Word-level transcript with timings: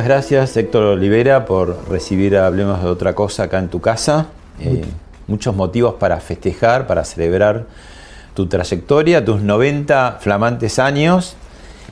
Muchas 0.00 0.08
gracias 0.08 0.56
Héctor 0.56 0.84
Olivera 0.84 1.44
por 1.44 1.90
recibir 1.90 2.34
a 2.34 2.46
Hablemos 2.46 2.82
de 2.82 2.88
otra 2.88 3.14
cosa 3.14 3.42
acá 3.42 3.58
en 3.58 3.68
tu 3.68 3.82
casa. 3.82 4.28
Eh, 4.58 4.82
muchos 5.26 5.54
motivos 5.54 5.96
para 5.96 6.18
festejar, 6.20 6.86
para 6.86 7.04
celebrar 7.04 7.66
tu 8.32 8.46
trayectoria, 8.46 9.22
tus 9.22 9.42
90 9.42 10.16
flamantes 10.18 10.78
años 10.78 11.36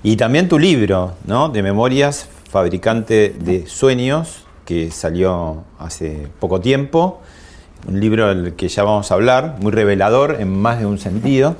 y 0.02 0.16
también 0.16 0.48
tu 0.48 0.58
libro 0.58 1.16
¿no? 1.26 1.50
de 1.50 1.62
memorias, 1.62 2.26
fabricante 2.50 3.36
de 3.38 3.66
sueños, 3.66 4.46
que 4.64 4.90
salió 4.90 5.64
hace 5.78 6.28
poco 6.40 6.62
tiempo. 6.62 7.20
Un 7.86 8.00
libro 8.00 8.34
del 8.34 8.54
que 8.54 8.68
ya 8.68 8.84
vamos 8.84 9.10
a 9.10 9.16
hablar, 9.16 9.56
muy 9.60 9.70
revelador 9.70 10.38
en 10.40 10.48
más 10.58 10.78
de 10.78 10.86
un 10.86 10.98
sentido. 10.98 11.56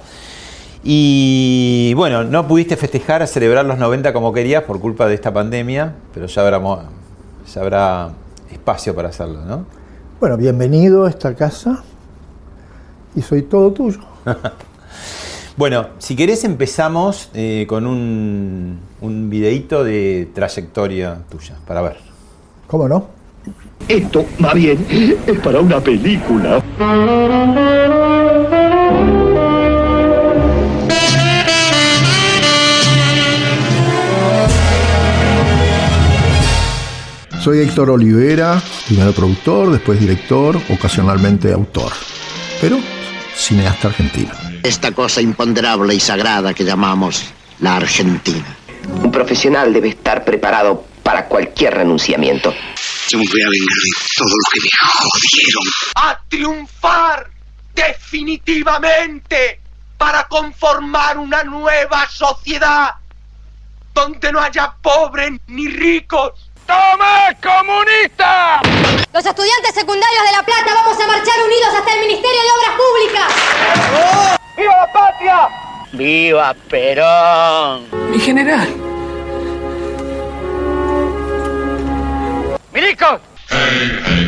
Y 0.82 1.92
bueno, 1.94 2.24
no 2.24 2.46
pudiste 2.46 2.76
festejar, 2.76 3.26
celebrar 3.26 3.64
los 3.64 3.78
90 3.78 4.12
como 4.12 4.32
querías 4.32 4.62
por 4.64 4.80
culpa 4.80 5.06
de 5.06 5.14
esta 5.14 5.32
pandemia, 5.32 5.94
pero 6.14 6.26
ya 6.26 6.42
habrá, 6.42 6.60
ya 7.52 7.60
habrá 7.60 8.10
espacio 8.50 8.94
para 8.94 9.08
hacerlo, 9.08 9.44
¿no? 9.44 9.66
Bueno, 10.20 10.36
bienvenido 10.36 11.04
a 11.04 11.10
esta 11.10 11.34
casa 11.34 11.82
y 13.14 13.22
soy 13.22 13.42
todo 13.42 13.72
tuyo. 13.72 14.00
bueno, 15.56 15.88
si 15.98 16.16
querés 16.16 16.44
empezamos 16.44 17.30
eh, 17.34 17.66
con 17.68 17.86
un, 17.86 18.78
un 19.00 19.30
videíto 19.30 19.84
de 19.84 20.28
trayectoria 20.34 21.18
tuya, 21.28 21.54
para 21.66 21.82
ver. 21.82 21.96
¿Cómo 22.66 22.88
no? 22.88 23.06
Esto, 23.88 24.26
va 24.44 24.54
bien, 24.54 24.84
es 25.26 25.38
para 25.40 25.60
una 25.60 25.80
película. 25.80 26.62
Soy 37.40 37.60
Héctor 37.60 37.90
Olivera, 37.90 38.60
primero 38.86 39.12
productor, 39.12 39.70
después 39.70 40.00
director, 40.00 40.60
ocasionalmente 40.70 41.52
autor, 41.52 41.92
pero 42.60 42.78
cineasta 43.34 43.88
argentino. 43.88 44.32
Esta 44.64 44.90
cosa 44.90 45.20
imponderable 45.20 45.94
y 45.94 46.00
sagrada 46.00 46.52
que 46.52 46.64
llamamos 46.64 47.24
la 47.60 47.76
Argentina. 47.76 48.56
Un 49.02 49.12
profesional 49.12 49.72
debe 49.72 49.90
estar 49.90 50.24
preparado 50.24 50.84
para 51.04 51.26
cualquier 51.26 51.74
renunciamiento. 51.74 52.52
Yo 53.08 53.18
me 53.18 53.24
voy 53.24 53.40
a 53.40 53.50
vengar 53.50 53.78
de 53.82 53.90
todo 54.16 54.28
lo 54.28 54.50
que 54.52 54.60
me 54.60 54.70
jodieron. 55.14 55.64
¡A 55.94 56.20
triunfar! 56.28 57.30
¡Definitivamente! 57.74 59.60
Para 59.96 60.26
conformar 60.26 61.18
una 61.18 61.44
nueva 61.44 62.08
sociedad 62.10 62.94
donde 63.94 64.32
no 64.32 64.40
haya 64.40 64.74
pobres 64.80 65.32
ni 65.48 65.68
ricos 65.68 66.47
¡Toma, 66.68 67.34
comunista! 67.42 68.60
Los 69.14 69.24
estudiantes 69.24 69.74
secundarios 69.74 70.22
de 70.22 70.32
La 70.32 70.42
Plata 70.42 70.74
vamos 70.74 71.00
a 71.00 71.06
marchar 71.06 71.42
unidos 71.42 71.74
hasta 71.78 71.94
el 71.94 72.00
Ministerio 72.00 72.42
de 72.42 72.50
Obras 72.58 72.74
Públicas. 72.76 73.28
¡Viva 74.54 74.76
la 74.76 74.92
patria! 74.92 75.48
¡Viva 75.92 76.54
Perón! 76.68 78.10
Mi 78.10 78.20
general. 78.20 78.68
¡Milicos! 82.74 83.20
Hey, 83.48 83.56
hey, 83.58 84.00
hey. 84.04 84.18
Hey, 84.20 84.27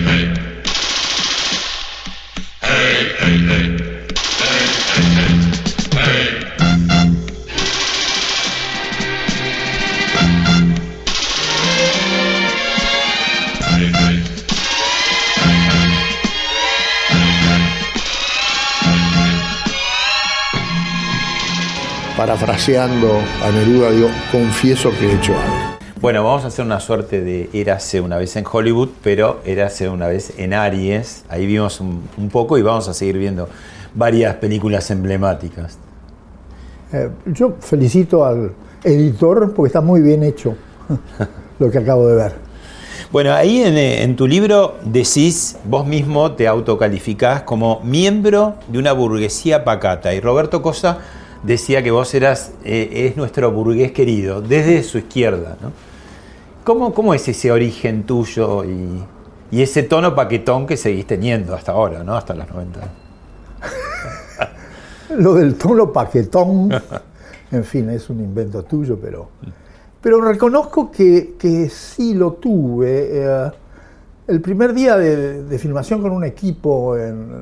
parafraseando 22.20 23.12
a 23.42 23.50
Neruda, 23.50 23.90
digo, 23.92 24.10
confieso 24.30 24.90
que 24.90 25.06
he 25.06 25.14
hecho 25.14 25.32
algo. 25.32 25.78
Bueno, 26.02 26.22
vamos 26.22 26.44
a 26.44 26.48
hacer 26.48 26.66
una 26.66 26.78
suerte 26.78 27.22
de 27.22 27.48
Érase 27.54 27.98
una 28.02 28.18
vez 28.18 28.36
en 28.36 28.44
Hollywood, 28.44 28.90
pero 29.02 29.40
Érase 29.46 29.88
una 29.88 30.06
vez 30.06 30.34
en 30.36 30.52
Aries. 30.52 31.24
Ahí 31.30 31.46
vimos 31.46 31.80
un, 31.80 32.28
poco 32.30 32.58
y 32.58 32.62
vamos 32.62 32.88
a 32.88 32.92
seguir 32.92 33.16
viendo 33.16 33.48
varias 33.94 34.34
películas 34.34 34.90
emblemáticas. 34.90 35.78
Eh, 36.92 37.08
yo 37.24 37.54
felicito 37.58 38.22
al 38.22 38.52
editor 38.84 39.54
porque 39.54 39.68
está 39.68 39.80
muy 39.80 40.02
bien 40.02 40.22
hecho 40.22 40.54
lo 41.58 41.70
que 41.70 41.78
acabo 41.78 42.06
de 42.06 42.16
ver. 42.16 42.32
Bueno, 43.10 43.32
ahí 43.32 43.62
en, 43.62 43.78
en, 43.78 44.14
tu 44.14 44.26
libro 44.26 44.76
decís, 44.84 45.56
vos 45.64 45.86
mismo 45.86 46.32
te 46.32 46.46
autocalificás 46.46 47.44
como 47.44 47.80
miembro 47.80 48.56
de 48.68 48.78
una 48.78 48.92
burguesía 48.92 49.64
pacata. 49.64 50.12
Y 50.12 50.20
Roberto 50.20 50.60
Cosa 50.60 50.98
decía 51.42 51.82
que 51.82 51.90
vos 51.90 52.12
eras, 52.14 52.52
eh, 52.64 53.06
es 53.08 53.16
nuestro 53.16 53.50
burgués 53.50 53.92
querido, 53.92 54.40
desde 54.40 54.82
su 54.82 54.98
izquierda. 54.98 55.56
¿no? 55.60 55.72
¿Cómo, 56.64 56.92
¿Cómo, 56.92 57.14
es 57.14 57.26
ese 57.28 57.50
origen 57.50 58.04
tuyo 58.04 58.64
y, 58.64 59.04
ese 59.50 59.82
tono 59.82 60.14
paquetón 60.14 60.64
que 60.66 60.76
seguís 60.76 61.06
teniendo 61.06 61.54
hasta 61.54 61.72
ahora, 61.72 62.04
¿no? 62.04 62.14
hasta 62.14 62.34
las 62.34 62.48
90? 62.54 62.80
Lo 65.16 65.34
del 65.34 65.56
tono 65.56 65.92
paquetón, 65.92 66.70
en 67.50 67.64
fin, 67.64 67.90
es 67.90 68.08
un 68.10 68.20
invento 68.20 68.62
tuyo, 68.62 68.96
pero, 69.00 69.28
pero 70.00 70.20
reconozco 70.20 70.90
que, 70.90 71.34
que 71.36 71.68
sí 71.68 72.14
lo 72.14 72.34
tuve. 72.34 73.08
Eh, 73.10 73.50
el 74.28 74.40
primer 74.40 74.72
día 74.72 74.96
de, 74.96 75.42
de, 75.42 75.58
filmación 75.58 76.00
con 76.00 76.12
un 76.12 76.22
equipo 76.22 76.96
en, 76.96 77.32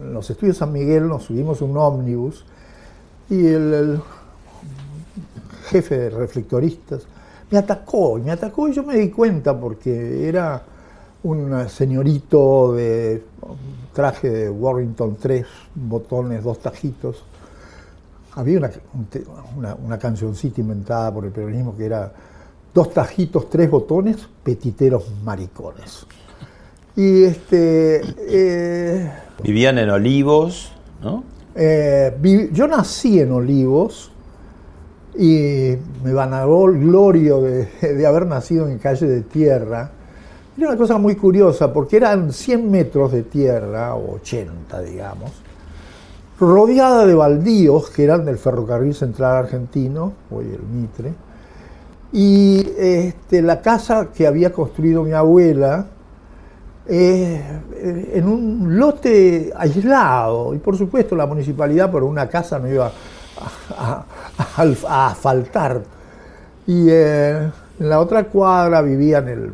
en, 0.00 0.14
los 0.14 0.30
estudios 0.30 0.56
San 0.56 0.72
Miguel 0.72 1.06
nos 1.06 1.24
subimos 1.24 1.60
un 1.60 1.76
ómnibus 1.76 2.46
y 3.30 3.46
el, 3.46 4.00
jefe 5.64 5.98
de 5.98 6.10
reflectoristas 6.10 7.02
me 7.50 7.58
atacó, 7.58 8.18
me 8.18 8.30
atacó 8.30 8.68
y 8.68 8.72
yo 8.72 8.82
me 8.82 8.96
di 8.96 9.10
cuenta 9.10 9.58
porque 9.58 10.28
era 10.28 10.62
un 11.22 11.68
señorito 11.68 12.74
de 12.74 13.22
traje 13.92 14.28
de 14.28 14.50
Warrington, 14.50 15.16
tres 15.16 15.46
botones, 15.74 16.42
dos 16.42 16.58
tajitos. 16.58 17.24
Había 18.32 18.58
una, 18.58 18.70
una, 19.56 19.74
una 19.74 19.98
cancioncita 19.98 20.60
inventada 20.60 21.14
por 21.14 21.24
el 21.24 21.30
peronismo 21.30 21.76
que 21.76 21.86
era 21.86 22.12
dos 22.74 22.92
tajitos, 22.92 23.48
tres 23.48 23.70
botones, 23.70 24.16
petiteros 24.42 25.04
maricones. 25.22 26.06
Y 26.96 27.24
este. 27.24 28.02
Eh, 28.18 29.12
Vivían 29.42 29.78
en 29.78 29.90
Olivos, 29.90 30.72
¿no? 31.02 31.24
Eh, 31.54 32.48
yo 32.52 32.66
nací 32.66 33.20
en 33.20 33.32
Olivos 33.32 34.10
y 35.16 35.74
me 36.02 36.12
vanaglorio 36.12 37.40
de, 37.42 37.68
de 37.94 38.06
haber 38.06 38.26
nacido 38.26 38.68
en 38.68 38.78
calle 38.78 39.06
de 39.06 39.22
tierra. 39.22 39.90
Era 40.56 40.68
una 40.68 40.76
cosa 40.76 40.98
muy 40.98 41.16
curiosa 41.16 41.72
porque 41.72 41.96
eran 41.96 42.32
100 42.32 42.70
metros 42.70 43.12
de 43.12 43.22
tierra, 43.24 43.94
o 43.94 44.14
80 44.14 44.82
digamos, 44.82 45.32
rodeada 46.38 47.06
de 47.06 47.14
baldíos 47.14 47.90
que 47.90 48.04
eran 48.04 48.24
del 48.24 48.38
ferrocarril 48.38 48.94
central 48.94 49.36
argentino, 49.36 50.12
hoy 50.30 50.46
el 50.46 50.62
Mitre, 50.62 51.12
y 52.12 52.64
este, 52.78 53.42
la 53.42 53.60
casa 53.60 54.10
que 54.14 54.26
había 54.26 54.52
construido 54.52 55.02
mi 55.02 55.12
abuela 55.12 55.86
eh, 56.86 58.10
en 58.14 58.28
un 58.28 58.78
lote 58.78 59.52
aislado, 59.56 60.54
y 60.54 60.58
por 60.58 60.76
supuesto 60.76 61.16
la 61.16 61.26
municipalidad 61.26 61.90
por 61.90 62.02
una 62.04 62.28
casa 62.28 62.58
no 62.58 62.68
iba 62.68 62.86
a, 63.76 64.04
a- 64.56 64.64
a- 64.88 65.06
asfaltar. 65.10 65.82
Y 66.66 66.88
eh, 66.90 67.50
en 67.80 67.88
la 67.88 68.00
otra 68.00 68.24
cuadra 68.24 68.80
vivían 68.82 69.28
el, 69.28 69.40
el 69.44 69.52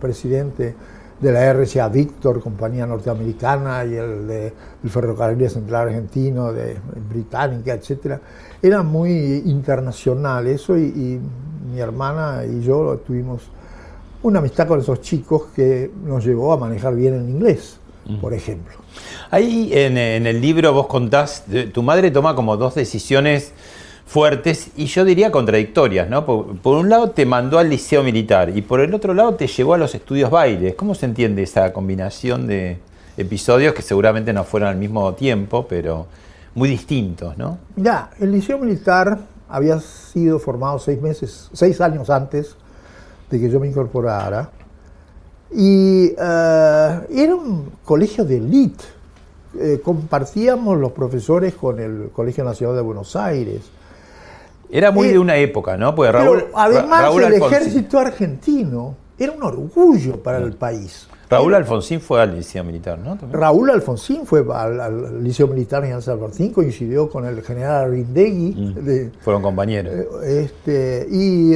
presidente 0.00 0.74
de 1.20 1.32
la 1.32 1.52
RCA 1.52 1.88
Víctor, 1.88 2.40
compañía 2.40 2.86
norteamericana, 2.86 3.84
y 3.84 3.94
el 3.96 4.26
de 4.28 4.52
el 4.84 4.90
ferrocarril 4.90 5.50
central 5.50 5.88
argentino, 5.88 6.52
de 6.52 6.76
británica, 7.10 7.72
etcétera. 7.74 8.20
Era 8.62 8.82
muy 8.82 9.42
internacional 9.46 10.46
eso 10.46 10.76
y, 10.78 10.84
y 10.84 11.20
mi 11.72 11.80
hermana 11.80 12.44
y 12.46 12.60
yo 12.60 12.98
tuvimos 13.04 13.50
una 14.22 14.40
amistad 14.40 14.66
con 14.66 14.80
esos 14.80 15.00
chicos 15.00 15.44
que 15.54 15.90
nos 16.04 16.24
llevó 16.24 16.52
a 16.52 16.56
manejar 16.56 16.94
bien 16.94 17.14
el 17.14 17.28
inglés, 17.28 17.78
por 18.20 18.34
ejemplo. 18.34 18.74
Ahí 19.30 19.70
en, 19.72 19.96
en 19.98 20.26
el 20.26 20.40
libro 20.40 20.72
vos 20.72 20.86
contás, 20.86 21.44
tu 21.72 21.82
madre 21.82 22.10
toma 22.10 22.34
como 22.34 22.56
dos 22.56 22.74
decisiones 22.74 23.52
fuertes 24.06 24.70
y 24.76 24.86
yo 24.86 25.04
diría 25.04 25.30
contradictorias, 25.30 26.08
¿no? 26.08 26.24
Por, 26.24 26.56
por 26.58 26.78
un 26.78 26.88
lado 26.88 27.10
te 27.10 27.26
mandó 27.26 27.58
al 27.58 27.68
liceo 27.68 28.02
militar 28.02 28.56
y 28.56 28.62
por 28.62 28.80
el 28.80 28.94
otro 28.94 29.12
lado 29.12 29.34
te 29.34 29.46
llevó 29.46 29.74
a 29.74 29.78
los 29.78 29.94
estudios 29.94 30.30
bailes. 30.30 30.74
¿Cómo 30.74 30.94
se 30.94 31.04
entiende 31.04 31.42
esa 31.42 31.72
combinación 31.74 32.46
de 32.46 32.78
episodios 33.18 33.74
que 33.74 33.82
seguramente 33.82 34.32
no 34.32 34.44
fueron 34.44 34.70
al 34.70 34.76
mismo 34.76 35.12
tiempo, 35.14 35.66
pero 35.68 36.06
muy 36.54 36.70
distintos, 36.70 37.36
¿no? 37.36 37.58
Ya, 37.76 38.10
el 38.18 38.32
liceo 38.32 38.58
militar 38.58 39.18
había 39.48 39.78
sido 39.80 40.38
formado 40.38 40.78
seis 40.78 41.00
meses, 41.00 41.50
seis 41.52 41.80
años 41.80 42.08
antes 42.08 42.56
de 43.30 43.40
que 43.40 43.50
yo 43.50 43.60
me 43.60 43.68
incorporara. 43.68 44.50
Y 45.52 46.08
eh, 46.18 47.00
era 47.10 47.34
un 47.34 47.70
colegio 47.84 48.24
de 48.24 48.36
élite. 48.36 48.84
Eh, 49.58 49.80
compartíamos 49.82 50.78
los 50.78 50.92
profesores 50.92 51.54
con 51.54 51.80
el 51.80 52.10
Colegio 52.12 52.44
Nacional 52.44 52.76
de 52.76 52.82
Buenos 52.82 53.16
Aires. 53.16 53.62
Era 54.70 54.90
muy 54.90 55.08
Eh, 55.08 55.12
de 55.12 55.18
una 55.18 55.36
época, 55.36 55.76
¿no? 55.78 55.94
Porque 55.94 56.12
Raúl, 56.12 56.38
Pero 56.44 56.58
además 56.58 57.02
Raúl 57.02 57.22
el 57.24 57.32
Alfonsín- 57.34 57.46
ejército 57.46 57.98
argentino 57.98 58.94
era 59.18 59.32
un 59.32 59.42
orgullo 59.42 60.22
para 60.22 60.38
el 60.38 60.52
país. 60.52 61.08
Raúl 61.30 61.54
Alfonsín 61.54 62.00
fue 62.00 62.20
al 62.22 62.36
liceo 62.36 62.62
militar, 62.64 62.98
¿no? 62.98 63.16
También. 63.16 63.32
Raúl 63.32 63.70
Alfonsín 63.70 64.24
fue 64.26 64.44
al, 64.54 64.80
al 64.80 65.22
Liceo 65.24 65.46
Militar 65.46 65.84
en 65.84 66.00
San 66.00 66.18
Martín, 66.20 66.52
coincidió 66.52 67.08
con 67.10 67.24
el 67.26 67.42
general 67.42 67.86
Arindegui. 67.90 68.54
Mm. 68.54 69.10
Fueron 69.20 69.42
compañeros. 69.42 69.92
eh, 70.24 70.44
este, 70.44 71.06
y 71.10 71.54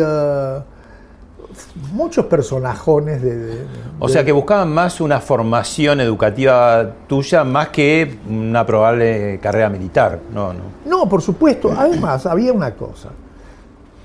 muchos 1.93 2.27
personajones 2.27 3.23
de, 3.23 3.37
de- 3.37 3.67
O 3.99 4.07
de- 4.07 4.13
sea 4.13 4.25
que 4.25 4.33
buscaban 4.33 4.73
más 4.73 5.01
una 5.01 5.21
formación 5.21 6.01
educativa 6.01 6.91
tuya 7.07 7.45
más 7.45 7.69
que 7.69 8.19
una 8.29 8.65
probable 8.67 9.39
carrera 9.43 9.69
militar. 9.69 10.19
No, 10.33 10.53
no. 10.53 10.61
No, 10.87 11.09
por 11.09 11.23
supuesto. 11.23 11.73
Además, 11.77 12.27
había 12.27 12.53
una 12.53 12.75
cosa. 12.75 13.11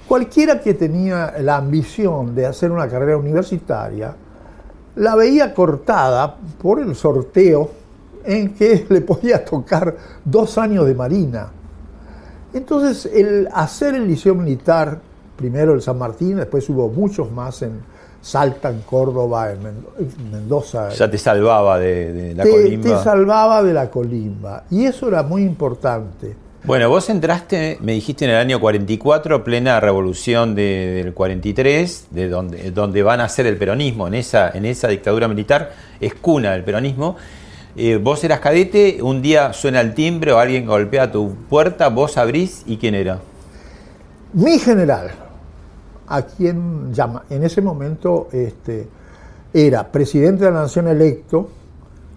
Cualquiera 0.08 0.60
que 0.62 0.74
tenía 0.74 1.34
la 1.40 1.58
ambición 1.58 2.34
de 2.34 2.46
hacer 2.46 2.72
una 2.72 2.88
carrera 2.88 3.18
universitaria, 3.18 4.16
la 4.96 5.16
veía 5.16 5.54
cortada 5.54 6.36
por 6.62 6.80
el 6.80 6.96
sorteo 6.96 7.70
en 8.24 8.54
que 8.54 8.86
le 8.90 9.02
podía 9.02 9.44
tocar 9.44 9.96
dos 10.24 10.58
años 10.58 10.86
de 10.86 10.96
marina. 10.96 11.48
Entonces, 12.54 13.06
el 13.14 13.48
hacer 13.54 13.96
el 13.96 14.08
liceo 14.08 14.34
militar, 14.34 15.00
primero 15.38 15.74
el 15.74 15.81
San 15.81 15.98
Martín, 15.98 16.36
después 16.38 16.68
hubo 16.69 16.89
muchos 16.89 17.31
más 17.31 17.62
en 17.62 17.80
Salta, 18.22 18.69
en 18.69 18.81
Córdoba, 18.81 19.51
en 19.54 19.60
Mendo- 19.63 19.94
en 20.00 20.31
Mendoza. 20.31 20.89
Ya 20.89 21.10
te 21.10 21.18
salvaba 21.18 21.80
de, 21.80 22.12
de 22.12 22.34
la 22.36 22.44
te, 22.44 22.50
colimba. 22.50 22.98
te 22.98 23.04
salvaba 23.04 23.63
de 23.63 23.74
la 23.74 23.89
colimba. 23.89 24.63
Y 24.69 24.86
eso 24.86 25.07
era 25.07 25.24
muy 25.24 25.44
importante. 25.44 26.36
Bueno, 26.63 26.89
vos 26.89 27.10
entraste, 27.10 27.78
me 27.80 27.94
dijiste 27.94 28.25
en 28.25 28.31
el 28.31 28.38
año 28.38 28.60
44, 28.60 29.44
plena 29.44 29.80
revolución 29.80 30.56
de- 30.56 31.01
del 31.04 31.13
43, 31.13 32.07
de 32.12 32.28
donde, 32.28 32.72
donde 32.72 33.04
van 33.04 33.22
a 33.22 33.25
hacer 33.25 33.45
el 33.45 33.56
peronismo, 33.57 34.07
en 34.07 34.16
esa, 34.16 34.50
en 34.50 34.66
esa 34.66 34.90
dictadura 34.90 35.28
militar, 35.30 35.72
es 36.01 36.13
cuna 36.16 36.51
del 36.51 36.63
peronismo. 36.66 37.16
Eh, 37.78 37.98
vos 38.01 38.22
eras 38.24 38.40
cadete, 38.40 38.98
un 39.04 39.22
día 39.22 39.54
suena 39.54 39.80
el 39.80 39.94
timbre 39.94 40.33
o 40.33 40.40
alguien 40.40 40.66
golpea 40.66 41.12
tu 41.12 41.36
puerta, 41.48 41.88
vos 41.90 42.18
abrís 42.18 42.63
y 42.66 42.75
quién 42.78 42.95
era. 42.95 43.19
Mi 44.33 44.60
general, 44.60 45.12
a 46.07 46.21
quien 46.21 46.94
llama, 46.94 47.24
en 47.30 47.44
ese 47.44 47.62
momento 47.62 48.27
este, 48.31 48.88
era 49.54 49.92
presidente 49.92 50.45
de 50.45 50.51
la 50.51 50.62
nación 50.62 50.88
electo, 50.88 51.50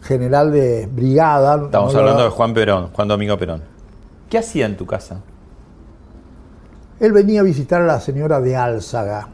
general 0.03 0.53
de 0.53 0.87
brigada. 0.87 1.65
Estamos 1.65 1.93
no 1.93 1.99
hablando 2.01 2.25
de 2.25 2.31
Juan 2.31 2.55
Perón, 2.55 2.91
Juan 2.93 3.09
Domingo 3.09 3.37
Perón. 3.37 3.63
¿Qué 4.29 4.39
hacía 4.39 4.67
en 4.67 4.77
tu 4.77 4.87
casa? 4.87 5.21
Él 7.01 7.13
venía 7.13 7.41
a 7.41 7.43
visitar 7.43 7.83
a 7.83 7.87
la 7.87 8.01
señora 8.01 8.41
de 8.41 8.57
Álzaga 8.57 9.29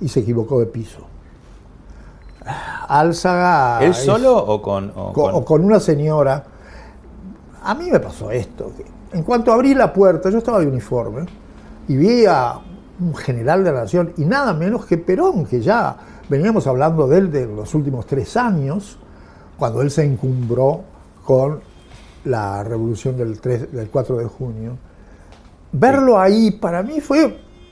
y 0.00 0.08
se 0.08 0.20
equivocó 0.20 0.60
de 0.60 0.66
piso. 0.66 1.00
Álzaga. 2.88 3.78
¿Él 3.82 3.90
es- 3.92 4.04
solo 4.04 4.36
o 4.36 4.60
con.? 4.60 4.90
o 4.94 5.12
co- 5.12 5.22
con- 5.22 5.34
o 5.34 5.44
con 5.44 5.64
una 5.64 5.80
señora. 5.80 6.44
A 7.62 7.74
mí 7.74 7.90
me 7.90 8.00
pasó 8.00 8.30
esto. 8.30 8.72
que 8.76 8.84
En 9.16 9.22
cuanto 9.22 9.52
abrí 9.52 9.74
la 9.74 9.92
puerta, 9.92 10.28
yo 10.28 10.38
estaba 10.38 10.58
de 10.60 10.66
uniforme 10.66 11.24
y 11.88 11.96
vi 11.96 12.26
a 12.26 12.54
un 13.04 13.14
general 13.14 13.62
de 13.64 13.72
la 13.72 13.80
nación 13.82 14.12
y 14.16 14.24
nada 14.24 14.54
menos 14.54 14.86
que 14.86 14.98
Perón, 14.98 15.46
que 15.46 15.60
ya 15.60 15.96
veníamos 16.28 16.66
hablando 16.66 17.06
de 17.06 17.18
él 17.18 17.30
de 17.30 17.46
los 17.46 17.74
últimos 17.74 18.06
tres 18.06 18.36
años, 18.36 18.98
cuando 19.58 19.82
él 19.82 19.90
se 19.90 20.04
encumbró 20.04 20.82
con 21.24 21.60
la 22.24 22.64
revolución 22.64 23.16
del, 23.16 23.40
3 23.40 23.72
del 23.72 23.88
4 23.88 24.16
de 24.16 24.24
junio. 24.24 24.78
Verlo 25.72 26.18
ahí 26.18 26.52
para 26.52 26.82
mí 26.82 27.00
fue 27.00 27.24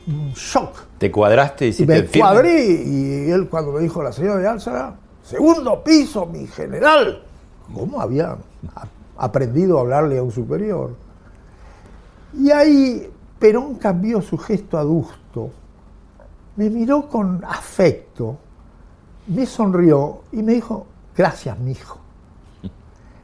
un 0.07 0.33
shock. 0.35 0.85
¿Te 0.99 1.11
cuadraste 1.11 1.67
y 1.67 1.69
hiciste 1.69 1.93
me 1.93 2.03
firme? 2.03 2.21
cuadré 2.21 2.65
y 2.85 3.31
él 3.31 3.49
cuando 3.49 3.73
me 3.73 3.81
dijo 3.81 4.03
la 4.03 4.13
señora 4.13 4.39
de 4.39 4.49
Álzaga, 4.49 4.97
segundo 5.23 5.83
piso, 5.83 6.27
mi 6.27 6.47
general. 6.47 7.23
¿Cómo 7.73 8.01
había 8.01 8.37
aprendido 9.17 9.79
a 9.79 9.81
hablarle 9.83 10.19
a 10.19 10.23
un 10.23 10.33
superior? 10.33 10.95
Y 12.35 12.51
ahí 12.51 13.11
Perón 13.43 13.75
cambió 13.75 14.23
su 14.23 14.39
gesto 14.39 14.79
adusto, 14.79 15.51
me 16.55 16.71
miró 16.71 17.09
con 17.09 17.45
afecto, 17.45 18.37
me 19.27 19.47
sonrió 19.47 20.21
y 20.31 20.45
me 20.45 20.53
dijo, 20.53 20.87
gracias, 21.17 21.59
mijo. 21.59 21.99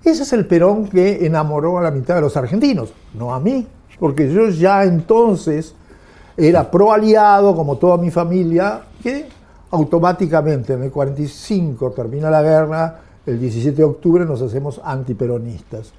Ese 0.03 0.25
es 0.25 0.33
el 0.33 0.45
Perón 0.45 0.89
que 0.89 1.25
enamoró 1.25 1.79
a 1.79 1.83
la 1.83 1.93
mitad 1.93 2.17
de 2.17 2.23
los 2.23 2.37
argentinos, 2.37 2.93
no 3.15 3.33
a 3.33 3.39
mí, 3.39 3.65
porque 4.01 4.29
yo 4.29 4.49
ya 4.49 4.83
entonces 4.83 5.77
era 6.37 6.69
pro 6.69 6.91
aliado, 6.91 7.55
como 7.55 7.77
toda 7.77 7.97
mi 7.97 8.11
familia, 8.11 8.87
que 9.01 9.29
automáticamente 9.71 10.73
en 10.73 10.83
el 10.83 10.91
45 10.91 11.93
termina 11.93 12.29
la 12.29 12.43
guerra, 12.43 13.01
el 13.25 13.39
17 13.39 13.77
de 13.77 13.85
octubre 13.85 14.25
nos 14.25 14.43
hacemos 14.43 14.81
antiperonistas. 14.83 15.93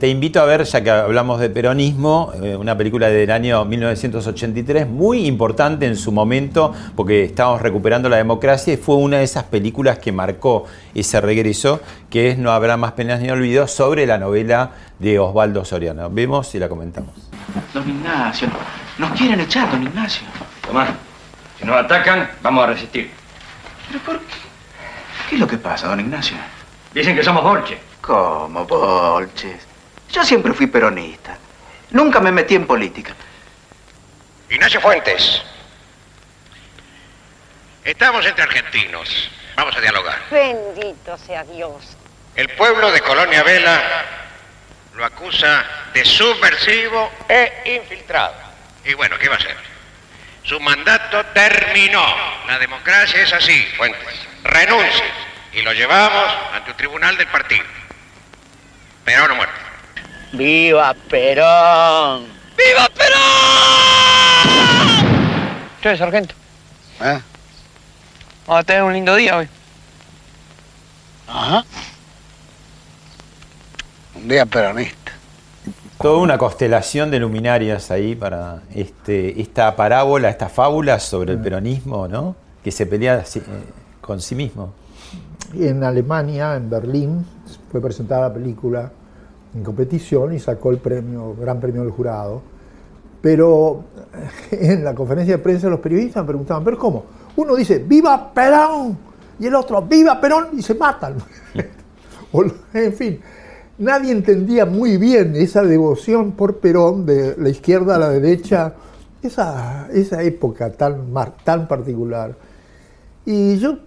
Te 0.00 0.08
invito 0.08 0.40
a 0.40 0.44
ver, 0.44 0.64
ya 0.64 0.82
que 0.82 0.90
hablamos 0.90 1.40
de 1.40 1.48
peronismo, 1.48 2.32
eh, 2.42 2.56
una 2.56 2.76
película 2.76 3.08
del 3.08 3.30
año 3.30 3.64
1983, 3.64 4.86
muy 4.86 5.26
importante 5.26 5.86
en 5.86 5.96
su 5.96 6.10
momento, 6.10 6.74
porque 6.96 7.22
estábamos 7.24 7.62
recuperando 7.62 8.08
la 8.08 8.16
democracia 8.16 8.74
y 8.74 8.76
fue 8.76 8.96
una 8.96 9.18
de 9.18 9.24
esas 9.24 9.44
películas 9.44 9.98
que 9.98 10.10
marcó 10.10 10.64
ese 10.94 11.20
regreso, 11.20 11.80
que 12.10 12.30
es 12.30 12.38
No 12.38 12.50
habrá 12.50 12.76
más 12.76 12.92
penas 12.92 13.20
ni 13.20 13.30
olvidos, 13.30 13.70
sobre 13.70 14.06
la 14.06 14.18
novela 14.18 14.72
de 14.98 15.20
Osvaldo 15.20 15.64
Soriano. 15.64 16.10
Vemos 16.10 16.54
y 16.54 16.58
la 16.58 16.68
comentamos. 16.68 17.14
Don 17.72 17.88
Ignacio, 17.88 18.48
nos 18.98 19.12
quieren 19.12 19.40
echar, 19.40 19.70
don 19.70 19.82
Ignacio. 19.84 20.26
Tomás, 20.66 20.90
si 21.58 21.64
nos 21.64 21.76
atacan, 21.76 22.28
vamos 22.42 22.64
a 22.64 22.66
resistir. 22.66 23.10
¿Pero 23.88 24.00
por 24.00 24.18
qué? 24.18 24.34
¿Qué 25.30 25.36
es 25.36 25.40
lo 25.40 25.46
que 25.46 25.56
pasa, 25.56 25.86
don 25.88 26.00
Ignacio? 26.00 26.36
Dicen 26.92 27.14
que 27.14 27.22
somos 27.22 27.42
bolche. 27.42 27.78
¿Cómo, 28.00 28.64
bolches? 28.66 29.65
Yo 30.10 30.24
siempre 30.24 30.52
fui 30.52 30.66
peronista. 30.66 31.36
Nunca 31.90 32.20
me 32.20 32.32
metí 32.32 32.54
en 32.54 32.66
política. 32.66 33.14
Ignacio 34.48 34.80
Fuentes. 34.80 35.42
Estamos 37.84 38.26
entre 38.26 38.42
argentinos. 38.44 39.30
Vamos 39.54 39.76
a 39.76 39.80
dialogar. 39.80 40.18
Bendito 40.30 41.16
sea 41.18 41.44
Dios. 41.44 41.96
El 42.34 42.48
pueblo 42.50 42.90
de 42.90 43.00
Colonia 43.00 43.42
Vela 43.42 43.82
lo 44.94 45.04
acusa 45.04 45.64
de 45.92 46.04
subversivo 46.04 47.10
e 47.28 47.76
infiltrado. 47.76 48.34
Y 48.84 48.94
bueno, 48.94 49.18
¿qué 49.18 49.28
va 49.28 49.36
a 49.36 49.38
hacer? 49.38 49.56
Su 50.42 50.60
mandato 50.60 51.24
terminó. 51.26 52.04
La 52.46 52.58
democracia 52.58 53.22
es 53.22 53.32
así, 53.32 53.64
Fuentes. 53.76 54.26
Renuncia. 54.44 55.04
Y 55.52 55.62
lo 55.62 55.72
llevamos 55.72 56.24
ante 56.54 56.70
un 56.70 56.76
tribunal 56.76 57.16
del 57.16 57.26
partido. 57.28 57.64
Perón 59.04 59.30
o 59.30 59.34
muerte. 59.36 59.65
¡Viva 60.32 60.94
Perón! 61.08 62.24
¡Viva 62.56 62.88
Perón! 62.96 63.16
Che, 65.80 65.96
sargento. 65.96 66.34
¿Eh? 67.00 67.20
Vamos 68.46 68.60
a 68.60 68.64
tener 68.64 68.82
un 68.82 68.92
lindo 68.92 69.14
día 69.14 69.36
hoy. 69.36 69.48
Ajá. 71.28 71.64
Un 74.14 74.28
día 74.28 74.46
peronista. 74.46 75.12
Toda 76.00 76.18
una 76.18 76.38
constelación 76.38 77.10
de 77.10 77.20
luminarias 77.20 77.90
ahí 77.90 78.14
para 78.14 78.62
este, 78.74 79.40
esta 79.40 79.74
parábola, 79.76 80.28
esta 80.28 80.48
fábula 80.48 80.98
sobre 81.00 81.32
el 81.32 81.40
peronismo, 81.40 82.08
¿no? 82.08 82.36
Que 82.62 82.70
se 82.70 82.86
pelea 82.86 83.24
eh, 83.34 83.42
con 84.00 84.20
sí 84.20 84.34
mismo. 84.34 84.72
En 85.54 85.84
Alemania, 85.84 86.56
en 86.56 86.68
Berlín, 86.68 87.26
fue 87.70 87.80
presentada 87.80 88.28
la 88.28 88.34
película 88.34 88.90
en 89.56 89.64
competición 89.64 90.34
y 90.34 90.38
sacó 90.38 90.70
el 90.70 90.78
premio, 90.78 91.34
gran 91.34 91.58
premio 91.58 91.82
del 91.82 91.90
jurado. 91.90 92.42
Pero 93.20 93.84
en 94.50 94.84
la 94.84 94.94
conferencia 94.94 95.36
de 95.36 95.42
prensa 95.42 95.68
los 95.68 95.80
periodistas 95.80 96.22
me 96.22 96.28
preguntaban, 96.28 96.62
¿pero 96.62 96.78
cómo? 96.78 97.04
Uno 97.36 97.54
dice, 97.56 97.78
¡Viva 97.78 98.32
Perón! 98.32 98.96
Y 99.38 99.46
el 99.46 99.54
otro, 99.54 99.82
¡Viva 99.82 100.20
Perón! 100.20 100.48
Y 100.52 100.62
se 100.62 100.74
matan. 100.74 101.16
En 102.74 102.92
fin, 102.92 103.18
nadie 103.78 104.12
entendía 104.12 104.66
muy 104.66 104.98
bien 104.98 105.34
esa 105.36 105.62
devoción 105.62 106.32
por 106.32 106.58
Perón 106.58 107.06
de 107.06 107.34
la 107.38 107.48
izquierda 107.48 107.96
a 107.96 107.98
la 107.98 108.10
derecha, 108.10 108.74
esa, 109.22 109.88
esa 109.90 110.22
época 110.22 110.70
tan, 110.70 111.14
tan 111.44 111.66
particular. 111.66 112.34
Y 113.24 113.56
yo, 113.56 113.78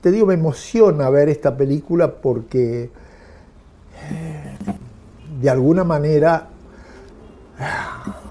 te 0.00 0.10
digo, 0.10 0.26
me 0.26 0.34
emociona 0.34 1.10
ver 1.10 1.28
esta 1.28 1.54
película 1.54 2.14
porque 2.14 2.88
eh, 4.10 4.56
de 5.40 5.50
alguna 5.50 5.84
manera 5.84 6.48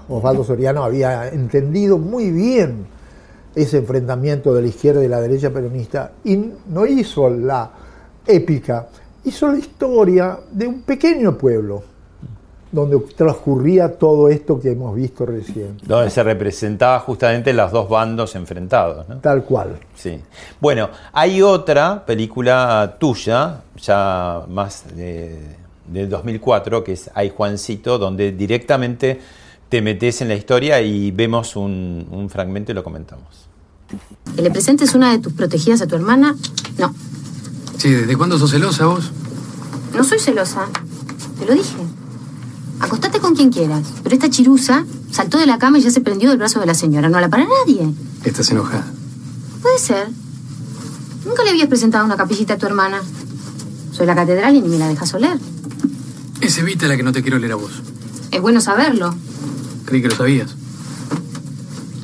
Osvaldo 0.08 0.44
Soriano 0.44 0.84
había 0.84 1.28
entendido 1.28 1.98
muy 1.98 2.30
bien 2.30 2.86
ese 3.54 3.78
enfrentamiento 3.78 4.54
de 4.54 4.62
la 4.62 4.68
izquierda 4.68 5.04
y 5.04 5.08
la 5.08 5.20
derecha 5.20 5.50
peronista 5.50 6.12
y 6.24 6.36
no 6.68 6.86
hizo 6.86 7.28
la 7.30 7.70
épica, 8.26 8.88
hizo 9.24 9.48
la 9.50 9.58
historia 9.58 10.38
de 10.50 10.66
un 10.66 10.82
pequeño 10.82 11.36
pueblo 11.36 11.82
donde 12.70 12.98
transcurría 13.16 13.96
todo 13.96 14.28
esto 14.28 14.60
que 14.60 14.72
hemos 14.72 14.94
visto 14.94 15.24
recién. 15.24 15.78
Donde 15.82 16.10
se 16.10 16.22
representaba 16.22 16.98
justamente 17.00 17.52
los 17.52 17.72
dos 17.72 17.88
bandos 17.88 18.34
enfrentados. 18.34 19.08
¿no? 19.08 19.18
Tal 19.18 19.44
cual. 19.44 19.78
Sí. 19.94 20.20
Bueno, 20.60 20.90
hay 21.12 21.40
otra 21.40 22.04
película 22.04 22.96
tuya, 22.98 23.62
ya 23.80 24.42
más 24.48 24.84
de, 24.94 25.56
del 25.88 26.08
2004, 26.08 26.82
que 26.84 26.92
es 26.92 27.10
Ay 27.14 27.32
Juancito, 27.34 27.98
donde 27.98 28.32
directamente 28.32 29.20
te 29.68 29.82
metes 29.82 30.20
en 30.20 30.28
la 30.28 30.34
historia 30.34 30.80
y 30.80 31.10
vemos 31.10 31.56
un, 31.56 32.06
un 32.10 32.28
fragmento 32.30 32.72
y 32.72 32.74
lo 32.74 32.84
comentamos. 32.84 33.26
¿Que 34.34 34.42
le 34.42 34.50
presentes 34.50 34.94
una 34.94 35.12
de 35.12 35.18
tus 35.18 35.32
protegidas 35.32 35.80
a 35.82 35.86
tu 35.86 35.94
hermana? 35.96 36.34
No, 36.78 36.94
Sí, 37.78 37.90
¿desde 37.90 38.16
cuándo 38.16 38.38
sos 38.38 38.50
celosa 38.50 38.86
vos? 38.86 39.10
no 39.94 40.02
soy 40.04 40.18
celosa. 40.18 40.66
Te 41.38 41.44
lo 41.46 41.52
dije. 41.54 41.76
Acostate 42.80 43.18
con 43.20 43.34
quien 43.34 43.50
quieras, 43.50 43.82
pero 44.02 44.14
esta 44.14 44.28
chirusa 44.30 44.84
saltó 45.10 45.38
de 45.38 45.46
la 45.46 45.58
cama 45.58 45.78
y 45.78 45.82
ya 45.82 45.90
se 45.90 46.00
prendió 46.00 46.28
del 46.30 46.38
brazo 46.38 46.60
de 46.60 46.66
la 46.66 46.74
señora. 46.74 47.08
No 47.08 47.20
la 47.20 47.28
para 47.28 47.44
nadie. 47.44 47.88
Estás 48.24 48.50
enojada. 48.50 48.84
Puede 49.62 49.78
ser. 49.78 50.08
Nunca 51.26 51.42
le 51.44 51.50
habías 51.50 51.68
presentado 51.68 52.04
una 52.04 52.16
capillita 52.16 52.54
a 52.54 52.58
tu 52.58 52.66
hermana. 52.66 53.00
Soy 53.92 54.06
la 54.06 54.14
catedral 54.14 54.54
y 54.56 54.60
ni 54.62 54.68
me 54.68 54.78
la 54.78 54.88
dejas 54.88 55.12
oler. 55.14 55.38
Es 56.40 56.58
Evita 56.58 56.86
la 56.86 56.96
que 56.96 57.02
no 57.02 57.12
te 57.12 57.22
quiero 57.22 57.38
leer 57.38 57.52
a 57.52 57.56
vos. 57.56 57.82
Es 58.30 58.40
bueno 58.40 58.60
saberlo. 58.60 59.14
Creí 59.84 60.02
que 60.02 60.08
lo 60.08 60.14
sabías. 60.14 60.54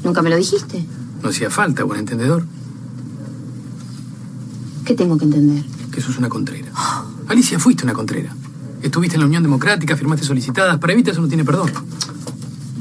Nunca 0.04 0.22
me 0.22 0.30
lo 0.30 0.36
dijiste. 0.36 0.84
No 1.22 1.28
hacía 1.28 1.50
falta, 1.50 1.84
buen 1.84 2.00
entendedor. 2.00 2.44
¿Qué 4.84 4.94
tengo 4.94 5.16
que 5.16 5.24
entender? 5.24 5.64
Que 5.92 6.00
sos 6.00 6.18
una 6.18 6.28
contrera. 6.28 6.72
Alicia, 7.28 7.58
fuiste 7.58 7.84
una 7.84 7.92
contrera. 7.92 8.34
Estuviste 8.82 9.14
en 9.16 9.20
la 9.20 9.26
Unión 9.26 9.42
Democrática, 9.42 9.96
firmaste 9.96 10.26
solicitadas. 10.26 10.78
Para 10.78 10.92
Evita 10.92 11.12
eso 11.12 11.20
no 11.20 11.28
tiene 11.28 11.44
perdón. 11.44 11.70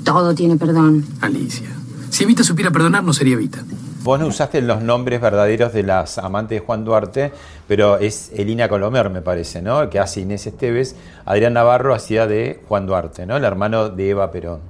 Todo 0.04 0.34
tiene 0.34 0.58
perdón. 0.58 1.06
Alicia. 1.22 1.70
Si 2.10 2.24
Evita 2.24 2.44
supiera 2.44 2.72
perdonar, 2.72 3.04
no 3.04 3.14
sería 3.14 3.36
Evita. 3.36 3.64
Vos 4.04 4.20
no 4.20 4.26
usaste 4.26 4.64
los 4.64 4.82
nombres 4.82 5.22
verdaderos 5.22 5.74
de 5.74 5.84
las 5.84 6.18
amantes 6.18 6.60
de 6.60 6.66
Juan 6.66 6.84
Duarte, 6.84 7.32
pero 7.68 7.98
es 7.98 8.32
Elina 8.34 8.68
Colomer, 8.68 9.12
me 9.12 9.22
parece, 9.22 9.62
¿no? 9.62 9.92
Que 9.92 10.00
hace 10.00 10.22
Inés 10.22 10.48
Esteves. 10.48 10.96
Adrián 11.24 11.54
Navarro 11.54 11.94
hacía 11.94 12.26
de 12.26 12.62
Juan 12.68 12.88
Duarte, 12.88 13.28
¿no? 13.28 13.38
El 13.38 13.44
hermano 13.44 13.90
de 13.90 14.10
Eva 14.10 14.32
Perón. 14.32 14.62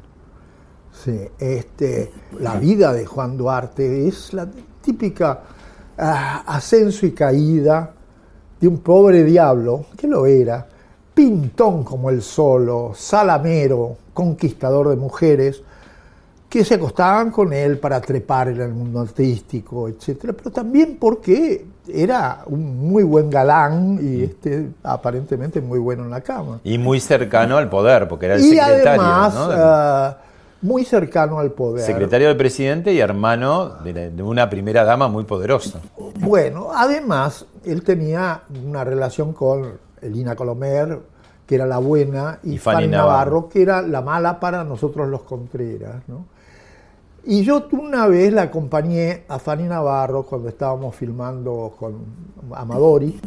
Sí, 0.92 1.18
este, 1.40 2.12
la 2.42 2.56
vida 2.56 2.92
de 2.92 3.06
Juan 3.06 3.38
Duarte 3.38 4.06
es 4.06 4.34
la 4.34 4.50
típica 4.82 5.44
ah, 5.98 6.44
ascenso 6.46 7.06
y 7.06 7.14
caída 7.14 7.94
de 8.60 8.68
un 8.68 8.80
pobre 8.80 9.24
diablo, 9.24 9.86
que 9.96 10.08
lo 10.08 10.26
era, 10.26 10.68
pintón 11.14 11.86
como 11.86 12.10
el 12.10 12.22
solo, 12.22 12.92
salamero, 12.94 13.96
conquistador 14.14 14.90
de 14.90 14.98
mujeres, 14.98 15.64
que 16.52 16.66
se 16.66 16.74
acostaban 16.74 17.32
con 17.32 17.54
él 17.54 17.78
para 17.78 18.02
trepar 18.02 18.50
en 18.50 18.60
el 18.60 18.74
mundo 18.74 19.00
artístico, 19.00 19.88
etcétera, 19.88 20.34
pero 20.34 20.52
también 20.52 20.98
porque 21.00 21.66
era 21.88 22.44
un 22.46 22.90
muy 22.90 23.04
buen 23.04 23.30
galán 23.30 23.98
y 24.02 24.24
este, 24.24 24.68
aparentemente 24.84 25.62
muy 25.62 25.80
bueno 25.80 26.04
en 26.04 26.10
la 26.10 26.20
cama. 26.20 26.60
Y 26.66 26.78
muy 26.78 27.00
cercano 27.00 27.56
al 27.56 27.70
poder, 27.70 28.10
porque 28.10 28.26
era 28.26 28.36
el 28.36 28.42
y 28.42 28.50
secretario. 28.50 29.02
además, 29.02 29.34
¿no? 29.34 29.50
ah, 29.50 30.18
muy 30.62 30.84
cercano 30.84 31.40
al 31.40 31.52
poder. 31.52 31.86
secretario 31.86 32.28
del 32.28 32.36
presidente 32.36 32.92
y 32.92 33.00
hermano 33.00 33.70
de, 33.82 34.12
una 34.22 34.50
primera 34.50 34.84
dama 34.84 35.08
muy 35.08 35.24
poderosa. 35.24 35.80
Bueno, 36.20 36.72
además, 36.76 37.46
él 37.64 37.82
tenía 37.82 38.42
una 38.66 38.84
relación 38.84 39.32
con 39.32 39.80
Elina 40.02 40.36
Colomer, 40.36 41.00
que 41.48 41.56
era 41.56 41.66
la 41.66 41.78
buena, 41.78 42.40
y, 42.44 42.56
Y 42.56 42.58
Fanny 42.58 42.76
Fanny 42.76 42.88
Navarro. 42.90 43.10
Navarro, 43.10 43.50
que 43.50 43.62
era 43.62 43.82
la 43.82 44.02
mala 44.02 44.38
para 44.38 44.66
nosotros 44.66 45.08
los 45.08 45.22
Contreras. 45.22 46.02
¿no? 46.10 46.26
Y 47.24 47.44
yo 47.44 47.68
una 47.74 48.08
vez 48.08 48.34
la 48.34 48.44
acompañé 48.44 49.26
a 49.28 49.38
Fanny 49.38 49.66
Navarro 49.66 50.24
cuando 50.24 50.50
estábamos 50.50 50.96
filmando 50.96 51.76
con 51.80 52.00
Amadori, 52.52 53.20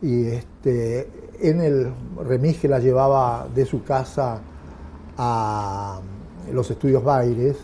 y 0.00 0.24
este, 0.26 1.10
en 1.40 1.60
el 1.60 1.92
remis 2.26 2.58
que 2.58 2.68
la 2.68 2.78
llevaba 2.78 3.46
de 3.54 3.66
su 3.66 3.84
casa 3.84 4.40
a 5.18 6.00
los 6.50 6.70
estudios 6.70 7.04
Baires, 7.04 7.58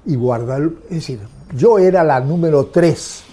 y 0.04 0.16
guarda, 0.16 0.56
el- 0.56 0.78
es 0.84 0.90
decir, 0.96 1.20
yo 1.54 1.78
era 1.78 2.04
la 2.04 2.20
número 2.20 2.66
tres 2.66 3.24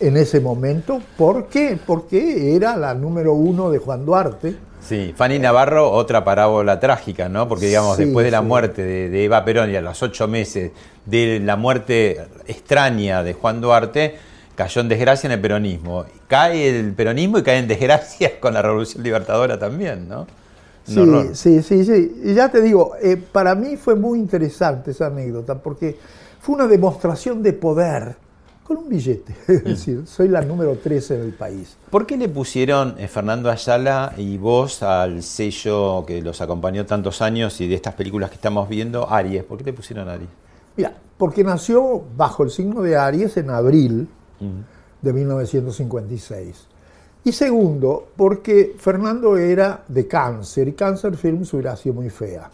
en 0.00 0.16
ese 0.16 0.40
momento, 0.40 1.00
¿por 1.16 1.48
qué? 1.48 1.78
Porque 1.84 2.54
era 2.56 2.76
la 2.76 2.94
número 2.94 3.34
uno 3.34 3.70
de 3.70 3.78
Juan 3.78 4.04
Duarte. 4.04 4.56
Sí, 4.80 5.14
Fanny 5.16 5.38
Navarro, 5.38 5.90
otra 5.90 6.24
parábola 6.24 6.78
trágica, 6.78 7.28
¿no? 7.28 7.48
Porque, 7.48 7.66
digamos, 7.66 7.96
Sí, 7.96 8.04
después 8.04 8.24
de 8.24 8.30
la 8.30 8.40
sí. 8.40 8.44
muerte 8.44 8.82
de, 8.82 9.08
de 9.08 9.24
Eva 9.24 9.44
Perón 9.44 9.70
y 9.70 9.76
a 9.76 9.80
los 9.80 10.02
ocho 10.02 10.28
meses 10.28 10.72
de 11.06 11.40
la 11.40 11.56
muerte 11.56 12.20
extraña 12.46 13.22
de 13.22 13.32
Juan 13.32 13.60
Duarte, 13.62 14.16
cayó 14.54 14.80
en 14.82 14.88
desgracia 14.88 15.26
en 15.28 15.32
el 15.32 15.40
peronismo. 15.40 16.04
Cae 16.28 16.68
el 16.80 16.92
peronismo 16.92 17.38
y 17.38 17.42
cae 17.42 17.58
en 17.58 17.68
desgracia 17.68 18.38
con 18.40 18.52
la 18.54 18.62
Revolución 18.62 19.02
Libertadora 19.02 19.58
también, 19.58 20.08
¿no? 20.08 20.26
Sí, 20.84 21.00
horror. 21.00 21.30
sí, 21.32 21.62
sí, 21.62 21.84
sí. 21.84 22.20
Y 22.24 22.34
ya 22.34 22.50
te 22.50 22.60
digo, 22.60 22.92
eh, 23.02 23.16
para 23.16 23.54
mí 23.54 23.76
fue 23.76 23.94
muy 23.94 24.18
interesante 24.18 24.90
esa 24.90 25.06
anécdota 25.06 25.54
porque 25.62 25.96
fue 26.40 26.56
una 26.56 26.66
demostración 26.66 27.42
de 27.42 27.54
poder 27.54 28.16
Con 28.64 28.78
un 28.78 28.88
billete, 28.88 29.36
es 29.48 29.62
decir, 29.62 30.06
soy 30.06 30.28
la 30.28 30.40
número 30.40 30.76
13 30.76 31.18
del 31.18 31.34
país. 31.34 31.76
¿Por 31.90 32.06
qué 32.06 32.16
le 32.16 32.30
pusieron 32.30 32.94
eh, 32.98 33.08
Fernando 33.08 33.50
Ayala 33.50 34.14
y 34.16 34.38
vos 34.38 34.82
al 34.82 35.22
sello 35.22 36.04
que 36.06 36.22
los 36.22 36.40
acompañó 36.40 36.86
tantos 36.86 37.20
años 37.20 37.60
y 37.60 37.68
de 37.68 37.74
estas 37.74 37.92
películas 37.92 38.30
que 38.30 38.36
estamos 38.36 38.66
viendo, 38.68 39.10
Aries? 39.10 39.44
¿Por 39.44 39.58
qué 39.58 39.64
le 39.64 39.72
pusieron 39.74 40.08
Aries? 40.08 40.30
Mira, 40.76 40.96
porque 41.18 41.44
nació 41.44 42.02
bajo 42.16 42.42
el 42.42 42.50
signo 42.50 42.80
de 42.80 42.96
Aries 42.96 43.36
en 43.36 43.50
abril 43.50 44.08
de 45.02 45.12
1956. 45.12 46.66
Y 47.24 47.32
segundo, 47.32 48.08
porque 48.16 48.74
Fernando 48.78 49.36
era 49.36 49.84
de 49.88 50.06
cáncer 50.08 50.68
y 50.68 50.72
Cáncer 50.72 51.16
Films 51.16 51.52
hubiera 51.52 51.76
sido 51.76 51.94
muy 51.94 52.10
fea. 52.10 52.50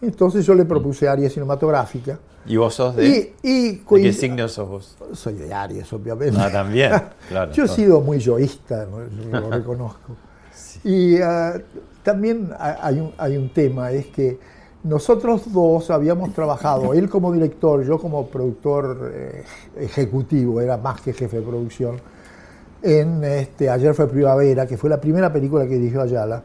Entonces 0.00 0.44
yo 0.44 0.54
le 0.54 0.64
propuse 0.64 1.08
Aries 1.08 1.32
cinematográfica. 1.32 2.18
¿Y 2.46 2.56
vos 2.56 2.74
sos 2.74 2.96
de, 2.96 3.34
Y, 3.42 3.48
y 3.48 3.70
¿de 3.72 3.84
qué 4.02 4.12
signo 4.12 4.48
sos 4.48 4.68
vos? 4.68 4.96
Soy 5.14 5.34
de 5.34 5.52
Aries, 5.54 5.92
obviamente. 5.92 6.36
Ah, 6.40 6.50
también, 6.50 6.90
claro. 7.28 7.52
Yo 7.52 7.64
he 7.64 7.68
sido 7.68 8.00
muy 8.00 8.18
yoísta, 8.18 8.86
lo 9.30 9.50
reconozco. 9.50 10.16
Y 10.84 11.18
ah, 11.20 11.54
también 12.02 12.50
ha- 12.58 12.78
hay 12.86 12.98
un, 13.00 13.12
hay 13.16 13.36
un 13.36 13.50
tema, 13.50 13.92
es 13.92 14.06
que 14.08 14.38
nosotros 14.82 15.52
dos 15.52 15.90
habíamos 15.90 16.32
trabajado, 16.34 16.92
él 16.92 17.08
como 17.08 17.32
director, 17.32 17.84
yo 17.84 17.98
como 18.00 18.26
productor 18.26 19.12
eh, 19.14 19.44
ejecutivo, 19.76 20.60
era 20.60 20.76
más 20.76 21.00
que 21.00 21.12
jefe 21.12 21.36
de 21.36 21.42
producción, 21.46 21.96
en 22.82 23.22
este, 23.22 23.70
Ayer 23.70 23.94
fue 23.94 24.08
Primavera, 24.08 24.66
que 24.66 24.76
fue 24.76 24.90
la 24.90 25.00
primera 25.00 25.32
película 25.32 25.64
que 25.68 25.76
dirigió 25.76 26.02
Ayala, 26.02 26.42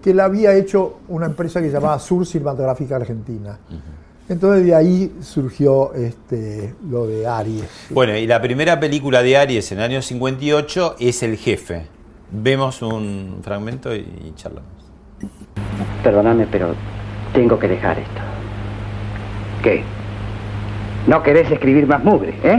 que 0.00 0.14
la 0.14 0.26
había 0.26 0.54
hecho 0.54 0.98
una 1.08 1.26
empresa 1.26 1.60
que 1.60 1.66
se 1.66 1.72
llamaba 1.72 1.98
Sur 1.98 2.24
Cinematográfica 2.24 2.94
Argentina. 2.94 3.58
Entonces 4.30 4.64
de 4.64 4.76
ahí 4.76 5.12
surgió 5.22 5.92
este, 5.92 6.72
lo 6.88 7.04
de 7.08 7.26
Aries. 7.26 7.88
Bueno, 7.90 8.16
y 8.16 8.28
la 8.28 8.40
primera 8.40 8.78
película 8.78 9.24
de 9.24 9.36
Aries 9.36 9.72
en 9.72 9.78
el 9.78 9.84
año 9.84 10.02
58 10.02 10.94
es 11.00 11.24
El 11.24 11.36
Jefe. 11.36 11.88
Vemos 12.30 12.80
un 12.80 13.40
fragmento 13.42 13.92
y, 13.92 13.98
y 13.98 14.32
charlamos. 14.36 14.70
Perdóname, 16.04 16.46
pero 16.48 16.76
tengo 17.32 17.58
que 17.58 17.66
dejar 17.66 17.98
esto. 17.98 18.20
¿Qué? 19.64 19.82
¿No 21.08 21.24
querés 21.24 21.50
escribir 21.50 21.88
más 21.88 22.04
mugre, 22.04 22.32
eh? 22.44 22.58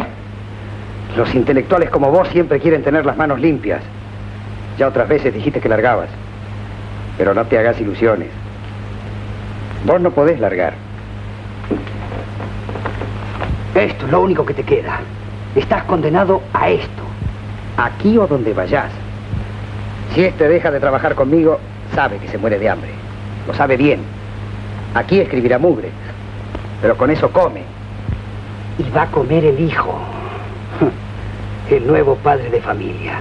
Los 1.15 1.33
intelectuales 1.33 1.89
como 1.89 2.11
vos 2.11 2.27
siempre 2.33 2.59
quieren 2.59 2.83
tener 2.83 3.05
las 3.05 3.15
manos 3.15 3.39
limpias. 3.39 3.81
Ya 4.77 4.89
otras 4.89 5.07
veces 5.07 5.33
dijiste 5.33 5.61
que 5.61 5.69
largabas. 5.69 6.09
Pero 7.17 7.33
no 7.33 7.45
te 7.45 7.57
hagas 7.57 7.79
ilusiones. 7.79 8.27
Vos 9.85 10.01
no 10.01 10.11
podés 10.11 10.37
largar. 10.37 10.90
Esto 13.75 14.05
es 14.05 14.11
lo 14.11 14.21
único 14.21 14.45
que 14.45 14.53
te 14.53 14.63
queda. 14.63 14.99
Estás 15.55 15.83
condenado 15.83 16.41
a 16.53 16.69
esto. 16.69 17.03
Aquí 17.77 18.17
o 18.17 18.27
donde 18.27 18.53
vayas. 18.53 18.91
Si 20.13 20.23
este 20.23 20.47
deja 20.47 20.71
de 20.71 20.79
trabajar 20.79 21.15
conmigo, 21.15 21.59
sabe 21.95 22.17
que 22.17 22.27
se 22.27 22.37
muere 22.37 22.59
de 22.59 22.69
hambre. 22.69 22.91
Lo 23.47 23.53
sabe 23.53 23.77
bien. 23.77 24.01
Aquí 24.93 25.19
escribirá 25.19 25.57
mugre. 25.57 25.89
Pero 26.81 26.97
con 26.97 27.11
eso 27.11 27.31
come. 27.31 27.63
Y 28.77 28.89
va 28.91 29.03
a 29.03 29.07
comer 29.07 29.45
el 29.45 29.59
hijo. 29.59 29.97
El 31.69 31.87
nuevo 31.87 32.15
padre 32.15 32.49
de 32.49 32.59
familia. 32.59 33.19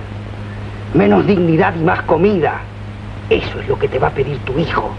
Menos 0.94 1.26
dignidad 1.26 1.74
y 1.76 1.84
más 1.84 2.02
comida. 2.02 2.60
Eso 3.28 3.60
es 3.60 3.68
lo 3.68 3.78
que 3.78 3.86
te 3.86 4.00
va 4.00 4.08
a 4.08 4.10
pedir 4.10 4.38
tu 4.40 4.58
hijo. 4.58 4.90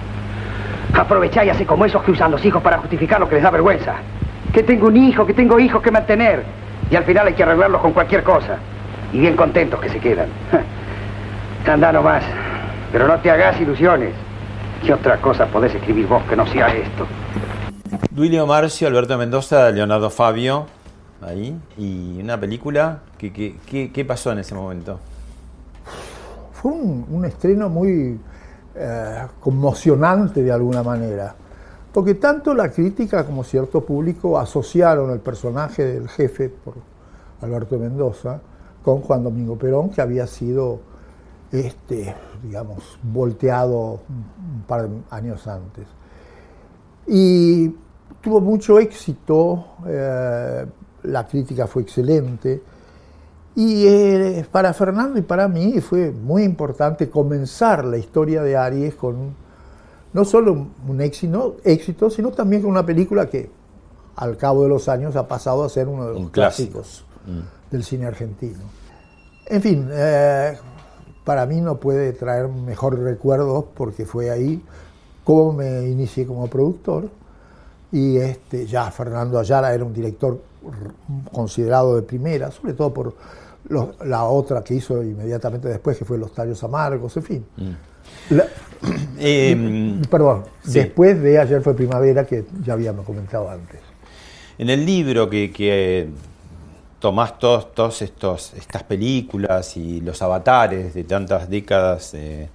Aprovechá 0.93 1.43
y 1.45 1.49
hace 1.49 1.65
como 1.65 1.85
esos 1.85 2.03
que 2.03 2.11
usan 2.11 2.31
los 2.31 2.43
hijos 2.45 2.61
para 2.61 2.77
justificar 2.79 3.19
lo 3.19 3.27
que 3.29 3.35
les 3.35 3.43
da 3.43 3.49
vergüenza. 3.51 3.95
Que 4.53 4.63
tengo 4.63 4.87
un 4.87 4.97
hijo, 4.97 5.25
que 5.25 5.33
tengo 5.33 5.59
hijos 5.59 5.81
que 5.81 5.91
mantener. 5.91 6.43
Y 6.89 6.95
al 6.95 7.03
final 7.05 7.27
hay 7.27 7.33
que 7.33 7.43
arreglarlos 7.43 7.81
con 7.81 7.93
cualquier 7.93 8.23
cosa. 8.23 8.57
Y 9.13 9.19
bien 9.19 9.35
contentos 9.35 9.79
que 9.79 9.89
se 9.89 9.99
quedan. 9.99 10.27
Anda 11.67 11.91
nomás. 11.91 12.23
Pero 12.91 13.07
no 13.07 13.17
te 13.19 13.31
hagas 13.31 13.59
ilusiones. 13.61 14.13
¿Qué 14.85 14.93
otra 14.93 15.17
cosa 15.17 15.45
podés 15.45 15.73
escribir 15.75 16.07
vos 16.07 16.23
que 16.23 16.35
no 16.35 16.45
sea 16.47 16.67
esto? 16.73 17.05
Duilio 18.09 18.45
Marcio, 18.47 18.87
Alberto 18.87 19.17
Mendoza, 19.17 19.69
Leonardo 19.71 20.09
Fabio, 20.09 20.65
ahí. 21.25 21.55
Y 21.77 22.19
una 22.21 22.37
película. 22.37 22.99
¿Qué, 23.17 23.31
qué, 23.31 23.55
qué- 23.65 23.91
qué 23.93 24.03
pasó 24.05 24.31
en 24.31 24.39
ese 24.39 24.55
momento? 24.55 24.99
Fue 26.53 26.71
un, 26.71 27.05
un 27.09 27.25
estreno 27.25 27.69
muy 27.69 28.19
eh, 28.75 29.27
conmocionante 29.39 30.43
de 30.43 30.51
alguna 30.51 30.83
manera, 30.83 31.35
porque 31.93 32.15
tanto 32.15 32.53
la 32.53 32.71
crítica 32.71 33.25
como 33.25 33.43
cierto 33.43 33.85
público 33.85 34.39
asociaron 34.39 35.11
el 35.11 35.19
personaje 35.19 35.83
del 35.83 36.07
jefe 36.07 36.49
por 36.49 36.75
Alberto 37.41 37.77
Mendoza 37.77 38.39
con 38.83 39.01
Juan 39.01 39.23
Domingo 39.23 39.57
Perón, 39.57 39.89
que 39.89 40.01
había 40.01 40.25
sido, 40.25 40.79
este, 41.51 42.15
digamos, 42.41 42.97
volteado 43.03 43.99
un 44.09 44.63
par 44.67 44.89
de 44.89 45.01
años 45.09 45.47
antes. 45.47 45.87
Y 47.07 47.75
tuvo 48.21 48.39
mucho 48.39 48.79
éxito, 48.79 49.65
eh, 49.85 50.65
la 51.03 51.27
crítica 51.27 51.67
fue 51.67 51.83
excelente. 51.83 52.61
Y 53.55 53.85
eh, 53.85 54.45
para 54.51 54.73
Fernando 54.73 55.19
y 55.19 55.23
para 55.23 55.47
mí 55.47 55.81
fue 55.81 56.11
muy 56.11 56.43
importante 56.43 57.09
comenzar 57.09 57.83
la 57.83 57.97
historia 57.97 58.41
de 58.41 58.55
Aries 58.55 58.95
con 58.95 59.35
no 60.13 60.25
solo 60.25 60.67
un- 60.87 61.01
éxito, 61.01 61.57
éxito, 61.63 62.09
sino 62.09 62.31
también 62.31 62.61
con 62.61 62.71
una 62.71 62.85
película 62.85 63.29
que 63.29 63.49
al 64.15 64.37
cabo 64.37 64.63
de 64.63 64.69
los 64.69 64.87
años 64.89 65.15
ha 65.15 65.27
pasado 65.27 65.63
a 65.63 65.69
ser 65.69 65.87
uno 65.87 66.05
de 66.07 66.13
los 66.13 66.21
Un 66.21 66.29
clásico. 66.29 66.79
clásicos 66.79 67.05
del 67.69 67.83
cine 67.83 68.05
argentino. 68.05 68.59
En 69.47 69.61
fin, 69.61 69.87
eh, 69.91 70.57
para 71.25 71.45
mí 71.45 71.59
no 71.61 71.77
puede 71.77 72.13
traer 72.13 72.47
mejor 72.47 72.97
recuerdos 72.99 73.65
porque 73.75 74.05
fue 74.05 74.29
ahí 74.29 74.63
como 75.23 75.53
me 75.53 75.87
inicié 75.87 76.25
como 76.25 76.47
productor 76.47 77.09
y 77.91 78.17
este, 78.17 78.65
ya 78.65 78.89
Fernando 78.91 79.37
Ayala 79.39 79.73
era 79.73 79.83
un 79.85 79.93
director 79.93 80.41
considerado 81.31 81.95
de 81.95 82.01
primera, 82.03 82.51
sobre 82.51 82.73
todo 82.73 82.93
por 82.93 83.15
la 84.05 84.23
otra 84.25 84.63
que 84.63 84.73
hizo 84.75 85.01
inmediatamente 85.03 85.67
después, 85.67 85.97
que 85.97 86.05
fue 86.05 86.17
Los 86.17 86.33
Tallos 86.33 86.63
Amargos, 86.63 87.15
en 87.17 87.23
fin. 87.23 87.45
La- 88.29 88.45
Eh, 89.23 90.01
perdón, 90.09 90.45
sí. 90.63 90.79
después 90.79 91.21
de 91.21 91.37
Ayer 91.37 91.61
fue 91.61 91.75
Primavera, 91.75 92.25
que 92.25 92.45
ya 92.63 92.73
habíamos 92.73 93.05
comentado 93.05 93.47
antes. 93.47 93.79
En 94.57 94.71
el 94.71 94.83
libro 94.83 95.29
que, 95.29 95.51
que 95.51 96.09
tomás 96.99 97.37
estos, 98.01 98.53
estas 98.55 98.81
películas 98.83 99.77
y 99.77 100.01
los 100.01 100.19
avatares 100.23 100.95
de 100.95 101.03
tantas 101.03 101.47
décadas 101.47 102.15
eh, 102.15 102.49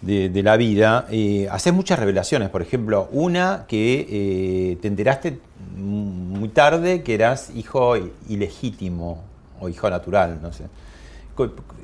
de, 0.00 0.28
de 0.28 0.42
la 0.42 0.56
vida, 0.56 1.06
eh, 1.10 1.48
haces 1.50 1.72
muchas 1.72 1.98
revelaciones. 1.98 2.48
Por 2.50 2.62
ejemplo, 2.62 3.08
una 3.12 3.64
que 3.68 4.06
eh, 4.72 4.78
te 4.80 4.88
enteraste 4.88 5.40
muy 5.76 6.48
tarde 6.50 7.02
que 7.02 7.14
eras 7.14 7.50
hijo 7.50 7.94
ilegítimo 8.28 9.22
o 9.60 9.68
hijo 9.68 9.90
natural, 9.90 10.38
no 10.40 10.52
sé. 10.52 10.64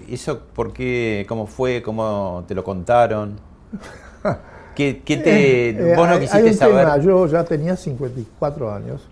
¿Eso 0.09 0.41
por 0.55 0.73
qué? 0.73 1.25
¿Cómo 1.29 1.47
fue? 1.47 1.83
¿Cómo 1.83 2.45
te 2.47 2.55
lo 2.55 2.65
contaron? 2.65 3.39
¿Qué, 4.75 5.03
qué 5.05 5.17
te, 5.19 5.93
Eh, 5.93 5.97
vos 5.97 6.09
no 6.09 6.19
quisiste 6.19 6.37
hay 6.39 6.53
un 6.53 6.55
saber? 6.55 6.87
tema, 6.87 6.99
yo 6.99 7.27
ya 7.27 7.45
tenía 7.45 7.77
54 7.77 8.73
años, 8.75 9.03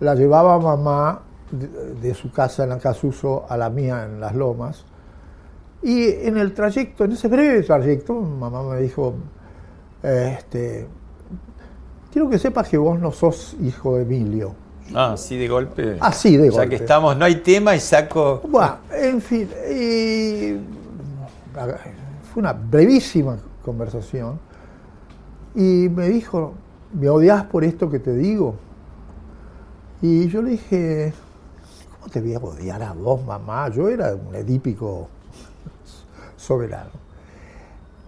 la 0.00 0.14
llevaba 0.14 0.58
mamá 0.60 1.22
de, 1.50 1.66
de 2.08 2.14
su 2.14 2.30
casa 2.30 2.64
en 2.64 2.72
Acasuso 2.72 3.44
a 3.48 3.56
la 3.56 3.70
mía 3.70 4.04
en 4.04 4.20
Las 4.20 4.34
Lomas, 4.34 4.84
y 5.84 6.26
en 6.26 6.38
el 6.38 6.54
trayecto, 6.54 7.04
en 7.04 7.12
ese 7.12 7.28
breve 7.28 7.62
trayecto, 7.62 8.14
mamá 8.14 8.62
me 8.62 8.80
dijo, 8.80 9.14
este, 10.02 10.86
quiero 12.10 12.30
que 12.30 12.38
sepas 12.38 12.70
que 12.70 12.78
vos 12.78 12.98
no 12.98 13.12
sos 13.12 13.54
hijo 13.62 13.96
de 13.96 14.02
Emilio. 14.02 14.54
Ah, 14.94 15.12
así 15.12 15.36
de 15.36 15.46
golpe. 15.46 15.98
Así 16.00 16.38
de 16.38 16.46
Ya 16.46 16.52
golpe. 16.52 16.68
que 16.70 16.76
estamos, 16.76 17.14
no 17.18 17.26
hay 17.26 17.36
tema 17.36 17.76
y 17.76 17.80
saco. 17.80 18.40
Bueno, 18.48 18.78
en 18.98 19.20
fin, 19.20 19.46
y 19.70 20.56
fue 22.32 22.40
una 22.40 22.54
brevísima 22.54 23.36
conversación 23.62 24.40
y 25.54 25.90
me 25.90 26.08
dijo, 26.08 26.54
¿me 26.94 27.10
odias 27.10 27.44
por 27.44 27.62
esto 27.62 27.90
que 27.90 27.98
te 27.98 28.14
digo? 28.14 28.54
Y 30.00 30.28
yo 30.28 30.40
le 30.40 30.52
dije, 30.52 31.12
¿cómo 31.94 32.10
te 32.10 32.22
voy 32.22 32.32
a 32.34 32.38
odiar 32.38 32.82
a 32.82 32.92
vos, 32.94 33.22
mamá? 33.22 33.68
Yo 33.68 33.90
era 33.90 34.14
un 34.14 34.34
edípico 34.34 35.08
soberano. 36.44 36.90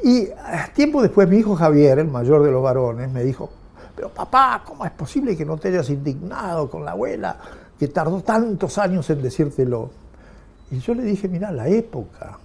Y 0.03 0.19
eh, 0.23 0.35
tiempo 0.75 1.03
después 1.03 1.29
mi 1.29 1.39
hijo 1.39 1.57
Javier, 1.57 1.99
el 1.99 2.09
mayor 2.09 2.43
de 2.43 2.51
los 2.51 2.63
varones, 2.63 3.11
me 3.11 3.25
dijo, 3.25 3.51
pero 3.95 4.11
papá, 4.11 4.63
¿cómo 4.65 4.85
es 4.85 4.93
posible 4.93 5.37
que 5.37 5.45
no 5.45 5.57
te 5.57 5.69
hayas 5.69 5.89
indignado 5.91 6.71
con 6.71 6.85
la 6.85 6.93
abuela 6.93 7.37
que 7.79 7.89
tardó 7.89 8.21
tantos 8.21 8.79
años 8.79 9.09
en 9.11 9.23
decírtelo? 9.23 9.91
Y 10.71 10.79
yo 10.79 10.95
le 10.95 11.03
dije, 11.03 11.29
mira, 11.29 11.51
la 11.51 11.69
época. 11.69 12.39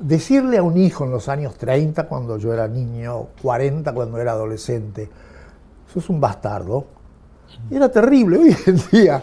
Decirle 0.00 0.58
a 0.58 0.62
un 0.62 0.78
hijo 0.78 1.04
en 1.04 1.10
los 1.10 1.28
años 1.28 1.56
30, 1.56 2.08
cuando 2.08 2.38
yo 2.38 2.54
era 2.54 2.68
niño, 2.68 3.26
40 3.42 3.92
cuando 3.92 4.18
era 4.18 4.32
adolescente, 4.32 5.10
sos 5.92 6.08
un 6.08 6.20
bastardo, 6.20 6.86
era 7.70 7.90
terrible. 7.90 8.38
Hoy 8.38 8.56
en 8.66 8.80
día 8.90 9.22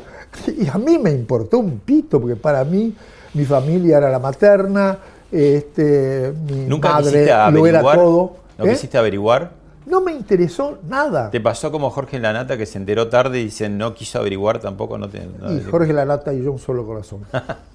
Y 0.58 0.68
a 0.68 0.78
mí 0.78 0.98
me 0.98 1.12
importó 1.12 1.60
un 1.60 1.80
pito, 1.80 2.20
porque 2.20 2.36
para 2.36 2.64
mí 2.64 2.96
mi 3.34 3.46
familia 3.46 3.98
era 3.98 4.10
la 4.10 4.20
materna, 4.20 4.98
este, 5.32 6.34
mi 6.50 6.66
¿Nunca 6.66 6.94
madre 6.94 7.26
lo 7.52 7.68
era 7.68 7.82
todo. 7.82 8.38
¿No 8.58 8.66
¿Eh? 8.66 8.72
quisiste 8.72 8.98
averiguar? 8.98 9.52
No 9.86 10.02
me 10.02 10.12
interesó 10.12 10.78
nada. 10.88 11.32
¿Te 11.32 11.40
pasó 11.42 11.72
como 11.72 11.90
Jorge 11.90 12.20
Lanata 12.20 12.58
que 12.58 12.66
se 12.66 12.78
enteró 12.78 13.08
tarde 13.08 13.40
y 13.40 13.46
dice 13.46 13.70
no 13.70 13.94
quiso 13.96 14.20
averiguar 14.20 14.60
tampoco? 14.60 14.98
No 14.98 15.10
te, 15.10 15.26
no- 15.26 15.52
Y 15.52 15.62
Jorge 15.64 15.94
Lanata 15.94 16.34
y 16.34 16.44
yo 16.44 16.52
un 16.52 16.60
solo 16.60 16.86
corazón. 16.86 17.22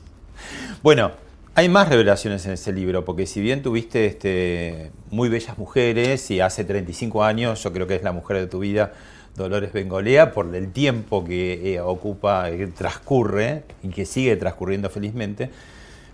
Bueno, 0.83 1.13
hay 1.55 1.69
más 1.69 1.89
revelaciones 1.89 2.45
en 2.47 2.53
ese 2.53 2.73
libro, 2.73 3.05
porque 3.05 3.27
si 3.27 3.41
bien 3.41 3.63
tuviste 3.63 4.07
este, 4.07 4.91
muy 5.11 5.29
bellas 5.29 5.57
mujeres 5.57 6.31
y 6.31 6.41
hace 6.41 6.65
35 6.65 7.25
años 7.25 7.63
yo 7.63 7.73
creo 7.73 7.87
que 7.87 7.95
es 7.95 8.03
la 8.03 8.13
mujer 8.13 8.37
de 8.39 8.47
tu 8.49 8.59
vida, 8.59 8.93
Dolores 9.37 9.73
Bengolea, 9.73 10.33
por 10.33 10.55
el 10.55 10.71
tiempo 10.73 11.25
que 11.25 11.75
eh, 11.75 11.81
ocupa, 11.81 12.51
que 12.51 12.67
transcurre 12.69 13.65
y 13.83 13.89
que 13.89 14.07
sigue 14.07 14.37
transcurriendo 14.37 14.89
felizmente, 14.91 15.51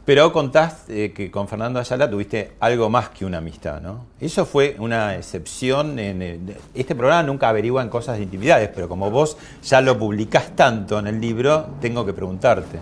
pero 0.07 0.33
contás 0.33 0.85
eh, 0.89 1.13
que 1.15 1.31
con 1.31 1.47
Fernando 1.47 1.79
Ayala 1.79 2.09
tuviste 2.11 2.53
algo 2.61 2.89
más 2.89 3.11
que 3.11 3.25
una 3.27 3.39
amistad, 3.39 3.81
¿no? 3.83 4.07
Eso 4.19 4.47
fue 4.47 4.75
una 4.79 5.15
excepción. 5.17 5.99
En 5.99 6.23
el- 6.23 6.57
este 6.75 6.95
programa 6.95 7.23
nunca 7.23 7.49
averigua 7.51 7.83
en 7.83 7.91
cosas 7.91 8.17
de 8.17 8.23
intimidades, 8.25 8.71
pero 8.75 8.89
como 8.89 9.11
vos 9.11 9.37
ya 9.63 9.81
lo 9.83 9.99
publicás 9.99 10.57
tanto 10.57 10.99
en 10.99 11.07
el 11.07 11.21
libro, 11.21 11.67
tengo 11.81 12.05
que 12.07 12.13
preguntarte. 12.15 12.79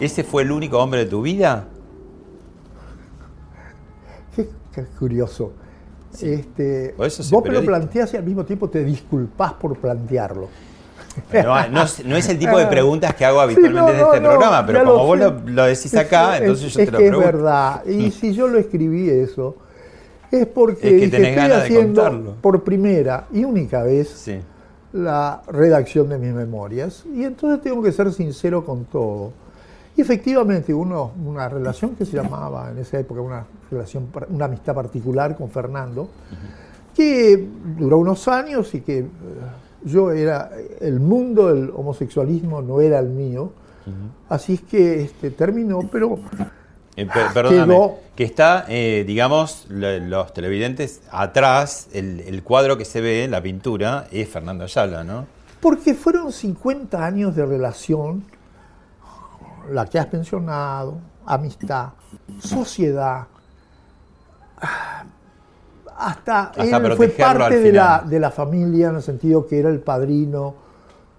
¿Ese 0.00 0.24
fue 0.24 0.42
el 0.42 0.50
único 0.50 0.78
hombre 0.78 1.00
de 1.04 1.10
tu 1.10 1.20
vida? 1.22 1.66
Qué 4.74 4.84
curioso. 4.98 5.52
Este, 6.20 6.94
eso 6.98 7.22
vos 7.30 7.44
me 7.44 7.50
lo 7.52 7.64
planteás 7.64 8.12
y 8.14 8.16
al 8.16 8.24
mismo 8.24 8.44
tiempo 8.44 8.68
te 8.68 8.82
disculpás 8.84 9.52
por 9.54 9.76
plantearlo. 9.78 10.48
No, 11.32 11.68
no 11.68 11.82
es, 11.82 12.04
no 12.04 12.16
es 12.16 12.28
el 12.28 12.38
tipo 12.38 12.56
de 12.58 12.66
preguntas 12.68 13.14
que 13.14 13.24
hago 13.24 13.40
habitualmente 13.40 13.92
Sí, 13.92 13.98
en 14.00 14.04
este 14.06 14.20
programa, 14.20 14.64
pero 14.66 14.84
como 14.84 14.92
lo 14.92 15.04
vos 15.04 15.18
lo, 15.18 15.50
lo 15.52 15.64
decís 15.64 15.94
acá, 15.96 16.36
Es- 16.36 16.42
entonces 16.42 16.72
yo 16.72 16.80
es 16.80 16.86
te 16.86 16.92
lo 16.92 16.98
pregunto. 16.98 17.20
Es 17.28 17.32
verdad. 17.34 17.84
Y 17.86 18.10
si 18.10 18.32
yo 18.34 18.46
lo 18.48 18.58
escribí 18.58 19.10
eso, 19.10 19.56
es 20.30 20.46
porque 20.46 20.74
Es 20.74 20.80
que 20.92 20.94
dije, 21.06 21.10
tenés 21.10 21.28
estoy 21.30 21.36
ganas 21.42 21.56
de 21.58 21.62
haciendo 21.64 22.02
contarlo. 22.02 22.34
por 22.40 22.62
primera 22.64 23.26
y 23.32 23.44
única 23.44 23.82
vez 23.82 24.08
Sí. 24.10 24.38
la 24.92 25.42
redacción 25.48 26.08
de 26.08 26.18
mis 26.18 26.32
memorias. 26.32 27.04
Y 27.14 27.24
entonces 27.24 27.60
tengo 27.62 27.82
que 27.82 27.90
ser 27.92 28.12
sincero 28.12 28.64
con 28.64 28.84
todo. 28.84 29.32
Y 29.98 30.00
efectivamente, 30.00 30.72
uno, 30.72 31.10
una 31.26 31.48
relación 31.48 31.96
que 31.96 32.06
se 32.06 32.12
llamaba 32.16 32.70
en 32.70 32.78
esa 32.78 33.00
época 33.00 33.20
una 33.20 33.44
relación, 33.68 34.06
una 34.30 34.44
amistad 34.44 34.72
particular 34.72 35.36
con 35.36 35.50
Fernando, 35.50 36.08
que 36.94 37.48
duró 37.76 37.98
unos 37.98 38.28
años 38.28 38.72
y 38.76 38.80
que 38.82 38.98
eh, 39.00 39.06
yo 39.82 40.12
era, 40.12 40.50
el 40.80 41.00
mundo 41.00 41.52
del 41.52 41.70
homosexualismo 41.74 42.62
no 42.62 42.80
era 42.80 43.00
el 43.00 43.08
mío, 43.08 43.50
así 44.28 44.54
es 44.54 44.60
que 44.62 45.02
este, 45.02 45.32
terminó, 45.32 45.80
pero 45.90 46.16
Eh, 46.94 47.06
per- 47.06 47.32
perdóname, 47.34 47.74
Quedó- 47.74 47.94
que 48.14 48.22
está, 48.24 48.66
eh, 48.68 49.02
digamos, 49.04 49.66
lo- 49.68 49.98
los 49.98 50.32
televidentes 50.32 51.00
atrás, 51.10 51.88
el, 51.92 52.20
el 52.20 52.44
cuadro 52.44 52.78
que 52.78 52.84
se 52.84 53.00
ve, 53.00 53.26
la 53.28 53.42
pintura, 53.42 54.06
es 54.12 54.28
Fernando 54.28 54.62
Ayala, 54.62 55.02
¿no? 55.02 55.26
porque 55.60 55.94
fueron 55.94 56.30
50 56.30 57.04
años 57.04 57.34
de 57.34 57.44
relación, 57.44 58.22
la 59.70 59.86
que 59.86 59.98
has 59.98 60.12
mencionado, 60.12 60.98
amistad, 61.26 61.90
sociedad, 62.40 63.26
hasta, 65.96 66.42
Hasta 66.44 66.62
él 66.62 66.92
fue 66.96 67.08
parte 67.08 67.58
de 67.60 67.72
la, 67.72 68.04
de 68.08 68.20
la 68.20 68.30
familia 68.30 68.88
en 68.90 68.96
el 68.96 69.02
sentido 69.02 69.46
que 69.46 69.58
era 69.58 69.68
el 69.68 69.80
padrino 69.80 70.54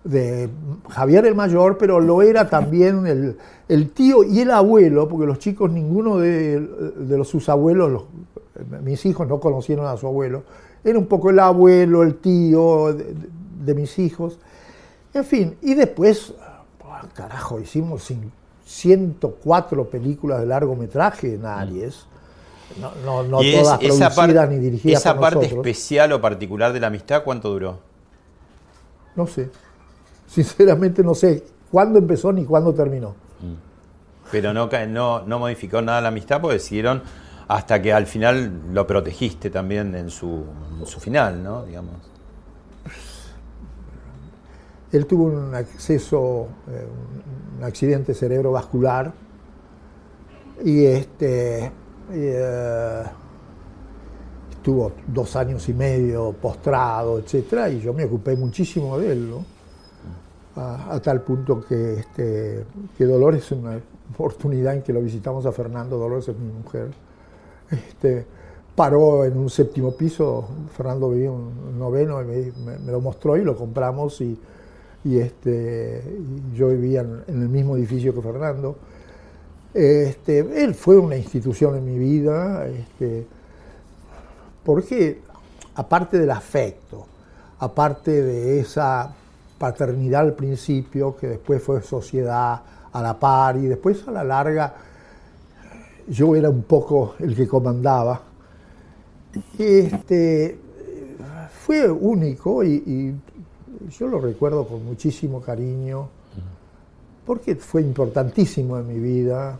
de 0.03 0.49
Javier 0.89 1.25
el 1.25 1.35
Mayor, 1.35 1.77
pero 1.77 1.99
lo 1.99 2.21
era 2.21 2.49
también 2.49 3.05
el, 3.05 3.37
el 3.67 3.91
tío 3.91 4.23
y 4.23 4.39
el 4.39 4.51
abuelo, 4.51 5.07
porque 5.09 5.25
los 5.25 5.39
chicos, 5.39 5.69
ninguno 5.69 6.17
de, 6.17 6.59
de 6.61 7.17
los, 7.17 7.27
sus 7.27 7.49
abuelos, 7.49 7.91
los- 7.91 8.03
mis 8.83 9.05
hijos 9.05 9.27
no 9.27 9.39
conocieron 9.39 9.85
a 9.85 9.97
su 9.97 10.07
abuelo, 10.07 10.43
era 10.83 10.97
un 10.97 11.07
poco 11.07 11.29
el 11.29 11.39
abuelo, 11.39 12.03
el 12.03 12.15
tío 12.15 12.93
de, 12.93 13.73
mis 13.75 13.99
hijos. 13.99 14.39
En 15.13 15.23
fin, 15.25 15.57
y 15.61 15.73
después, 15.75 16.33
carajo, 17.13 17.59
hicimos 17.59 18.09
cin- 18.09 18.31
104 18.65 19.89
películas 19.89 20.39
de 20.39 20.45
largometraje 20.45 21.35
en 21.35 21.45
Aries. 21.45 22.05
No, 22.79 22.91
no, 23.03 23.23
no 23.23 23.41
es- 23.41 23.61
todas 23.63 23.79
producidas 23.79 24.15
par- 24.15 24.49
ni 24.49 24.57
dirigidas 24.59 25.01
esa 25.01 25.13
por 25.13 25.21
parte 25.21 25.35
nosotros. 25.37 25.65
especial 25.65 26.11
o 26.13 26.21
particular 26.21 26.71
de 26.71 26.79
la 26.79 26.87
amistad, 26.87 27.23
¿cuánto 27.23 27.49
duró? 27.49 27.79
No 29.15 29.25
sé. 29.27 29.49
Sinceramente 30.27 31.03
no 31.03 31.15
sé 31.15 31.43
cuándo 31.71 31.97
empezó 31.99 32.31
ni 32.31 32.45
cuándo 32.45 32.73
terminó. 32.73 33.15
Pero 34.31 34.53
no, 34.53 34.69
no, 34.87 35.21
no 35.25 35.39
modificó 35.39 35.81
nada 35.81 36.01
la 36.01 36.09
amistad 36.09 36.39
porque 36.39 36.59
siguieron 36.59 37.01
hasta 37.47 37.81
que 37.81 37.91
al 37.91 38.05
final 38.05 38.61
lo 38.71 38.85
protegiste 38.85 39.49
también 39.49 39.95
en 39.95 40.11
su, 40.11 40.43
en 40.79 40.85
su 40.85 40.99
final, 40.99 41.41
¿no? 41.43 41.65
Digamos. 41.65 41.95
Él 44.91 45.05
tuvo 45.05 45.25
un 45.25 45.53
acceso, 45.55 46.47
eh, 46.67 46.85
un 47.57 47.63
accidente 47.63 48.13
cerebrovascular 48.13 49.13
y 50.63 50.85
este 50.85 51.71
eh, 52.11 53.03
estuvo 54.49 54.91
dos 55.07 55.35
años 55.35 55.67
y 55.69 55.73
medio 55.73 56.33
postrado, 56.33 57.19
etcétera, 57.19 57.69
y 57.69 57.79
yo 57.79 57.93
me 57.93 58.05
ocupé 58.05 58.35
muchísimo 58.35 58.97
de 58.97 59.11
él, 59.13 59.29
¿no? 59.29 59.45
a, 60.55 60.95
a 60.95 60.99
tal 61.01 61.21
punto 61.21 61.61
que, 61.61 61.93
este, 61.99 62.65
Dolores, 62.99 63.51
en 63.51 63.59
una 63.59 63.79
oportunidad 64.13 64.75
en 64.75 64.81
que 64.81 64.93
lo 64.93 65.01
visitamos 65.01 65.45
a 65.45 65.51
Fernando, 65.51 65.97
Dolores 65.97 66.27
es 66.27 66.37
mi 66.37 66.51
mujer, 66.51 66.89
este, 67.71 68.25
paró 68.75 69.25
en 69.25 69.37
un 69.37 69.49
séptimo 69.49 69.91
piso, 69.95 70.47
Fernando 70.75 71.09
vivía 71.09 71.31
un 71.31 71.77
noveno 71.77 72.21
y 72.21 72.25
me, 72.25 72.51
me- 72.73 72.79
me 72.79 72.91
lo 72.91 73.01
mostró 73.01 73.37
y 73.37 73.43
lo 73.43 73.55
compramos 73.55 74.21
y, 74.21 74.39
y, 75.03 75.19
este, 75.19 76.03
yo 76.53 76.69
vivía 76.69 77.01
en, 77.01 77.23
el 77.27 77.49
mismo 77.49 77.77
edificio 77.77 78.13
que 78.13 78.21
Fernando. 78.21 78.77
Este, 79.73 80.63
él 80.63 80.73
fue 80.73 80.97
una 80.97 81.15
institución 81.15 81.77
en 81.77 81.85
mi 81.85 81.97
vida, 81.97 82.67
este, 82.67 83.25
porque 84.63 85.21
aparte 85.75 86.17
del 86.17 86.31
afecto, 86.31 87.05
aparte 87.59 88.23
de 88.23 88.59
esa 88.59 89.13
paternidad 89.57 90.21
al 90.21 90.33
principio, 90.33 91.15
que 91.15 91.27
después 91.27 91.61
fue 91.61 91.81
sociedad 91.81 92.61
a 92.91 93.01
la 93.01 93.19
par 93.19 93.57
y 93.57 93.67
después 93.67 94.07
a 94.07 94.11
la 94.11 94.23
larga 94.23 94.73
yo 96.07 96.35
era 96.35 96.49
un 96.49 96.63
poco 96.63 97.13
el 97.19 97.35
que 97.35 97.47
comandaba. 97.47 98.21
Este, 99.59 100.57
fue 101.51 101.87
único 101.89 102.63
y 102.63 103.15
yo 103.97 104.07
lo 104.07 104.19
recuerdo 104.19 104.67
con 104.67 104.83
muchísimo 104.85 105.41
cariño 105.41 106.09
porque 107.25 107.55
fue 107.55 107.81
importantísimo 107.81 108.77
en 108.77 108.87
mi 108.87 108.99
vida. 108.99 109.59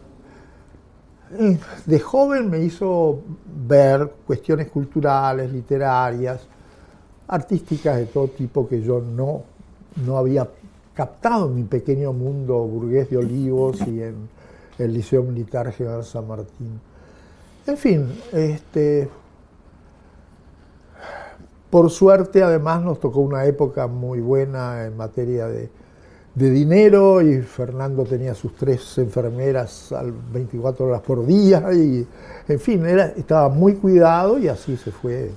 Eh, 1.37 1.57
De 1.85 1.99
joven 1.99 2.49
me 2.49 2.59
hizo 2.59 3.21
ver 3.67 4.11
cuestiones 4.25 4.67
culturales, 4.69 5.51
literarias, 5.51 6.41
artísticas 7.27 7.97
de 7.97 8.07
todo 8.07 8.27
tipo 8.29 8.67
que 8.67 8.81
yo 8.81 8.99
no, 9.01 9.43
no 10.05 10.17
había 10.17 10.47
captado 10.95 11.47
en 11.47 11.55
mi 11.55 11.63
pequeño 11.63 12.11
mundo 12.11 12.57
burgués 12.65 13.09
de 13.09 13.17
Olivos 13.17 13.79
y 13.87 14.01
en 14.01 14.15
el 14.79 14.93
Liceo 14.93 15.23
Militar 15.23 15.71
General 15.71 16.03
San 16.03 16.27
Martín. 16.27 16.79
En 17.67 17.77
fin, 17.77 18.07
este, 18.33 19.07
por 21.69 21.89
suerte 21.91 22.43
además 22.43 22.83
nos 22.83 22.99
tocó 22.99 23.19
una 23.21 23.45
época 23.45 23.87
muy 23.87 24.19
buena 24.21 24.85
en 24.85 24.97
materia 24.97 25.47
de, 25.47 25.69
dinero 26.35 27.21
y 27.21 27.41
Fernando 27.41 28.05
tenía 28.05 28.33
sus 28.35 28.55
tres 28.55 28.97
enfermeras 28.97 29.91
al 29.91 30.13
24 30.13 30.87
horas 30.87 31.01
por 31.01 31.25
día 31.25 31.63
y 31.73 32.07
en 32.47 32.59
fin, 32.59 32.85
era, 32.85 33.07
estaba 33.07 33.49
muy 33.49 33.75
cuidado 33.75 34.39
y 34.39 34.47
así 34.47 34.77
se 34.77 34.91
fue. 34.91 35.31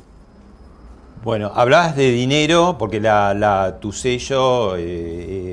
Bueno, 1.25 1.53
hablabas 1.55 1.95
de 1.95 2.11
dinero 2.11 2.77
porque 2.79 2.99
la, 3.01 3.33
la- 3.35 3.79
tu 3.81 3.93
sello 3.93 4.77
eh, 4.77 4.83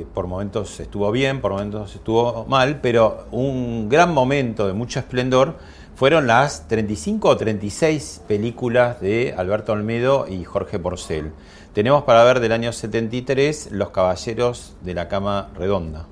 eh, 0.02 0.06
por 0.14 0.26
momentos 0.26 0.80
estuvo 0.80 1.12
bien, 1.12 1.42
por 1.42 1.52
momentos 1.52 1.94
estuvo 1.96 2.46
mal, 2.48 2.80
pero 2.82 3.28
un 3.32 3.88
gran 3.88 4.12
momento 4.14 4.66
de 4.66 4.74
mucho 4.74 5.00
esplendor 5.00 5.58
fueron 6.00 6.28
las 6.28 6.66
35 6.70 7.28
o 7.28 7.36
36 7.36 8.22
películas 8.26 9.02
de 9.02 9.36
Alberto 9.38 9.74
Olmedo 9.74 10.28
y 10.30 10.46
Jorge 10.46 10.80
Porcel. 10.80 11.34
Tenemos 11.74 12.04
para 12.04 12.24
ver 12.24 12.40
del 12.40 12.54
año 12.54 12.72
73 12.72 13.68
Los 13.74 13.90
Caballeros 13.90 14.78
de 14.80 14.94
la 14.94 15.10
Cama 15.10 15.50
Redonda. 15.58 16.06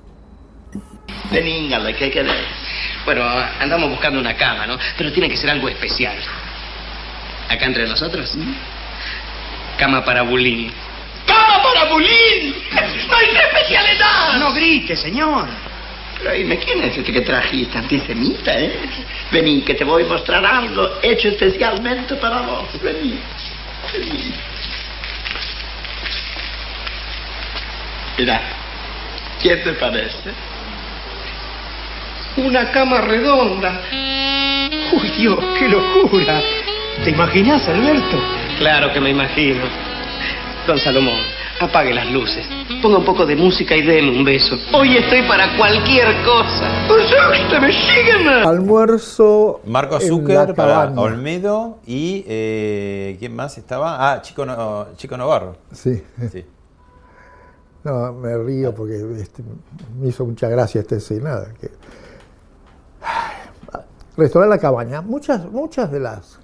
Veníngale, 1.32 1.96
¿qué 1.96 2.10
querés? 2.10 2.36
Bueno, 3.06 3.22
andamos 3.60 3.88
buscando 3.88 4.20
una 4.20 4.36
cama, 4.36 4.66
¿no? 4.66 4.76
Pero 4.98 5.10
tiene 5.10 5.26
que 5.26 5.38
ser 5.38 5.48
algo 5.48 5.70
especial. 5.70 6.18
¿Acá 7.48 7.64
entre 7.64 7.88
nosotros? 7.88 8.36
Cama 9.78 10.04
para 10.04 10.20
bullying. 10.20 10.68
¡Cama 11.26 11.62
para 11.62 11.90
Bulín! 11.90 12.54
¡No 13.08 13.16
hay 13.16 13.26
especialidad! 13.26 14.38
No 14.38 14.52
grite, 14.52 14.96
señor. 14.96 15.48
Pero 16.18 16.34
dime, 16.34 16.58
¿quién 16.58 16.82
es 16.82 16.96
este 16.96 17.12
que 17.12 17.20
trajiste? 17.20 17.78
Antisemita, 17.78 18.58
¿eh? 18.58 18.72
Vení, 19.30 19.62
que 19.62 19.74
te 19.74 19.84
voy 19.84 20.02
a 20.02 20.06
mostrar 20.06 20.44
algo 20.44 20.98
hecho 21.02 21.28
especialmente 21.28 22.16
para 22.16 22.40
vos. 22.40 22.82
Vení. 22.82 23.18
Vení. 23.92 24.34
Mira, 28.18 28.40
¿quién 29.40 29.62
te 29.62 29.72
parece? 29.74 30.32
Una 32.36 32.70
cama 32.72 33.00
redonda. 33.00 33.80
Uy, 34.92 35.08
Dios, 35.16 35.38
qué 35.58 35.68
locura. 35.68 36.40
¿Te 37.04 37.10
imaginas, 37.10 37.68
Alberto? 37.68 38.20
Claro 38.58 38.92
que 38.92 39.00
me 39.00 39.10
imagino. 39.10 39.64
Don 40.66 40.78
Salomón, 40.78 41.20
apague 41.60 41.92
las 41.92 42.10
luces. 42.10 42.46
Ponga 42.82 42.98
un 42.98 43.04
poco 43.04 43.26
de 43.26 43.34
música 43.36 43.74
y 43.76 43.82
déme 43.82 44.10
un 44.18 44.24
beso. 44.24 44.54
Hoy 44.72 44.96
estoy 44.96 45.22
para 45.28 45.56
cualquier 45.56 46.06
cosa. 46.24 46.64
Almuerzo. 48.46 49.60
Marco 49.66 50.00
Zucker 50.00 50.48
la 50.48 50.54
para. 50.54 50.84
Olmedo 51.00 51.78
y 51.86 52.24
eh, 52.26 53.16
¿quién 53.18 53.34
más 53.34 53.58
estaba? 53.58 54.12
Ah, 54.12 54.22
Chico, 54.22 54.46
No- 54.46 54.86
Chico 54.96 55.16
Novarro. 55.16 55.56
Sí. 55.72 56.02
Sí. 56.30 56.44
No, 57.84 58.12
me 58.12 58.36
río 58.38 58.74
porque 58.74 58.96
este, 59.20 59.42
me 60.00 60.08
hizo 60.08 60.24
mucha 60.24 60.48
gracia 60.48 60.80
esta 60.80 60.96
escena. 60.96 61.44
Que... 61.60 61.70
Restaurar 64.16 64.48
la 64.50 64.58
cabaña. 64.58 65.00
Muchas, 65.00 65.44
muchas 65.50 65.90
de 65.90 66.00
las 66.00 66.38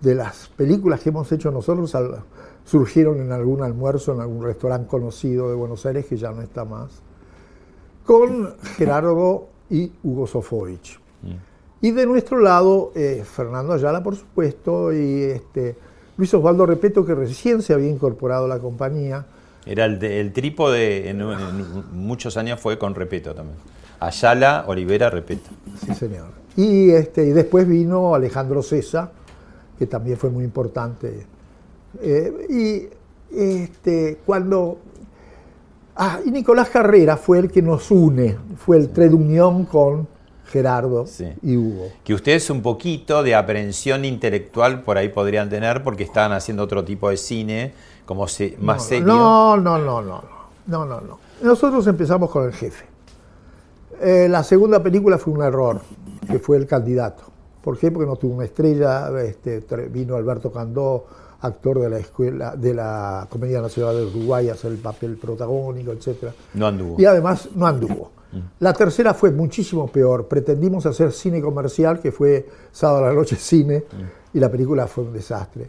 de 0.00 0.14
las 0.14 0.48
películas 0.56 1.00
que 1.00 1.10
hemos 1.10 1.30
hecho 1.30 1.50
nosotros 1.50 1.94
al- 1.94 2.22
surgieron 2.64 3.20
en 3.20 3.32
algún 3.32 3.62
almuerzo 3.62 4.12
en 4.14 4.20
algún 4.20 4.42
restaurante 4.44 4.86
conocido 4.88 5.48
de 5.48 5.54
Buenos 5.56 5.84
Aires 5.86 6.06
que 6.06 6.16
ya 6.16 6.30
no 6.32 6.42
está 6.42 6.64
más, 6.64 6.90
con 8.04 8.54
Gerardo 8.76 9.48
y 9.68 9.92
Hugo 10.02 10.26
Sofovich. 10.26 10.98
Y 11.82 11.92
de 11.92 12.04
nuestro 12.04 12.40
lado, 12.40 12.92
eh, 12.94 13.22
Fernando 13.24 13.72
Ayala, 13.72 14.02
por 14.02 14.14
supuesto, 14.14 14.92
y 14.92 15.22
este, 15.22 15.74
Luis 16.18 16.32
Osvaldo 16.34 16.66
Repeto, 16.66 17.06
que 17.06 17.14
recién 17.14 17.62
se 17.62 17.72
había 17.72 17.88
incorporado 17.88 18.44
a 18.44 18.48
la 18.48 18.58
compañía. 18.58 19.24
Era 19.64 19.86
el, 19.86 19.98
de- 19.98 20.20
el 20.20 20.32
trípode, 20.34 21.08
en, 21.08 21.22
en 21.22 21.84
muchos 21.92 22.36
años 22.36 22.60
fue 22.60 22.78
con 22.78 22.94
Repeto 22.94 23.34
también. 23.34 23.56
Ayala, 23.98 24.64
Olivera, 24.66 25.08
Repeto. 25.08 25.48
Sí, 25.86 25.94
señor. 25.94 26.28
Y, 26.56 26.90
este, 26.90 27.24
y 27.26 27.30
después 27.30 27.66
vino 27.66 28.14
Alejandro 28.14 28.62
César, 28.62 29.12
que 29.78 29.86
también 29.86 30.18
fue 30.18 30.28
muy 30.28 30.44
importante. 30.44 31.26
Eh, 32.00 32.90
y 33.32 33.36
este, 33.36 34.18
cuando. 34.24 34.78
Ah, 35.96 36.20
y 36.24 36.30
Nicolás 36.30 36.70
Carrera 36.70 37.16
fue 37.16 37.38
el 37.38 37.50
que 37.50 37.60
nos 37.62 37.90
une, 37.90 38.36
fue 38.56 38.78
el 38.78 38.90
trait 38.90 39.10
d'unión 39.10 39.66
con 39.66 40.08
Gerardo 40.46 41.04
y 41.42 41.56
Hugo. 41.56 41.88
Que 42.04 42.14
ustedes 42.14 42.48
un 42.50 42.62
poquito 42.62 43.22
de 43.22 43.34
aprehensión 43.34 44.04
intelectual 44.04 44.82
por 44.82 44.98
ahí 44.98 45.10
podrían 45.10 45.48
tener 45.48 45.82
porque 45.82 46.04
estaban 46.04 46.32
haciendo 46.32 46.62
otro 46.62 46.84
tipo 46.84 47.10
de 47.10 47.16
cine, 47.16 47.72
como 48.06 48.26
se, 48.28 48.56
más 48.60 48.78
no, 48.78 48.82
serio. 48.82 49.06
No, 49.06 49.56
no, 49.56 49.78
no, 49.78 50.02
no, 50.02 50.22
no, 50.66 50.86
no, 50.86 51.00
no. 51.00 51.18
Nosotros 51.42 51.86
empezamos 51.86 52.30
con 52.30 52.44
el 52.44 52.52
jefe. 52.52 52.86
Eh, 54.00 54.28
la 54.28 54.42
segunda 54.42 54.82
película 54.82 55.18
fue 55.18 55.34
un 55.34 55.42
error, 55.42 55.80
que 56.26 56.38
fue 56.38 56.56
el 56.56 56.66
candidato. 56.66 57.24
¿Por 57.62 57.78
qué? 57.78 57.90
Porque 57.90 58.06
no 58.06 58.16
tuvo 58.16 58.34
una 58.36 58.44
estrella. 58.44 59.10
Este, 59.20 59.60
vino 59.88 60.16
Alberto 60.16 60.50
Candó, 60.50 61.06
actor 61.42 61.80
de 61.80 61.90
la 61.90 61.98
escuela, 61.98 62.54
de 62.56 62.74
la 62.74 63.26
Comedia 63.30 63.60
Nacional 63.60 63.96
de 63.96 64.04
Uruguay, 64.06 64.48
hacer 64.48 64.72
el 64.72 64.78
papel 64.78 65.16
protagónico, 65.16 65.92
etc. 65.92 66.32
No 66.54 66.66
anduvo. 66.66 66.96
Y 66.98 67.04
además 67.04 67.48
no 67.54 67.66
anduvo. 67.66 68.12
La 68.60 68.72
tercera 68.72 69.12
fue 69.12 69.32
muchísimo 69.32 69.88
peor. 69.88 70.28
Pretendimos 70.28 70.86
hacer 70.86 71.10
cine 71.10 71.40
comercial, 71.40 71.98
que 71.98 72.12
fue 72.12 72.46
sábado 72.70 73.06
a 73.06 73.08
la 73.08 73.14
noche 73.14 73.36
cine, 73.36 73.84
y 74.32 74.38
la 74.38 74.50
película 74.50 74.86
fue 74.86 75.04
un 75.04 75.12
desastre. 75.12 75.68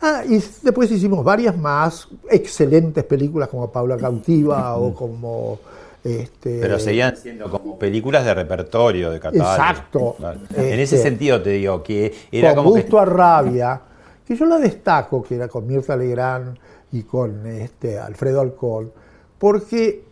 Ah, 0.00 0.22
y 0.28 0.42
después 0.62 0.90
hicimos 0.90 1.24
varias 1.24 1.56
más 1.56 2.08
excelentes 2.30 3.04
películas 3.04 3.48
como 3.48 3.70
Paula 3.70 3.96
Cautiva 3.96 4.76
o 4.76 4.94
como... 4.94 5.58
Este, 6.02 6.58
Pero 6.60 6.78
seguían 6.78 7.16
siendo 7.16 7.50
como 7.50 7.78
películas 7.78 8.26
de 8.26 8.34
repertorio, 8.34 9.10
de 9.10 9.18
catálogo. 9.18 9.50
Exacto. 9.50 10.16
Este, 10.50 10.74
en 10.74 10.80
ese 10.80 10.98
sentido 10.98 11.40
te 11.40 11.50
digo 11.50 11.82
que 11.82 12.12
era 12.30 12.54
con 12.54 12.64
como 12.64 12.74
que 12.74 12.82
gusto 12.82 12.98
a 12.98 13.06
rabia, 13.06 13.80
que 14.26 14.36
yo 14.36 14.44
la 14.46 14.58
destaco, 14.58 15.22
que 15.22 15.34
era 15.36 15.48
con 15.48 15.66
Mirta 15.66 15.96
Legrand 15.96 16.56
y 16.92 17.02
con 17.02 17.46
este, 17.46 17.98
Alfredo 17.98 18.40
Alcón, 18.40 18.90
porque 19.38 20.04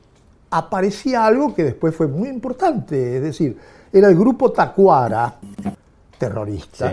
aparecía 0.51 1.25
algo 1.25 1.55
que 1.55 1.65
después 1.65 1.95
fue 1.95 2.07
muy 2.09 2.29
importante, 2.29 3.17
es 3.17 3.23
decir, 3.23 3.57
era 3.93 4.09
el 4.09 4.17
grupo 4.17 4.53
Tacuara, 4.53 5.37
terrorista, 6.19 6.91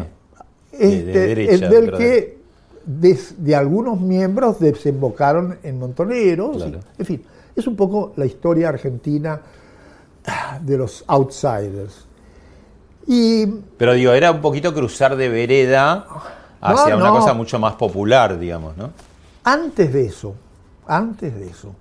Sí. 0.72 0.78
De- 0.78 0.88
de 0.88 0.98
este, 1.12 1.20
derecha, 1.28 1.52
el 1.54 1.70
del 1.72 1.98
que 1.98 2.38
de, 2.86 3.20
de 3.38 3.56
algunos 3.56 4.00
miembros 4.00 4.60
desembocaron 4.60 5.58
en 5.64 5.78
Montoneros, 5.80 6.58
Claro. 6.58 6.80
en 6.98 7.06
fin, 7.06 7.24
es 7.56 7.68
un 7.68 7.76
poco 7.76 8.14
la 8.16 8.26
historia 8.26 8.70
argentina 8.70 9.42
de 10.62 10.78
los 10.78 11.04
outsiders. 11.08 12.06
Y 13.08 13.46
Pero 13.78 13.94
digo, 13.94 14.12
era 14.14 14.32
un 14.32 14.42
poquito 14.42 14.74
cruzar 14.74 15.16
de 15.18 15.28
vereda 15.30 16.06
hacia 16.62 16.96
No, 16.96 17.02
una 17.02 17.12
cosa 17.12 17.34
mucho 17.34 17.60
más 17.60 17.76
popular, 17.76 18.38
digamos, 18.38 18.76
¿no? 18.78 18.92
Antes 19.44 19.92
de 19.94 20.06
eso, 20.06 20.36
antes 20.88 21.34
de 21.34 21.48
eso, 21.48 21.74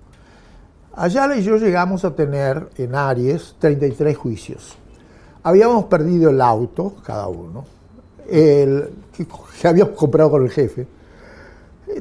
Ayala 0.95 1.37
y 1.37 1.43
yo 1.43 1.55
llegamos 1.55 2.03
a 2.03 2.13
tener 2.13 2.69
en 2.77 2.93
Aries 2.93 3.55
33 3.59 4.17
juicios. 4.17 4.75
Habíamos 5.43 5.85
perdido 5.85 6.29
el 6.29 6.41
auto, 6.41 6.95
cada 7.05 7.27
uno, 7.27 7.65
el, 8.29 8.89
que, 9.15 9.25
que 9.61 9.67
habíamos 9.67 9.95
comprado 9.95 10.31
con 10.31 10.43
el 10.43 10.51
jefe, 10.51 10.85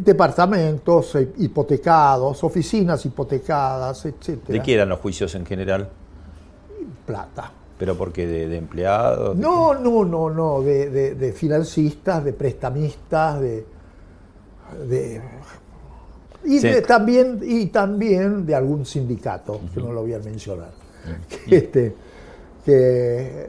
departamentos 0.00 1.14
eh, 1.14 1.32
hipotecados, 1.38 2.42
oficinas 2.42 3.04
hipotecadas, 3.06 4.04
etc. 4.06 4.48
¿De 4.48 4.62
qué 4.62 4.74
eran 4.74 4.88
los 4.88 4.98
juicios 4.98 5.34
en 5.34 5.46
general? 5.46 5.88
Plata. 7.06 7.52
¿Pero 7.78 7.96
porque 7.96 8.26
de, 8.26 8.48
de 8.48 8.56
empleados? 8.58 9.36
¿De 9.36 9.42
No, 9.42 9.74
no, 9.74 10.04
no, 10.04 10.30
no, 10.30 10.62
de, 10.62 10.90
de- 10.90 11.14
de 11.14 11.32
financistas, 11.32 12.24
de 12.24 12.32
prestamistas, 12.32 13.40
de, 13.40 13.64
de- 14.88 15.22
y 16.44 16.58
Sí. 16.58 16.68
de- 16.68 16.82
también 16.82 17.40
y 17.42 17.66
también 17.66 18.44
de 18.46 18.54
algún 18.54 18.84
sindicato 18.84 19.60
que 19.72 19.80
no 19.80 19.92
lo 19.92 20.02
voy 20.02 20.14
a 20.14 20.18
mencionar. 20.18 20.70
Este, 21.46 21.94
que, 22.64 22.72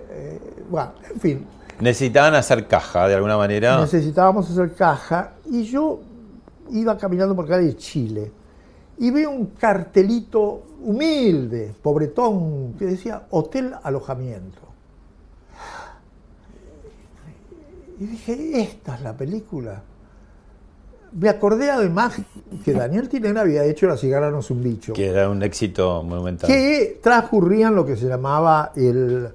eh, 0.10 0.40
bueno, 0.70 0.94
en 1.14 1.20
fin? 1.20 1.46
Necesitaban 1.82 2.36
hacer 2.36 2.68
caja 2.68 3.08
de 3.08 3.16
alguna 3.16 3.38
manera. 3.38 3.80
necesitábamos 3.80 4.50
hacer 4.50 4.74
caja 4.74 5.34
y 5.50 5.64
yo 5.64 6.00
iba 6.72 6.98
caminando 6.98 7.36
por 7.36 7.48
calle 7.48 7.76
Chile 7.78 8.32
y 9.00 9.12
veo 9.12 9.32
un 9.32 9.48
cartelito 9.48 10.64
humilde, 10.84 11.74
pobretón, 11.82 12.74
que 12.78 12.86
decía 12.86 13.24
Hotel 13.32 13.74
Alojamiento. 13.84 14.60
Y 18.00 18.06
dije, 18.06 18.62
esta 18.62 18.96
es 18.96 19.02
la 19.02 19.14
película. 19.14 19.82
Me 21.12 21.28
acordé 21.28 21.72
además 21.72 22.16
que 22.64 22.72
Daniel 22.72 23.10
Tinera 23.10 23.42
había 23.42 23.64
hecho 23.66 23.88
La 23.88 23.98
cigarra 23.98 24.30
no 24.30 24.40
es 24.40 24.52
un 24.52 24.64
bicho, 24.64 24.94
Que 24.94 25.08
era 25.08 25.30
un 25.30 25.42
éxito 25.42 26.04
monumental. 26.04 26.48
que 26.48 27.00
transcurría 27.02 27.68
en 27.70 27.76
lo 27.76 27.86
que 27.86 27.98
se 27.98 28.08
llamaba 28.08 28.72
el 28.76 29.28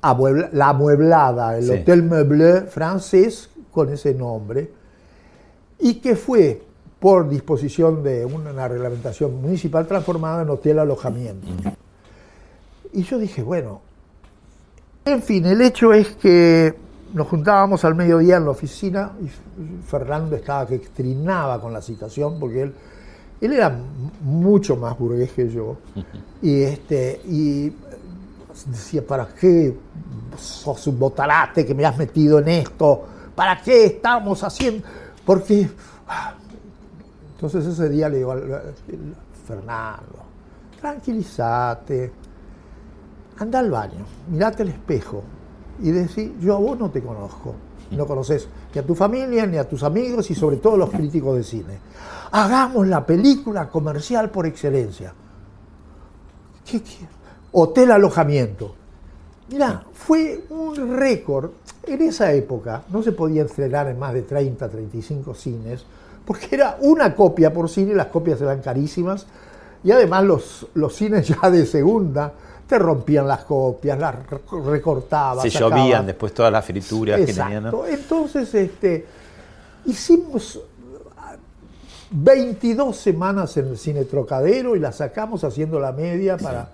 amuebla- 0.00 0.48
la 0.52 0.70
amueblada, 0.70 1.58
el 1.58 1.64
Sí. 1.64 1.70
Hotel 1.70 2.02
Meublé 2.02 2.62
francés 2.62 3.50
con 3.70 3.90
ese 3.92 4.14
nombre, 4.14 4.72
y 5.78 5.94
que 5.96 6.16
fue 6.16 6.62
por 7.02 7.28
disposición 7.28 8.04
de 8.04 8.24
una 8.24 8.68
reglamentación 8.68 9.42
municipal 9.42 9.88
transformada 9.88 10.42
en 10.42 10.50
hotel 10.50 10.78
alojamiento. 10.78 11.48
Y 12.92 13.02
yo 13.02 13.18
dije, 13.18 13.42
bueno, 13.42 13.80
en 15.04 15.20
fin, 15.20 15.44
el 15.46 15.60
hecho 15.62 15.92
es 15.92 16.14
que 16.14 16.72
nos 17.12 17.26
juntábamos 17.26 17.84
al 17.84 17.96
mediodía 17.96 18.36
en 18.36 18.44
la 18.44 18.52
oficina 18.52 19.10
y 19.20 19.28
Fernando 19.84 20.36
estaba 20.36 20.64
que 20.64 20.78
trinaba 20.78 21.60
con 21.60 21.72
la 21.72 21.82
situación 21.82 22.38
porque 22.38 22.62
él, 22.62 22.74
él 23.40 23.52
era 23.52 23.76
mucho 24.22 24.76
más 24.76 24.96
burgués 24.96 25.32
que 25.32 25.50
yo. 25.50 25.78
Y, 26.40 26.62
este, 26.62 27.20
y 27.24 27.72
decía, 28.66 29.04
¿para 29.04 29.26
qué 29.26 29.76
sos 30.38 30.86
un 30.86 31.00
botarate 31.00 31.66
que 31.66 31.74
me 31.74 31.84
has 31.84 31.98
metido 31.98 32.38
en 32.38 32.46
esto? 32.46 33.02
¿Para 33.34 33.60
qué 33.60 33.86
estamos 33.86 34.44
haciendo? 34.44 34.86
Porque... 35.26 35.68
Entonces 37.42 37.72
ese 37.72 37.88
día 37.88 38.08
le 38.08 38.18
digo 38.18 38.30
al 38.30 38.72
Fernando, 39.48 40.24
tranquilízate, 40.80 42.12
anda 43.36 43.58
al 43.58 43.68
baño, 43.68 44.04
mirate 44.30 44.62
al 44.62 44.68
espejo 44.68 45.24
y 45.80 45.90
decís, 45.90 46.30
yo 46.40 46.54
a 46.54 46.60
vos 46.60 46.78
no 46.78 46.88
te 46.88 47.02
conozco, 47.02 47.56
no 47.90 48.06
conoces 48.06 48.46
ni 48.72 48.78
a 48.78 48.86
tu 48.86 48.94
familia, 48.94 49.44
ni 49.44 49.56
a 49.56 49.68
tus 49.68 49.82
amigos 49.82 50.30
y 50.30 50.36
sobre 50.36 50.58
todo 50.58 50.76
los 50.76 50.90
críticos 50.90 51.36
de 51.36 51.42
cine. 51.42 51.78
Hagamos 52.30 52.86
la 52.86 53.04
película 53.04 53.68
comercial 53.68 54.30
por 54.30 54.46
excelencia. 54.46 55.12
¿Qué, 56.64 56.80
qué? 56.80 57.08
Hotel 57.50 57.90
alojamiento. 57.90 58.76
Mira, 59.50 59.84
fue 59.92 60.44
un 60.48 60.96
récord. 60.96 61.50
En 61.88 62.02
esa 62.02 62.32
época 62.32 62.84
no 62.92 63.02
se 63.02 63.10
podía 63.10 63.42
estrenar 63.42 63.88
en 63.88 63.98
más 63.98 64.14
de 64.14 64.22
30, 64.22 64.68
35 64.68 65.34
cines, 65.34 65.84
porque 66.24 66.48
era 66.52 66.76
una 66.80 67.14
copia 67.14 67.52
por 67.52 67.68
cine, 67.68 67.94
las 67.94 68.06
copias 68.06 68.40
eran 68.40 68.60
carísimas, 68.60 69.26
y 69.84 69.90
además 69.90 70.24
los, 70.24 70.66
los 70.74 70.94
cines 70.94 71.28
ya 71.42 71.50
de 71.50 71.66
segunda 71.66 72.32
te 72.66 72.78
rompían 72.78 73.28
las 73.28 73.44
copias, 73.44 73.98
las 73.98 74.14
recortaban. 74.64 75.42
Se 75.42 75.50
sacaban. 75.50 75.78
llovían 75.80 76.06
después 76.06 76.32
todas 76.32 76.50
las 76.52 76.64
frituras 76.64 77.16
que 77.18 77.24
Exacto. 77.24 77.54
tenían. 77.54 77.70
¿no? 77.70 77.86
Entonces, 77.86 78.54
este, 78.54 79.04
hicimos 79.84 80.60
22 82.10 82.96
semanas 82.96 83.56
en 83.56 83.68
el 83.68 83.78
cine 83.78 84.04
Trocadero 84.04 84.76
y 84.76 84.78
la 84.80 84.92
sacamos 84.92 85.44
haciendo 85.44 85.80
la 85.80 85.92
media 85.92 86.36
para 86.36 86.70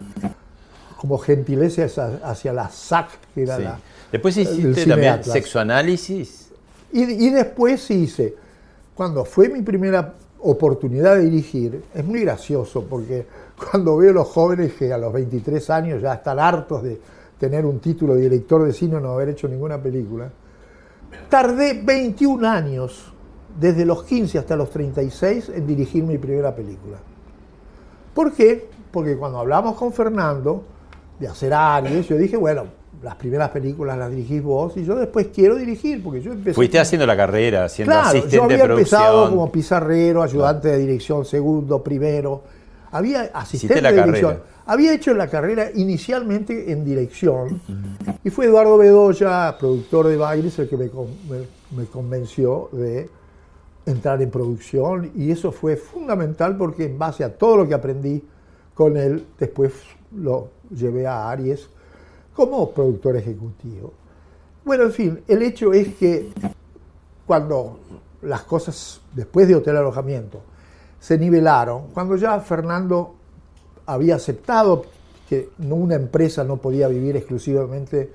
como 0.97 1.17
gentileza 1.19 1.85
hacia, 2.25 2.53
la 2.53 2.69
SAC, 2.71 3.09
que 3.35 3.43
era 3.43 3.57
Sí. 3.57 3.63
la. 3.63 3.79
Después 4.11 4.37
hiciste 4.37 4.87
también 4.87 5.23
sexoanálisis. 5.23 6.49
Y, 6.93 7.03
y 7.27 7.31
después 7.31 7.89
hice, 7.91 8.35
cuando 8.99 9.25
fue 9.25 9.49
mi 9.49 9.63
primera 9.63 10.15
oportunidad 10.41 11.15
de 11.15 11.27
dirigir, 11.27 11.85
es 11.95 12.05
muy 12.05 12.23
gracioso 12.23 12.85
porque 12.91 13.25
cuando 13.71 13.97
veo 13.97 14.13
los 14.13 14.27
jóvenes 14.27 14.73
que 14.73 14.93
a 14.93 14.99
los 14.99 15.13
23 15.13 15.71
años 15.71 16.03
ya 16.03 16.15
están 16.15 16.41
hartos 16.41 16.83
de 16.83 17.01
tener 17.39 17.65
un 17.65 17.79
título 17.79 18.17
de 18.17 18.23
director 18.23 18.65
de 18.65 18.73
cine 18.73 18.97
o 18.97 19.01
no 19.01 19.13
haber 19.13 19.29
hecho 19.29 19.47
ninguna 19.47 19.81
película, 19.81 20.29
tardé 21.29 21.81
21 21.81 22.45
años, 22.49 23.13
desde 23.57 23.85
los 23.85 24.03
15 24.03 24.37
hasta 24.37 24.57
los 24.57 24.69
36, 24.69 25.51
en 25.51 25.65
dirigir 25.65 26.03
mi 26.03 26.19
primera 26.19 26.53
película. 26.53 26.99
¿Por 28.13 28.33
qué? 28.33 28.69
Porque 28.91 29.17
cuando 29.17 29.39
hablamos 29.39 29.77
con 29.77 29.93
Fernando 29.93 30.65
de 31.21 31.29
hacer 31.29 31.55
Aries, 31.55 32.09
yo 32.09 32.17
dije, 32.17 32.37
bueno, 32.37 32.65
las 33.03 33.15
primeras 33.17 33.51
películas 33.51 33.97
las 33.97 34.11
dirigís 34.11 34.43
vos 34.43 34.77
y 34.77 34.85
yo 34.85 34.97
después 34.97 35.29
quiero 35.35 35.57
dirigir, 35.57 36.03
porque 36.03 36.21
yo 36.21 36.33
empecé... 36.33 36.55
Fuiste 36.55 36.79
haciendo 36.81 37.07
la 37.07 37.17
carrera, 37.17 37.69
siendo 37.69 37.93
Claro, 37.93 38.09
asistente 38.09 38.37
yo 38.37 38.43
había 38.45 38.57
de 38.59 38.65
producción. 38.65 39.01
empezado 39.03 39.31
como 39.31 39.53
pizarrero, 39.53 40.23
ayudante 40.23 40.69
de 40.69 40.79
dirección, 40.79 41.25
segundo, 41.25 41.83
primero. 41.83 42.43
Había 42.91 43.31
asistente 43.35 43.81
la 43.83 43.93
de 43.93 44.03
dirección. 44.03 44.31
carrera. 44.33 44.51
Había 44.67 44.93
hecho 44.95 45.15
la 45.15 45.29
carrera 45.29 45.71
inicialmente 45.75 46.73
en 46.73 46.85
dirección 46.85 47.61
y 48.23 48.29
fue 48.31 48.47
Eduardo 48.47 48.77
Bedoya, 48.77 49.57
productor 49.59 50.09
de 50.09 50.17
Bailes, 50.17 50.59
el 50.59 50.69
que 50.69 50.77
me- 50.77 50.91
me 51.77 51.85
convenció 51.87 52.69
de 52.73 53.09
entrar 53.87 54.21
en 54.21 54.31
producción 54.31 55.11
y 55.15 55.31
eso 55.31 55.53
fue 55.53 55.77
fundamental 55.77 56.57
porque 56.59 56.85
en 56.85 56.99
base 56.99 57.25
a 57.25 57.33
todo 57.39 57.57
lo 57.57 57.69
que 57.69 57.73
aprendí 57.75 58.23
con 58.75 58.97
él, 58.99 59.25
después 59.39 59.73
lo 60.15 60.49
llevé 60.71 61.07
a 61.07 61.31
Aries 61.31 61.69
como 62.39 62.71
productor 62.71 63.17
ejecutivo. 63.17 63.93
Bueno, 64.65 64.85
en 64.85 64.93
fin, 64.93 65.21
el 65.27 65.43
hecho 65.43 65.73
es 65.73 65.97
que 65.97 66.29
cuando 67.27 67.81
las 68.23 68.43
cosas, 68.43 69.01
después 69.13 69.49
de 69.49 69.57
Hotel 69.57 69.77
Alojamiento, 69.77 70.41
se 71.01 71.19
nivelaron, 71.19 71.89
cuando 71.93 72.15
ya 72.15 72.39
Fernando 72.39 73.17
había 73.87 74.15
aceptado 74.15 74.85
que 75.29 75.51
una 75.69 75.97
empresa 75.97 76.45
no 76.45 76.59
podía 76.59 76.87
vivir 76.87 77.17
exclusivamente 77.17 78.13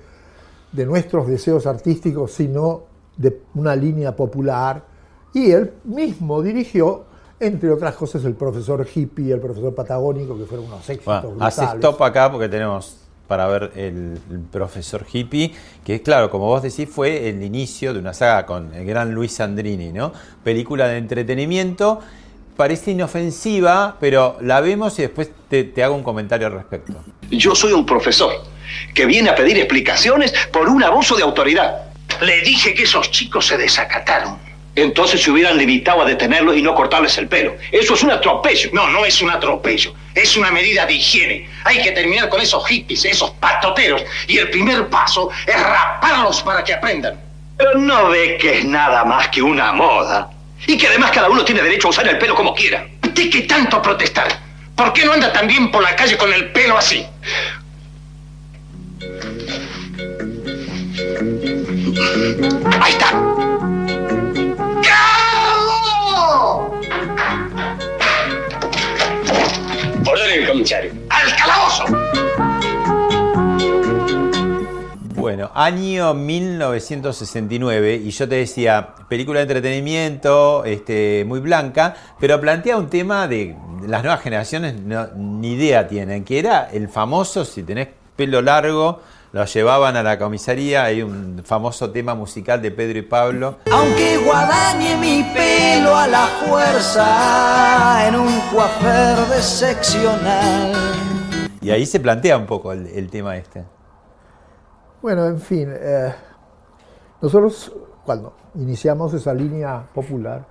de 0.72 0.86
nuestros 0.86 1.28
deseos 1.28 1.66
artísticos, 1.66 2.32
sino 2.32 2.84
de 3.18 3.42
una 3.54 3.76
línea 3.76 4.16
popular, 4.16 4.84
y 5.34 5.50
él 5.50 5.70
mismo 5.84 6.40
dirigió, 6.40 7.04
entre 7.38 7.70
otras 7.70 7.94
cosas, 7.94 8.24
el 8.24 8.34
profesor 8.34 8.86
hippie 8.92 9.34
el 9.34 9.40
profesor 9.40 9.74
patagónico, 9.74 10.38
que 10.38 10.46
fueron 10.46 10.64
unos 10.66 10.88
éxitos 10.88 11.22
Bueno, 11.22 11.30
brutales. 11.36 11.74
stop 11.74 12.02
acá 12.02 12.32
porque 12.32 12.48
tenemos 12.48 13.03
para 13.26 13.46
ver 13.46 13.72
el, 13.76 14.18
el 14.30 14.40
profesor 14.52 15.06
hippie, 15.10 15.52
que 15.84 16.02
claro, 16.02 16.30
como 16.30 16.46
vos 16.46 16.62
decís, 16.62 16.88
fue 16.88 17.28
el 17.28 17.42
inicio 17.42 17.92
de 17.92 17.98
una 17.98 18.12
saga 18.12 18.46
con 18.46 18.74
el 18.74 18.84
gran 18.84 19.12
Luis 19.12 19.32
Sandrini, 19.32 19.92
¿no? 19.92 20.12
Película 20.42 20.88
de 20.88 20.98
entretenimiento, 20.98 22.00
parece 22.56 22.92
inofensiva, 22.92 23.96
pero 23.98 24.36
la 24.40 24.60
vemos 24.60 24.98
y 24.98 25.02
después 25.02 25.30
te, 25.48 25.64
te 25.64 25.82
hago 25.82 25.94
un 25.94 26.02
comentario 26.02 26.46
al 26.46 26.52
respecto. 26.52 26.94
Yo 27.30 27.54
soy 27.54 27.72
un 27.72 27.86
profesor 27.86 28.32
que 28.94 29.06
viene 29.06 29.30
a 29.30 29.34
pedir 29.34 29.56
explicaciones 29.58 30.32
por 30.52 30.68
un 30.68 30.82
abuso 30.82 31.16
de 31.16 31.22
autoridad. 31.22 31.86
Le 32.20 32.42
dije 32.42 32.74
que 32.74 32.84
esos 32.84 33.10
chicos 33.10 33.46
se 33.46 33.56
desacataron. 33.56 34.38
Entonces 34.76 35.22
se 35.22 35.30
hubieran 35.30 35.56
limitado 35.56 36.02
a 36.02 36.04
detenerlos 36.04 36.56
y 36.56 36.62
no 36.62 36.74
cortarles 36.74 37.16
el 37.18 37.28
pelo. 37.28 37.54
Eso 37.70 37.94
es 37.94 38.02
un 38.02 38.10
atropello. 38.10 38.70
No, 38.72 38.88
no 38.88 39.04
es 39.04 39.22
un 39.22 39.30
atropello. 39.30 39.94
Es 40.14 40.36
una 40.36 40.50
medida 40.50 40.86
de 40.86 40.94
higiene. 40.94 41.48
Hay 41.64 41.82
que 41.82 41.90
terminar 41.92 42.28
con 42.28 42.40
esos 42.40 42.64
hippies, 42.68 43.04
esos 43.04 43.30
patoteros. 43.32 44.02
Y 44.28 44.38
el 44.38 44.48
primer 44.50 44.88
paso 44.88 45.30
es 45.46 45.60
raparlos 45.60 46.42
para 46.42 46.62
que 46.62 46.74
aprendan. 46.74 47.20
Pero 47.56 47.78
no 47.78 48.10
ve 48.10 48.38
que 48.40 48.58
es 48.58 48.64
nada 48.64 49.04
más 49.04 49.28
que 49.28 49.42
una 49.42 49.72
moda. 49.72 50.30
Y 50.66 50.78
que 50.78 50.86
además 50.86 51.10
cada 51.10 51.28
uno 51.28 51.44
tiene 51.44 51.62
derecho 51.62 51.88
a 51.88 51.90
usar 51.90 52.08
el 52.08 52.18
pelo 52.18 52.34
como 52.34 52.54
quiera. 52.54 52.86
¿De 53.02 53.28
qué 53.28 53.42
tanto 53.42 53.82
protestar? 53.82 54.28
¿Por 54.74 54.92
qué 54.92 55.04
no 55.04 55.12
anda 55.12 55.32
también 55.32 55.70
por 55.70 55.82
la 55.82 55.94
calle 55.94 56.16
con 56.16 56.32
el 56.32 56.50
pelo 56.52 56.76
así? 56.76 57.06
Ahí 62.80 62.92
está. 62.92 63.73
¡Al 70.64 71.36
calabozo! 71.36 71.84
Bueno, 75.14 75.50
año 75.54 76.14
1969, 76.14 77.96
y 78.02 78.08
yo 78.10 78.26
te 78.26 78.36
decía, 78.36 78.94
película 79.06 79.40
de 79.40 79.42
entretenimiento, 79.42 80.64
este, 80.64 81.24
muy 81.26 81.40
blanca, 81.40 81.94
pero 82.18 82.40
plantea 82.40 82.78
un 82.78 82.88
tema 82.88 83.28
de 83.28 83.54
las 83.86 84.02
nuevas 84.02 84.22
generaciones 84.22 84.80
no- 84.80 85.08
ni 85.14 85.52
idea 85.52 85.86
tienen, 85.86 86.24
que 86.24 86.38
era 86.38 86.70
el 86.72 86.88
famoso, 86.88 87.44
si 87.44 87.62
tenés 87.62 87.88
pelo 88.16 88.40
largo, 88.40 89.02
lo 89.34 89.44
llevaban 89.46 89.96
a 89.96 90.04
la 90.04 90.16
comisaría, 90.16 90.84
hay 90.84 91.02
un 91.02 91.42
famoso 91.44 91.90
tema 91.90 92.14
musical 92.14 92.62
de 92.62 92.70
Pedro 92.70 93.00
y 93.00 93.02
Pablo. 93.02 93.56
Aunque 93.68 94.16
guadañe 94.18 94.96
mi 94.96 95.24
pelo 95.34 95.96
a 95.96 96.06
la 96.06 96.26
fuerza 96.46 98.06
en 98.06 98.14
un 98.14 98.40
coafer 98.52 99.18
de 99.26 99.42
seccional. 99.42 100.72
Y 101.60 101.68
ahí 101.70 101.84
se 101.84 101.98
plantea 101.98 102.38
un 102.38 102.46
poco 102.46 102.70
el, 102.70 102.86
el 102.86 103.10
tema 103.10 103.36
este. 103.36 103.64
Bueno, 105.02 105.26
en 105.26 105.40
fin, 105.40 105.68
eh, 105.68 106.14
nosotros 107.20 107.72
cuando 108.04 108.36
iniciamos 108.54 109.14
esa 109.14 109.34
línea 109.34 109.84
popular, 109.92 110.46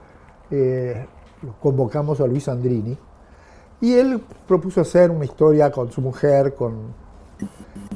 eh, 0.52 1.08
convocamos 1.62 2.20
a 2.20 2.28
Luis 2.28 2.50
Andrini 2.50 2.98
y 3.80 3.94
él 3.94 4.22
propuso 4.46 4.82
hacer 4.82 5.10
una 5.10 5.24
historia 5.24 5.72
con 5.72 5.90
su 5.90 6.02
mujer, 6.02 6.54
con 6.54 7.02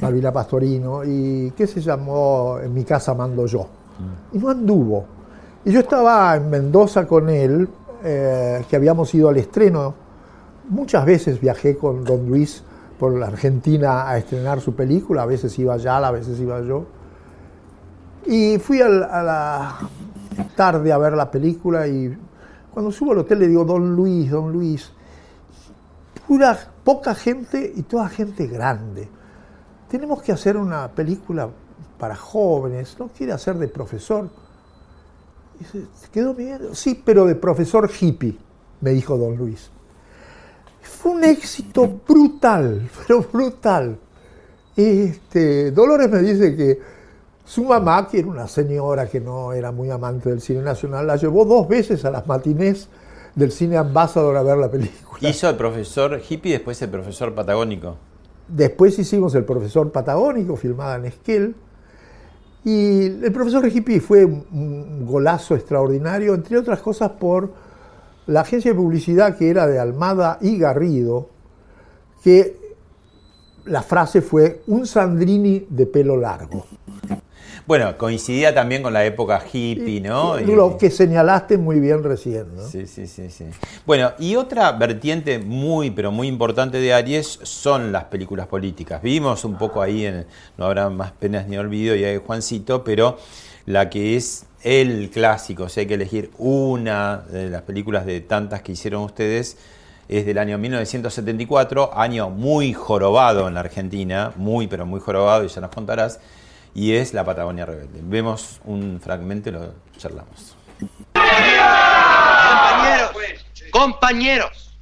Malvina 0.01 0.31
Pastorino, 0.31 1.03
y 1.03 1.51
que 1.51 1.65
se 1.67 1.81
llamó 1.81 2.57
En 2.63 2.73
mi 2.73 2.83
casa 2.83 3.13
mando 3.13 3.45
yo. 3.45 3.67
Y 4.33 4.38
no 4.38 4.49
anduvo. 4.49 5.05
Y 5.65 5.71
yo 5.71 5.79
estaba 5.79 6.36
en 6.36 6.49
Mendoza 6.49 7.07
con 7.07 7.29
él, 7.29 7.67
eh, 8.03 8.63
que 8.69 8.75
habíamos 8.75 9.13
ido 9.15 9.29
al 9.29 9.38
estreno. 9.38 9.93
Muchas 10.69 11.05
veces 11.05 11.39
viajé 11.41 11.75
con 11.77 12.03
don 12.03 12.27
Luis 12.27 12.63
por 12.99 13.17
la 13.17 13.27
Argentina 13.27 14.07
a 14.10 14.17
estrenar 14.17 14.60
su 14.62 14.73
película, 14.75 15.23
a 15.23 15.25
veces 15.25 15.57
iba 15.60 15.73
allá, 15.73 15.97
a 15.97 16.12
veces 16.12 16.39
iba 16.39 16.62
yo. 16.62 16.86
Y 18.25 18.57
fui 18.60 18.81
al- 18.81 19.03
a 19.03 19.23
la 19.23 19.75
tarde 20.55 20.91
a 20.91 20.97
ver 20.97 21.13
la 21.13 21.29
película 21.31 21.88
y 21.88 22.15
cuando 22.71 22.91
subo 22.91 23.13
al 23.13 23.19
hotel 23.19 23.39
le 23.39 23.47
digo, 23.47 23.63
don 23.65 23.95
Luis, 23.95 24.29
don 24.29 24.51
Luis, 24.51 24.91
pura, 26.27 26.57
poca 26.83 27.15
gente 27.15 27.71
y 27.75 27.83
toda 27.83 28.10
gente 28.10 28.48
grande. 28.48 29.10
Tenemos 29.90 30.21
que 30.21 30.31
hacer 30.31 30.58
una 30.58 30.90
película 30.90 31.50
para 31.98 32.15
jóvenes, 32.15 32.96
no 33.00 33.08
quiere 33.08 33.33
hacer 33.33 33.56
de 33.58 33.67
profesor. 33.67 34.29
Y 35.60 35.63
se 35.63 36.10
quedó 36.12 36.33
mirando, 36.33 36.75
sí, 36.75 37.02
pero 37.04 37.25
de 37.25 37.35
profesor 37.35 37.90
hippie, 38.00 38.38
me 38.81 38.92
dijo 38.92 39.17
don 39.17 39.38
Luis. 39.38 39.71
Fue 40.81 41.12
un 41.12 41.23
éxito 41.23 42.02
brutal, 42.08 42.90
pero 43.08 43.21
brutal. 43.21 43.98
Este, 44.75 45.71
Dolores 45.71 46.10
me 46.10 46.19
dice 46.19 46.56
que 46.56 46.79
su 47.44 47.63
mamá, 47.63 48.08
que 48.08 48.19
era 48.19 48.27
una 48.27 48.48
señora 48.48 49.08
que 49.08 49.19
no 49.19 49.54
era 49.54 49.71
muy 49.71 49.90
amante 49.90 50.29
del 50.29 50.42
cine 50.42 50.62
nacional, 50.62 51.08
la 51.08 51.15
llevó 51.15 51.46
dos 51.46 51.67
veces 51.67 52.04
a 52.06 52.12
las 52.12 52.27
matinés 52.27 52.90
del 53.35 53.52
cine 53.52 53.77
Ambassador 53.77 54.35
a 54.35 54.44
ver 54.44 54.58
la 54.58 54.69
película. 54.69 55.29
Hizo 55.29 55.50
el 55.50 55.56
profesor 55.56 56.21
hippie 56.27 56.52
después 56.52 56.81
el 56.81 56.90
profesor 56.90 57.33
patagónico. 57.33 57.96
Después 58.48 58.98
hicimos 58.98 59.35
El 59.35 59.45
profesor 59.45 59.91
patagónico, 59.91 60.56
filmada 60.56 60.95
en 60.95 61.06
Esquel. 61.06 61.56
Y 62.63 63.06
el 63.06 63.31
profesor 63.31 63.63
Regipí 63.63 64.00
fue 64.00 64.25
un 64.25 65.06
golazo 65.06 65.56
extraordinario, 65.56 66.33
entre 66.33 66.58
otras 66.58 66.81
cosas 66.81 67.12
por 67.12 67.52
la 68.25 68.41
agencia 68.41 68.71
de 68.71 68.77
publicidad 68.77 69.37
que 69.37 69.50
era 69.50 69.67
de 69.67 69.79
Almada 69.79 70.37
y 70.41 70.58
Garrido, 70.58 71.29
que 72.23 72.75
la 73.65 73.81
frase 73.81 74.21
fue 74.21 74.63
un 74.67 74.85
Sandrini 74.85 75.65
de 75.69 75.85
pelo 75.85 76.17
largo. 76.17 76.65
Bueno, 77.68 77.98
coincidía 77.98 78.56
también 78.56 78.82
con 78.82 78.94
la 78.94 79.04
época 79.04 79.44
hippie, 79.52 80.00
¿no? 80.00 80.38
Lo 80.38 80.78
que 80.78 80.90
señalaste 80.90 81.58
muy 81.58 81.82
bien 81.82 82.02
recién, 82.02 82.56
¿no? 82.56 82.65
Sí, 82.65 82.88
sí, 82.88 83.08
sí, 83.08 83.30
sí. 83.30 83.44
Bueno, 83.86 84.13
y 84.20 84.38
otra 84.38 84.72
vertiente 84.72 85.38
muy, 85.38 85.92
pero 85.92 86.10
muy 86.10 86.30
importante 86.30 86.80
de 86.80 86.94
Aries 86.94 87.40
son 87.44 87.92
las 87.92 88.06
películas 88.06 88.48
políticas. 88.48 89.02
Vivimos 89.02 89.44
un 89.44 89.58
poco 89.58 89.82
ahí 89.82 90.06
en 90.06 90.26
No 90.58 90.63
habrá 90.63 90.90
más 90.90 91.12
penas 91.12 91.46
ni 91.50 91.58
olvido 91.58 91.94
y 91.94 92.06
hay 92.06 92.15
Juancito, 92.26 92.86
pero 92.86 93.18
la 93.65 93.90
que 93.90 94.15
es 94.15 94.46
el 94.63 95.10
clásico, 95.10 95.68
si 95.68 95.82
hay 95.82 95.88
que 95.88 95.96
elegir 95.96 96.32
una 96.38 97.18
de 97.30 97.50
las 97.50 97.63
películas 97.63 98.06
de 98.06 98.22
tantas 98.22 98.62
que 98.62 98.72
hicieron 98.72 99.04
ustedes, 99.04 99.58
es 100.08 100.26
del 100.26 100.38
año 100.38 100.58
1974, 100.58 101.92
año 101.94 102.30
muy 102.30 102.72
jorobado 102.72 103.46
en 103.50 103.56
la 103.56 103.60
Argentina, 103.60 104.32
muy, 104.38 104.68
pero 104.68 104.86
muy 104.86 105.02
jorobado, 105.02 105.44
y 105.44 105.50
ya 105.50 105.60
nos 105.60 105.72
contarás 105.72 106.22
y 106.74 106.94
es 106.94 107.13
la 107.13 107.26
Patagonia 107.26 107.65
Rebelde. 107.65 108.00
Vemos 108.04 108.60
un 108.65 109.00
fragmento 109.02 109.50
y 109.50 109.54
lo 109.54 109.74
charlamos. 109.98 110.56
Compañeros, 112.44 113.12
compañeros, 113.72 114.78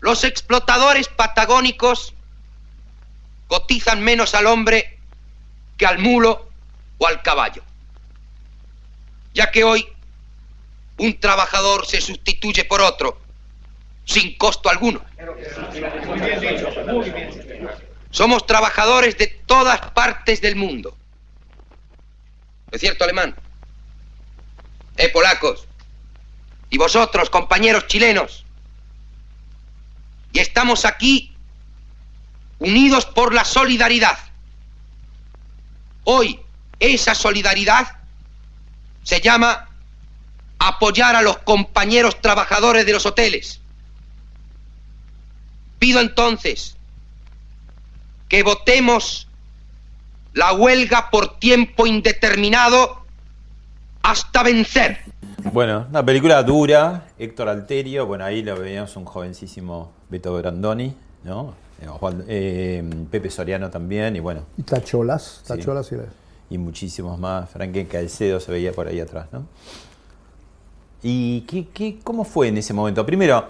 los 0.00 0.24
explotadores 0.24 1.08
patagónicos 1.08 2.14
cotizan 3.48 4.02
menos 4.02 4.34
al 4.34 4.46
hombre 4.46 4.98
que 5.76 5.86
al 5.86 5.98
mulo 5.98 6.48
o 6.98 7.06
al 7.06 7.22
caballo, 7.22 7.62
ya 9.34 9.50
que 9.50 9.64
hoy 9.64 9.88
un 10.98 11.18
trabajador 11.20 11.86
se 11.86 12.00
sustituye 12.00 12.64
por 12.64 12.80
otro 12.80 13.18
sin 14.04 14.36
costo 14.38 14.70
alguno. 14.70 15.02
Somos 18.10 18.46
trabajadores 18.46 19.18
de 19.18 19.35
todas 19.46 19.80
partes 19.92 20.40
del 20.40 20.56
mundo. 20.56 20.96
¿Es 22.70 22.80
cierto, 22.80 23.04
alemán? 23.04 23.34
Eh, 24.96 25.08
polacos. 25.10 25.66
Y 26.68 26.78
vosotros, 26.78 27.30
compañeros 27.30 27.86
chilenos. 27.86 28.44
Y 30.32 30.40
estamos 30.40 30.84
aquí 30.84 31.34
unidos 32.58 33.06
por 33.06 33.32
la 33.32 33.44
solidaridad. 33.44 34.18
Hoy 36.04 36.40
esa 36.78 37.14
solidaridad 37.14 37.98
se 39.02 39.20
llama 39.20 39.68
apoyar 40.58 41.14
a 41.16 41.22
los 41.22 41.38
compañeros 41.38 42.20
trabajadores 42.20 42.84
de 42.86 42.92
los 42.92 43.06
hoteles. 43.06 43.60
Pido 45.78 46.00
entonces 46.00 46.76
que 48.28 48.42
votemos 48.42 49.25
la 50.36 50.52
huelga 50.52 51.08
por 51.10 51.38
tiempo 51.38 51.86
indeterminado 51.86 53.02
hasta 54.02 54.42
vencer. 54.42 54.98
Bueno, 55.52 55.86
una 55.88 56.04
película 56.04 56.42
dura, 56.42 57.08
Héctor 57.18 57.48
Alterio, 57.48 58.06
bueno, 58.06 58.24
ahí 58.24 58.42
lo 58.42 58.56
veíamos 58.56 58.94
un 58.96 59.04
jovencísimo 59.04 59.92
Beto 60.08 60.36
Brandoni, 60.36 60.94
¿no? 61.24 61.54
Eh, 62.28 62.84
Pepe 63.10 63.30
Soriano 63.30 63.70
también, 63.70 64.14
y 64.16 64.20
bueno. 64.20 64.42
Y 64.56 64.62
Tacholas, 64.62 65.42
Tacholas 65.46 65.86
sí. 65.86 65.96
y 66.50 66.58
muchísimos 66.58 67.18
más, 67.18 67.50
Franque 67.50 67.86
Calcedo 67.86 68.38
se 68.38 68.52
veía 68.52 68.72
por 68.72 68.86
ahí 68.86 69.00
atrás, 69.00 69.26
¿no? 69.32 69.46
¿Y 71.02 71.42
qué, 71.42 71.68
qué, 71.72 71.98
cómo 72.02 72.24
fue 72.24 72.48
en 72.48 72.58
ese 72.58 72.74
momento? 72.74 73.04
Primero, 73.06 73.46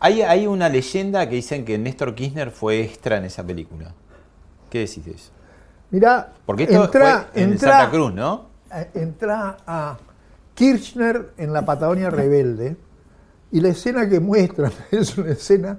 hay, 0.00 0.46
una 0.46 0.68
leyenda 0.68 1.28
que 1.28 1.36
dicen 1.36 1.64
que 1.64 1.78
Néstor 1.78 2.14
Kirchner 2.14 2.50
fue 2.50 2.80
extra 2.82 3.18
en 3.18 3.24
esa 3.24 3.46
película. 3.46 3.92
¿Qué 4.70 4.80
decís 4.80 5.04
de 5.04 5.12
eso? 5.12 5.30
Porque 6.46 6.64
esto 6.64 6.84
entra, 6.84 7.28
fue 7.32 7.42
en 7.42 7.58
Santa 7.58 7.90
Cruz, 7.90 8.14
¿no? 8.14 8.46
Eh, 8.74 8.90
entra 8.94 9.56
a 9.66 9.96
Kirchner 10.54 11.32
en 11.36 11.52
la 11.52 11.64
Patagonia 11.64 12.10
Rebelde 12.10 12.76
y 13.52 13.60
la 13.60 13.68
escena 13.68 14.08
que 14.08 14.20
muestra 14.20 14.70
es 14.90 15.16
una 15.18 15.30
escena 15.30 15.78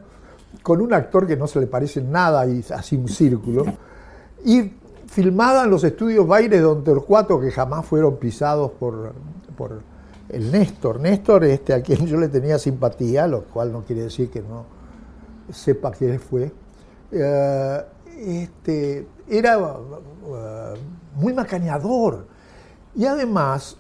con 0.64 0.82
un 0.82 0.94
actor 0.94 1.26
que 1.26 1.38
no 1.38 1.48
se 1.48 1.60
le 1.60 1.68
parece 1.68 2.02
nada 2.02 2.46
y 2.46 2.64
así 2.74 2.98
un 2.98 3.08
círculo 3.08 3.66
y 4.44 4.74
filmada 5.08 5.64
en 5.64 5.70
los 5.70 5.84
estudios 5.84 6.28
Baires 6.28 6.52
de 6.52 6.60
Don 6.60 6.84
Torcuato 6.84 7.40
que 7.40 7.52
jamás 7.52 7.86
fueron 7.86 8.18
pisados 8.18 8.72
por, 8.72 9.14
por 9.58 9.82
el 10.30 10.52
Néstor. 10.52 11.00
Néstor, 11.00 11.44
este, 11.46 11.74
a 11.74 11.82
quien 11.82 12.06
yo 12.08 12.18
le 12.18 12.30
tenía 12.30 12.58
simpatía, 12.58 13.28
lo 13.28 13.44
cual 13.44 13.72
no 13.72 13.82
quiere 13.84 14.04
decir 14.04 14.30
que 14.30 14.42
no 14.42 14.66
sepa 15.52 15.92
quién 15.92 16.20
fue, 16.20 16.52
eh, 17.12 17.82
este, 18.22 19.08
era 19.28 19.58
uh, 19.58 20.00
muy 21.16 21.34
macaneador. 21.34 22.28
Y 22.96 23.06
además, 23.06 23.78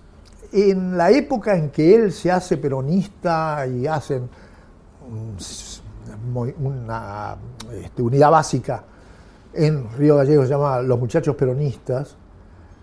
en 0.51 0.97
la 0.97 1.11
época 1.11 1.55
en 1.55 1.69
que 1.69 1.95
él 1.95 2.11
se 2.11 2.31
hace 2.31 2.57
peronista 2.57 3.65
y 3.67 3.87
hacen 3.87 4.29
una 6.63 7.35
este, 7.73 8.01
unidad 8.01 8.31
básica 8.31 8.83
en 9.53 9.89
Río 9.97 10.17
Gallegos, 10.17 10.47
se 10.47 10.53
llama 10.53 10.81
Los 10.81 10.99
Muchachos 10.99 11.35
Peronistas, 11.35 12.15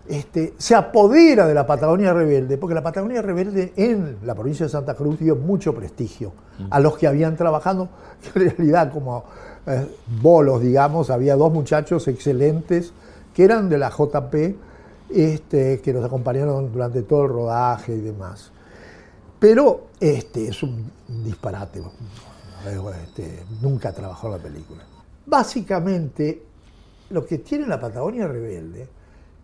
este, 0.07 0.55
se 0.57 0.73
apodera 0.73 1.45
de 1.45 1.53
la 1.53 1.67
Patagonia 1.67 2.13
Rebelde, 2.13 2.57
porque 2.57 2.73
la 2.73 2.81
Patagonia 2.81 3.21
Rebelde 3.21 3.73
en 3.75 4.17
la 4.23 4.33
provincia 4.33 4.65
de 4.65 4.71
Santa 4.71 4.95
Cruz 4.95 5.19
dio 5.19 5.35
mucho 5.35 5.73
prestigio 5.73 6.33
a 6.71 6.79
los 6.79 6.97
que 6.97 7.07
habían 7.07 7.35
trabajado, 7.35 7.89
en 8.35 8.41
realidad 8.41 8.91
como 8.91 9.25
eh, 9.69 9.87
bolos, 10.19 10.61
digamos, 10.63 11.11
había 11.11 11.35
dos 11.35 11.53
muchachos 11.53 12.07
excelentes 12.07 12.91
que 13.35 13.43
eran 13.43 13.69
de 13.69 13.77
la 13.77 13.91
JP, 13.91 14.55
este, 15.11 15.79
que 15.79 15.93
nos 15.93 16.03
acompañaron 16.03 16.71
durante 16.73 17.03
todo 17.03 17.25
el 17.25 17.29
rodaje 17.29 17.95
y 17.95 18.01
demás. 18.01 18.51
Pero 19.37 19.89
este, 19.99 20.47
es 20.47 20.63
un 20.63 20.91
disparate, 21.23 21.83
este, 23.03 23.43
nunca 23.61 23.93
trabajó 23.93 24.25
en 24.27 24.33
la 24.33 24.39
película. 24.39 24.83
Básicamente, 25.27 26.43
lo 27.11 27.23
que 27.23 27.37
tiene 27.37 27.67
la 27.67 27.79
Patagonia 27.79 28.27
Rebelde 28.27 28.87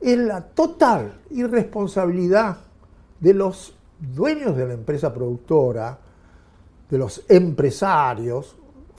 es 0.01 0.17
la 0.17 0.41
total 0.41 1.21
irresponsabilidad 1.29 2.57
de 3.19 3.33
los 3.35 3.75
dueños 3.99 4.57
de 4.57 4.65
la 4.65 4.73
empresa 4.73 5.13
productora, 5.13 5.99
de 6.89 6.97
los 6.97 7.23
empresarios, 7.29 8.55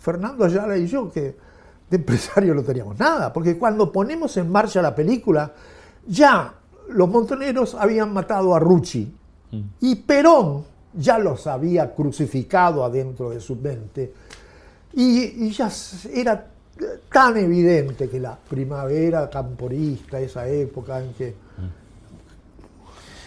Fernando 0.07 0.45
Ayala 0.45 0.77
y 0.77 0.87
yo, 0.87 1.11
que 1.11 1.35
de 1.91 1.97
empresario 1.97 2.55
no 2.55 2.63
teníamos 2.63 2.97
nada, 2.97 3.33
porque 3.33 3.59
cuando 3.59 3.91
ponemos 3.91 4.37
en 4.37 4.49
marcha 4.49 4.81
la 4.81 4.95
película, 4.95 5.53
ya 6.07 6.55
los 6.91 7.09
montoneros 7.09 7.75
habían 7.75 8.13
matado 8.13 8.55
a 8.55 8.61
Rucci 8.61 9.13
mm. 9.51 9.61
y 9.81 9.97
Perón 9.97 10.65
ya 10.95 11.19
los 11.19 11.49
había 11.49 11.93
crucificado 11.93 12.85
adentro 12.85 13.31
de 13.31 13.41
su 13.41 13.57
mente 13.57 14.13
y, 14.95 15.45
y 15.45 15.51
ya 15.51 15.69
era 16.15 16.47
tan 17.11 17.37
evidente 17.37 18.09
que 18.09 18.21
la 18.21 18.39
primavera 18.39 19.29
camporista, 19.29 20.21
esa 20.21 20.47
época 20.47 21.01
en 21.01 21.15
que... 21.15 21.35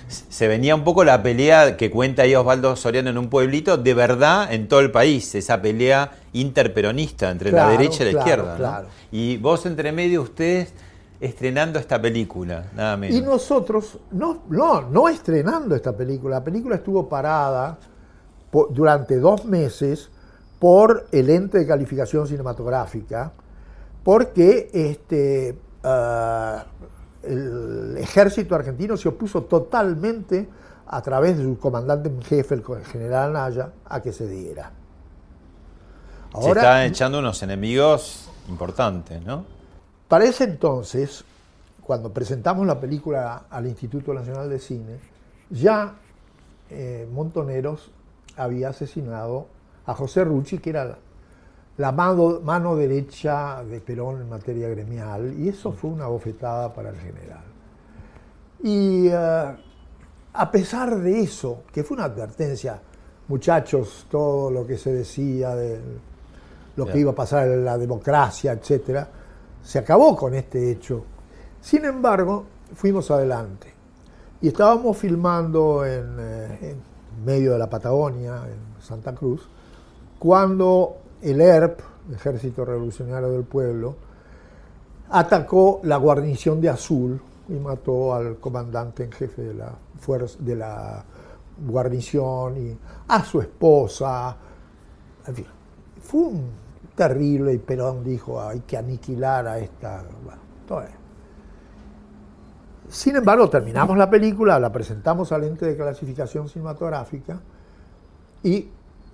Se 0.10 0.48
venía 0.48 0.74
un 0.76 0.84
poco 0.84 1.04
la 1.04 1.22
pelea 1.22 1.78
que 1.78 1.92
cuenta 1.92 2.24
ahí 2.24 2.34
Osvaldo 2.36 2.76
Soriano 2.76 3.10
en 3.12 3.18
un 3.18 3.30
pueblito, 3.30 3.78
de 3.78 3.94
verdad 3.94 4.52
en 4.52 4.68
todo 4.68 4.80
el 4.80 4.92
país, 4.92 5.36
esa 5.36 5.62
pelea 5.62 6.12
interperonista 6.34 7.30
entre 7.30 7.52
la 7.52 7.70
derecha 7.70 8.04
y 8.04 8.14
la 8.14 8.20
izquierda. 8.20 8.86
Y 9.12 9.38
vos 9.38 9.66
entre 9.66 9.92
medio, 9.92 10.24
ustedes 10.24 10.74
estrenando 11.20 11.80
esta 11.80 12.02
película, 12.02 12.66
nada 12.76 12.98
menos. 12.98 13.18
Y 13.18 13.22
nosotros, 13.22 14.00
no, 14.12 14.44
no, 14.50 14.82
no 14.82 15.10
estrenando 15.10 15.76
esta 15.76 15.96
película, 15.96 16.38
la 16.38 16.44
película 16.44 16.76
estuvo 16.76 17.08
parada 17.08 17.78
durante 18.72 19.18
dos 19.20 19.46
meses 19.46 20.10
por 20.60 21.08
el 21.12 21.30
ente 21.30 21.60
de 21.60 21.68
calificación 21.68 22.28
cinematográfica, 22.28 23.32
porque 24.04 24.70
este, 24.74 25.58
ah, 25.84 26.66
el 27.24 27.98
ejército 27.98 28.56
argentino 28.56 28.98
se 28.98 29.10
opuso 29.10 29.44
totalmente 29.44 30.48
a 30.88 31.02
través 31.02 31.38
de 31.38 31.44
su 31.44 31.58
comandante 31.60 32.10
en 32.10 32.22
jefe, 32.22 32.56
el 32.56 32.64
general 32.86 33.34
Naya, 33.34 33.72
a 33.86 34.02
que 34.02 34.12
se 34.12 34.28
diera. 34.28 34.72
Ahora, 36.34 36.62
se 36.62 36.68
están 36.68 36.84
echando 36.84 37.20
unos 37.20 37.42
enemigos 37.44 38.30
importantes, 38.48 39.24
¿no? 39.24 39.46
Para 40.08 40.26
ese 40.26 40.46
entonces, 40.46 41.24
cuando 41.82 42.12
presentamos 42.12 42.66
la 42.66 42.80
película 42.80 43.46
al 43.50 43.68
Instituto 43.68 44.14
Nacional 44.14 44.50
de 44.50 44.60
Cine, 44.60 45.00
ya 45.50 45.96
eh, 46.70 47.08
Montoneros 47.12 47.92
había 48.36 48.70
asesinado 48.70 49.48
a 49.86 49.94
José 49.94 50.24
Rucci, 50.24 50.60
que 50.60 50.72
era 50.72 50.98
la 51.80 51.94
mano, 51.94 52.42
mano 52.44 52.76
derecha 52.76 53.64
de 53.64 53.80
Perón 53.80 54.20
en 54.22 54.30
materia 54.30 54.68
gremial, 54.68 55.34
y 55.40 55.48
eso 55.48 55.72
fue 55.72 55.90
una 55.90 56.08
bofetada 56.08 56.74
para 56.74 56.90
el 56.90 56.98
general. 56.98 57.44
Y 58.62 59.08
eh, 59.08 59.58
a 60.34 60.52
pesar 60.52 61.00
de 61.00 61.22
eso, 61.22 61.64
que 61.72 61.86
fue 61.86 61.96
una 61.96 62.04
advertencia, 62.04 62.82
muchachos, 63.30 64.08
todo 64.12 64.52
lo 64.52 64.68
que 64.68 64.78
se 64.78 64.92
decía 64.92 65.56
de 65.56 65.80
lo 66.76 66.86
que 66.86 67.00
iba 67.00 67.12
a 67.12 67.16
pasar 67.16 67.48
en 67.48 67.64
la 67.64 67.78
democracia, 67.78 68.52
etcétera, 68.52 69.08
se 69.64 69.80
acabó 69.80 70.18
con 70.18 70.34
este 70.34 70.72
hecho. 70.72 71.06
Sin 71.62 71.86
embargo, 71.86 72.44
fuimos 72.76 73.10
adelante. 73.10 73.74
Y 74.42 74.50
estábamos 74.50 74.98
filmando 74.98 75.86
en, 75.86 76.18
eh, 76.20 76.58
en 76.62 77.26
medio 77.26 77.54
de 77.54 77.60
la 77.60 77.70
Patagonia, 77.70 78.42
en 78.48 78.82
Santa 78.82 79.16
Cruz, 79.16 79.48
cuando 80.18 80.98
el 81.22 81.42
ERP, 81.42 81.80
Ejército 82.14 82.66
Revolucionario 82.66 83.30
del 83.30 83.44
Pueblo, 83.44 83.96
atacó 85.10 85.82
la 85.84 85.98
guarnición 85.98 86.62
de 86.62 86.70
Azul 86.70 87.22
y 87.48 87.54
mató 87.54 88.14
al 88.14 88.38
comandante 88.38 89.04
en 89.04 89.12
jefe 89.12 89.42
de 89.42 89.54
la, 89.54 89.74
fuerza, 90.00 90.38
de 90.40 90.56
la 90.56 91.04
guarnición 91.66 92.58
y 92.58 92.78
a 93.08 93.24
su 93.24 93.42
esposa. 93.42 94.38
En 95.28 95.36
fin, 95.36 95.46
fue 96.02 96.22
un 96.22 96.50
terrible 96.96 97.54
y 97.54 97.58
Perón 97.58 98.04
dijo 98.04 98.42
hay 98.42 98.60
que 98.62 98.78
aniquilar 98.78 99.48
a 99.48 99.60
esta... 99.60 100.04
Sin 102.90 103.16
embargo, 103.16 103.50
terminamos 103.50 103.98
la 103.98 104.10
película, 104.10 104.60
la 104.60 104.72
presentamos 104.72 105.32
al 105.32 105.44
ente 105.44 105.66
de 105.66 105.76
clasificación 105.76 106.50
cinematográfica 106.50 107.40
y 108.44 108.68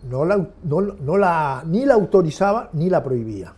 no 0.10 0.26
la, 0.26 0.38
no- 0.64 0.82
no 0.82 1.18
la- 1.18 1.64
ni 1.66 1.86
la 1.86 1.94
autorizaba 1.96 2.70
ni 2.74 2.90
la 2.90 3.04
prohibía. 3.04 3.54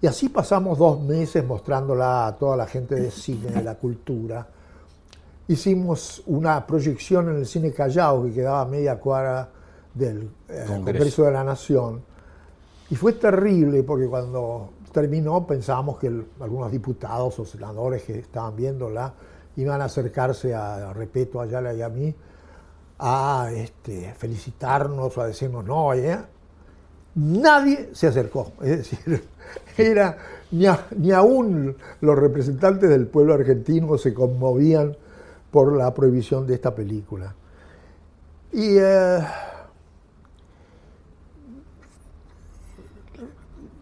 Y 0.00 0.06
así 0.06 0.28
pasamos 0.28 0.78
dos 0.78 1.00
meses 1.00 1.44
mostrándola 1.46 2.26
a 2.26 2.36
toda 2.36 2.56
la 2.56 2.66
gente 2.66 2.94
de 2.96 3.10
cine, 3.10 3.50
de 3.50 3.62
la 3.62 3.76
cultura. 3.76 4.46
Hicimos 5.48 6.22
una 6.26 6.66
proyección 6.66 7.28
en 7.30 7.36
el 7.36 7.46
cine 7.46 7.72
Callao 7.72 8.24
que 8.24 8.32
quedaba 8.32 8.62
a 8.62 8.64
media 8.64 8.98
cuadra 8.98 9.48
del 9.94 10.22
eh, 10.48 10.64
Congreso. 10.66 10.74
Congreso 10.84 11.22
de 11.24 11.30
la 11.32 11.44
Nación. 11.44 12.02
Y 12.90 12.96
fue 12.96 13.12
terrible 13.14 13.82
porque 13.82 14.06
cuando 14.06 14.70
terminó 14.92 15.46
pensábamos 15.46 15.98
que 15.98 16.08
el- 16.08 16.26
algunos 16.40 16.70
diputados 16.70 17.38
o 17.38 17.44
senadores 17.44 18.02
que 18.02 18.18
estaban 18.20 18.56
viéndola 18.56 19.12
iban 19.56 19.80
a 19.80 19.84
acercarse 19.86 20.54
a, 20.54 20.90
a 20.90 20.92
Repeto, 20.92 21.40
a 21.40 21.44
Ayala 21.44 21.74
y 21.74 21.82
a 21.82 21.88
mí 21.88 22.14
a 23.04 23.50
este, 23.52 24.14
felicitarnos 24.14 25.18
o 25.18 25.20
a 25.20 25.26
decirnos 25.26 25.64
no, 25.64 25.90
nadie 27.16 27.90
se 27.92 28.06
acercó. 28.06 28.52
Es 28.62 28.78
decir, 28.78 29.24
ni, 30.52 30.66
ni 30.96 31.10
aún 31.10 31.76
los 32.00 32.16
representantes 32.16 32.88
del 32.88 33.08
pueblo 33.08 33.34
argentino 33.34 33.98
se 33.98 34.14
conmovían 34.14 34.96
por 35.50 35.76
la 35.76 35.92
prohibición 35.92 36.46
de 36.46 36.54
esta 36.54 36.72
película. 36.76 37.34
Y 38.52 38.76
eh, 38.78 39.18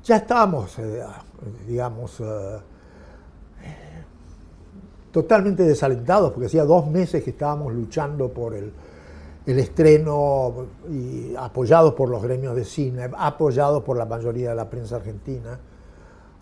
ya 0.03 0.17
estábamos, 0.17 0.79
eh, 0.79 1.05
digamos, 1.69 2.21
eh, 2.21 2.59
totalmente 5.13 5.63
desalentados, 5.65 6.33
porque 6.33 6.47
hacía 6.47 6.65
dos 6.65 6.87
meses 6.87 7.23
que 7.23 7.31
estábamos 7.31 7.75
luchando 7.75 8.33
por 8.33 8.55
el, 8.55 8.73
el 9.51 9.59
estreno 9.59 10.55
y 10.91 11.35
apoyados 11.37 11.95
por 11.95 12.09
los 12.09 12.23
gremios 12.23 12.55
de 12.57 12.65
cine, 12.65 13.09
apoyados 13.17 13.83
por 13.83 13.97
la 13.97 14.07
mayoría 14.07 14.51
de 14.51 14.55
la 14.57 14.69
prensa 14.69 14.97
argentina, 14.97 15.59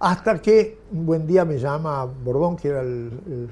hasta 0.01 0.41
que 0.41 0.79
un 0.93 1.07
buen 1.07 1.27
día 1.27 1.45
me 1.45 1.59
llama 1.59 2.05
Bordón, 2.05 2.57
que 2.57 2.69
era 2.69 2.81
el, 2.83 3.51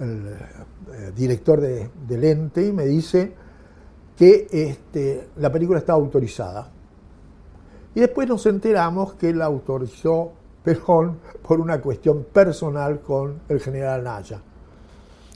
eh, 0.00 1.12
director 1.14 1.60
de- 1.60 1.90
del 2.06 2.24
ente, 2.24 2.66
y 2.66 2.72
me 2.72 2.84
dice 2.84 3.32
que 4.16 4.46
este, 4.50 5.28
la 5.36 5.50
película 5.50 5.78
estaba 5.78 5.98
autorizada. 5.98 6.70
Y 7.94 8.00
después 8.00 8.28
nos 8.28 8.44
enteramos 8.46 9.14
que 9.14 9.32
la 9.32 9.44
autorizó 9.46 10.32
Perón 10.62 11.18
por 11.46 11.60
una 11.60 11.80
cuestión 11.80 12.24
personal 12.32 13.00
con 13.00 13.40
el 13.48 13.60
general 13.60 14.02
Naya. 14.02 14.40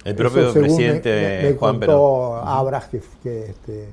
El 0.09 0.17
propio 0.17 0.53
presidente 0.61 1.11
me, 1.11 1.43
me- 1.43 1.53
me 1.53 1.59
Juan 1.59 1.73
contó 1.75 1.87
Perón. 1.87 2.49
Abras 2.49 2.87
que, 2.87 3.01
que, 3.23 3.47
este, 3.51 3.89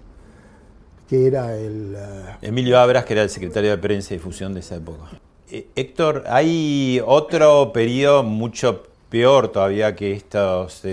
que 1.10 1.28
era 1.28 1.56
el... 1.58 1.96
eh, 1.98 2.38
Emilio 2.42 2.80
Abras, 2.80 3.06
que 3.06 3.14
era 3.14 3.24
el 3.24 3.30
secretario 3.30 3.70
de 3.72 3.78
prensa 3.78 4.14
y 4.14 4.18
difusión 4.18 4.54
de 4.54 4.62
esa 4.62 4.76
época. 4.76 5.10
Eh, 5.52 5.68
Héctor, 5.76 6.24
hay 6.28 7.02
otro 7.06 7.72
periodo 7.74 8.24
mucho 8.24 8.84
peor 9.10 9.50
todavía 9.50 9.96
que 9.96 10.14
estos 10.14 10.84
eh, 10.86 10.90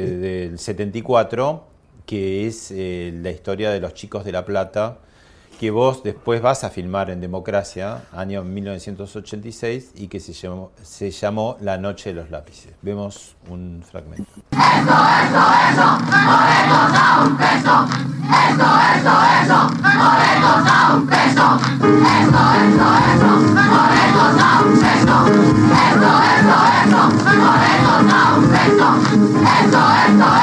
del 0.50 0.58
74, 0.58 1.64
que 2.06 2.46
es 2.46 2.70
eh, 2.70 3.12
la 3.22 3.30
historia 3.30 3.70
de 3.70 3.80
los 3.80 3.94
chicos 3.94 4.24
de 4.24 4.32
La 4.32 4.44
Plata, 4.44 4.98
que 5.62 5.70
vos 5.70 6.02
después 6.02 6.42
vas 6.42 6.64
a 6.64 6.70
filmar 6.70 7.08
en 7.08 7.20
Democracia, 7.20 8.02
año 8.10 8.42
1986, 8.42 9.92
y 9.94 10.08
que 10.08 10.18
se 10.18 10.32
llamó, 10.32 10.72
se 10.82 11.12
llamó 11.12 11.56
La 11.60 11.78
Noche 11.78 12.12
de 12.12 12.16
los 12.16 12.30
Lápices. 12.32 12.72
Vemos 12.82 13.36
un 13.48 13.80
fragmento. 13.88 14.24
Bueno, 30.10 30.41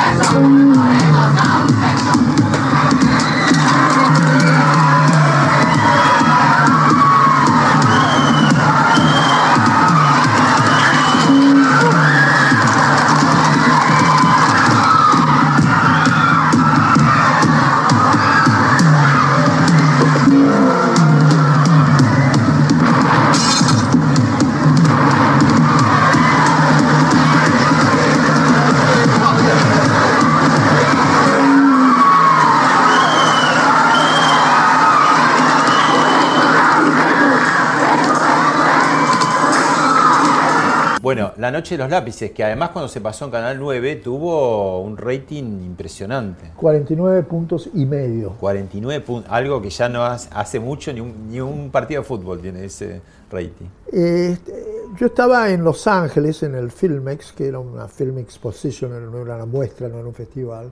La 41.50 41.58
Noche 41.58 41.76
de 41.76 41.80
los 41.80 41.90
Lápices, 41.90 42.30
que 42.30 42.44
además 42.44 42.70
cuando 42.70 42.88
se 42.88 43.02
pasó 43.02 43.26
en 43.26 43.32
Canal 43.32 43.58
9 43.58 43.96
tuvo 43.96 44.82
un 44.82 44.96
rating 44.96 45.62
impresionante. 45.66 46.52
49 46.56 47.24
puntos 47.24 47.72
y 47.74 47.88
medio. 47.88 48.34
49 48.40 49.04
puntos, 49.04 49.32
algo 49.32 49.60
que 49.60 49.72
ya 49.72 49.90
no 49.90 50.06
hace, 50.06 50.60
mucho, 50.60 50.94
ni 50.94 51.00
un, 51.00 51.28
ni 51.28 51.42
un 51.42 51.72
partido 51.72 52.02
de 52.02 52.08
fútbol 52.08 52.40
tiene 52.40 52.66
ese 52.66 53.02
rating. 53.32 53.66
Este, 53.92 54.64
yo 54.96 55.08
estaba 55.08 55.50
en 55.50 55.64
Los 55.64 55.88
Ángeles 55.88 56.44
en 56.44 56.54
el 56.54 56.70
Filmex, 56.70 57.34
que 57.34 57.48
era 57.48 57.58
una 57.58 57.88
Film 57.88 58.20
Exposition, 58.20 58.92
no 59.12 59.20
era 59.20 59.34
una 59.34 59.48
muestra, 59.48 59.90
no 59.90 59.98
era 59.98 60.08
un 60.08 60.14
festival. 60.14 60.72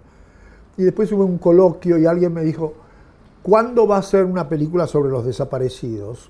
Y 0.78 0.84
después 0.84 1.12
hubo 1.12 1.26
un 1.26 1.40
coloquio 1.40 1.98
y 1.98 2.06
alguien 2.06 2.36
me 2.36 2.44
dijo, 2.44 2.76
¿cuándo 3.42 3.88
va 3.88 3.98
a 3.98 4.04
ser 4.04 4.26
una 4.26 4.48
película 4.48 4.86
sobre 4.86 5.10
los 5.10 5.26
desaparecidos? 5.26 6.30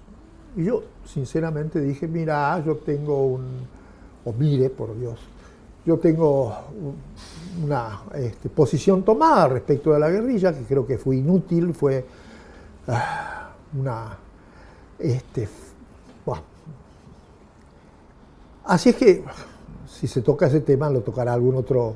Y 0.55 0.63
yo 0.63 0.83
sinceramente 1.03 1.81
dije, 1.81 2.07
mira, 2.07 2.63
yo 2.65 2.77
tengo 2.77 3.27
un, 3.27 3.75
o 4.28 4.34
mire, 4.34 4.69
por 4.69 4.97
Dios, 4.99 5.19
yo 5.86 5.97
tengo 5.97 6.47
un- 6.47 7.65
una 7.65 8.01
este, 8.13 8.49
posición 8.49 9.03
tomada 9.03 9.47
respecto 9.47 9.93
de 9.93 9.99
la 9.99 10.09
guerrilla, 10.09 10.53
que 10.53 10.63
creo 10.63 10.86
que 10.86 10.97
fue 10.97 11.15
inútil, 11.17 11.73
fue 11.73 12.05
ah, 12.88 13.51
una... 13.80 14.17
Este. 14.99 15.47
Así 18.65 18.89
es 18.89 18.95
que, 18.97 19.23
si 19.88 20.07
se 20.07 20.21
toca 20.21 20.47
ese 20.47 20.59
tema, 20.59 20.89
lo 20.89 21.01
tocará 21.01 21.32
algún 21.34 21.55
otro 21.55 21.95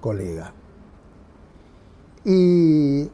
colega. 0.00 0.52
Y 2.24 3.06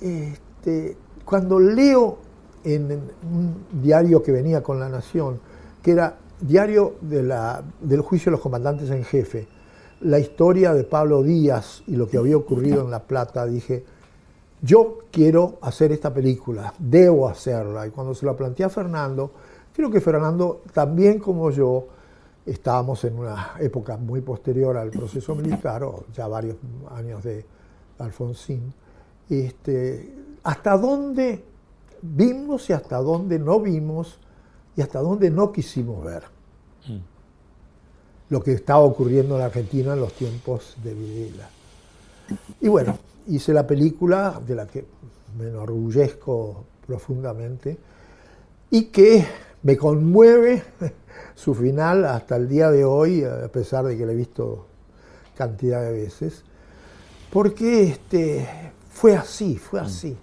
este, 0.00 0.96
cuando 1.26 1.60
leo 1.60 2.16
en 2.64 2.90
un 2.90 3.82
diario 3.82 4.22
que 4.22 4.32
venía 4.32 4.62
con 4.62 4.80
La 4.80 4.88
Nación, 4.88 5.40
que 5.82 5.90
era 5.92 6.16
diario 6.40 6.96
del 7.00 8.00
juicio 8.00 8.30
de 8.30 8.36
los 8.36 8.40
comandantes 8.40 8.90
en 8.90 9.04
jefe, 9.04 9.48
la 10.00 10.18
historia 10.18 10.74
de 10.74 10.84
Pablo 10.84 11.22
Díaz 11.22 11.82
y 11.86 11.96
lo 11.96 12.08
que 12.08 12.18
había 12.18 12.36
ocurrido 12.36 12.82
en 12.82 12.90
La 12.90 13.02
Plata, 13.02 13.46
dije, 13.46 13.84
yo 14.60 14.98
quiero 15.10 15.58
hacer 15.62 15.92
esta 15.92 16.12
película, 16.12 16.74
debo 16.78 17.28
hacerla. 17.28 17.86
Y 17.86 17.90
cuando 17.90 18.14
se 18.14 18.26
la 18.26 18.36
planteé 18.36 18.66
a 18.66 18.68
Fernando, 18.68 19.30
creo 19.72 19.90
que 19.90 20.00
Fernando, 20.00 20.62
también 20.72 21.18
como 21.18 21.50
yo, 21.50 21.88
estábamos 22.44 23.02
en 23.04 23.18
una 23.18 23.54
época 23.58 23.96
muy 23.96 24.20
posterior 24.20 24.76
al 24.76 24.90
proceso 24.90 25.34
militar, 25.34 25.82
o 25.82 26.04
ya 26.12 26.28
varios 26.28 26.56
años 26.94 27.24
de 27.24 27.44
Alfonsín, 27.98 28.72
este, 29.28 30.14
hasta 30.42 30.76
dónde 30.76 31.44
vimos 32.02 32.70
y 32.70 32.72
hasta 32.72 32.98
dónde 32.98 33.38
no 33.38 33.60
vimos 33.60 34.20
y 34.76 34.82
hasta 34.82 35.00
dónde 35.00 35.30
no 35.30 35.50
quisimos 35.50 36.04
ver 36.04 36.22
mm. 36.86 36.98
lo 38.30 38.42
que 38.42 38.52
estaba 38.52 38.80
ocurriendo 38.80 39.34
en 39.34 39.40
la 39.40 39.46
Argentina 39.46 39.94
en 39.94 40.00
los 40.00 40.12
tiempos 40.12 40.76
de 40.84 40.94
Videla. 40.94 41.48
Y 42.60 42.68
bueno, 42.68 42.98
hice 43.28 43.52
la 43.52 43.66
película 43.66 44.40
de 44.46 44.54
la 44.54 44.66
que 44.66 44.84
me 45.38 45.48
enorgullezco 45.48 46.64
profundamente 46.86 47.76
y 48.70 48.86
que 48.86 49.26
me 49.62 49.76
conmueve 49.76 50.62
su 51.34 51.54
final 51.54 52.04
hasta 52.04 52.36
el 52.36 52.48
día 52.48 52.70
de 52.70 52.84
hoy, 52.84 53.24
a 53.24 53.48
pesar 53.48 53.84
de 53.84 53.96
que 53.96 54.06
la 54.06 54.12
he 54.12 54.16
visto 54.16 54.66
cantidad 55.36 55.82
de 55.82 55.92
veces, 55.92 56.42
porque 57.32 57.84
este, 57.84 58.48
fue 58.90 59.16
así, 59.16 59.56
fue 59.56 59.80
así. 59.80 60.16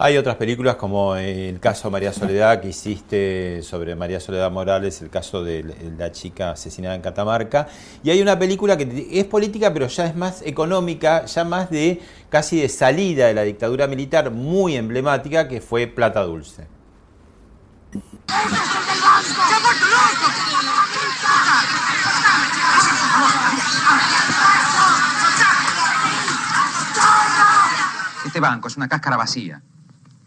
Hay 0.00 0.16
otras 0.16 0.36
películas 0.36 0.76
como 0.76 1.16
el 1.16 1.58
caso 1.58 1.90
María 1.90 2.12
Soledad 2.12 2.60
que 2.60 2.68
hiciste 2.68 3.64
sobre 3.64 3.96
María 3.96 4.20
Soledad 4.20 4.48
Morales, 4.48 5.02
el 5.02 5.10
caso 5.10 5.42
de 5.42 5.64
la 5.98 6.12
chica 6.12 6.52
asesinada 6.52 6.94
en 6.94 7.00
Catamarca. 7.00 7.66
Y 8.04 8.10
hay 8.10 8.22
una 8.22 8.38
película 8.38 8.76
que 8.76 9.08
es 9.10 9.24
política 9.24 9.72
pero 9.72 9.88
ya 9.88 10.06
es 10.06 10.14
más 10.14 10.42
económica, 10.42 11.24
ya 11.24 11.42
más 11.42 11.68
de 11.70 12.00
casi 12.30 12.60
de 12.60 12.68
salida 12.68 13.26
de 13.26 13.34
la 13.34 13.42
dictadura 13.42 13.88
militar, 13.88 14.30
muy 14.30 14.76
emblemática, 14.76 15.48
que 15.48 15.60
fue 15.60 15.88
Plata 15.88 16.22
Dulce. 16.22 16.68
Este 28.24 28.38
banco 28.38 28.68
es 28.68 28.76
una 28.76 28.88
cáscara 28.88 29.16
vacía. 29.16 29.60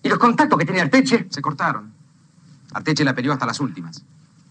¿Y 0.04 0.10
los 0.10 0.18
contactos 0.18 0.58
que 0.58 0.66
tenía 0.66 0.84
Arteche? 0.84 1.28
Se 1.30 1.42
cortaron. 1.42 1.94
Arteche 2.74 3.04
la 3.04 3.14
peleó 3.14 3.34
hasta 3.34 3.46
las 3.46 3.60
últimas. 3.60 4.04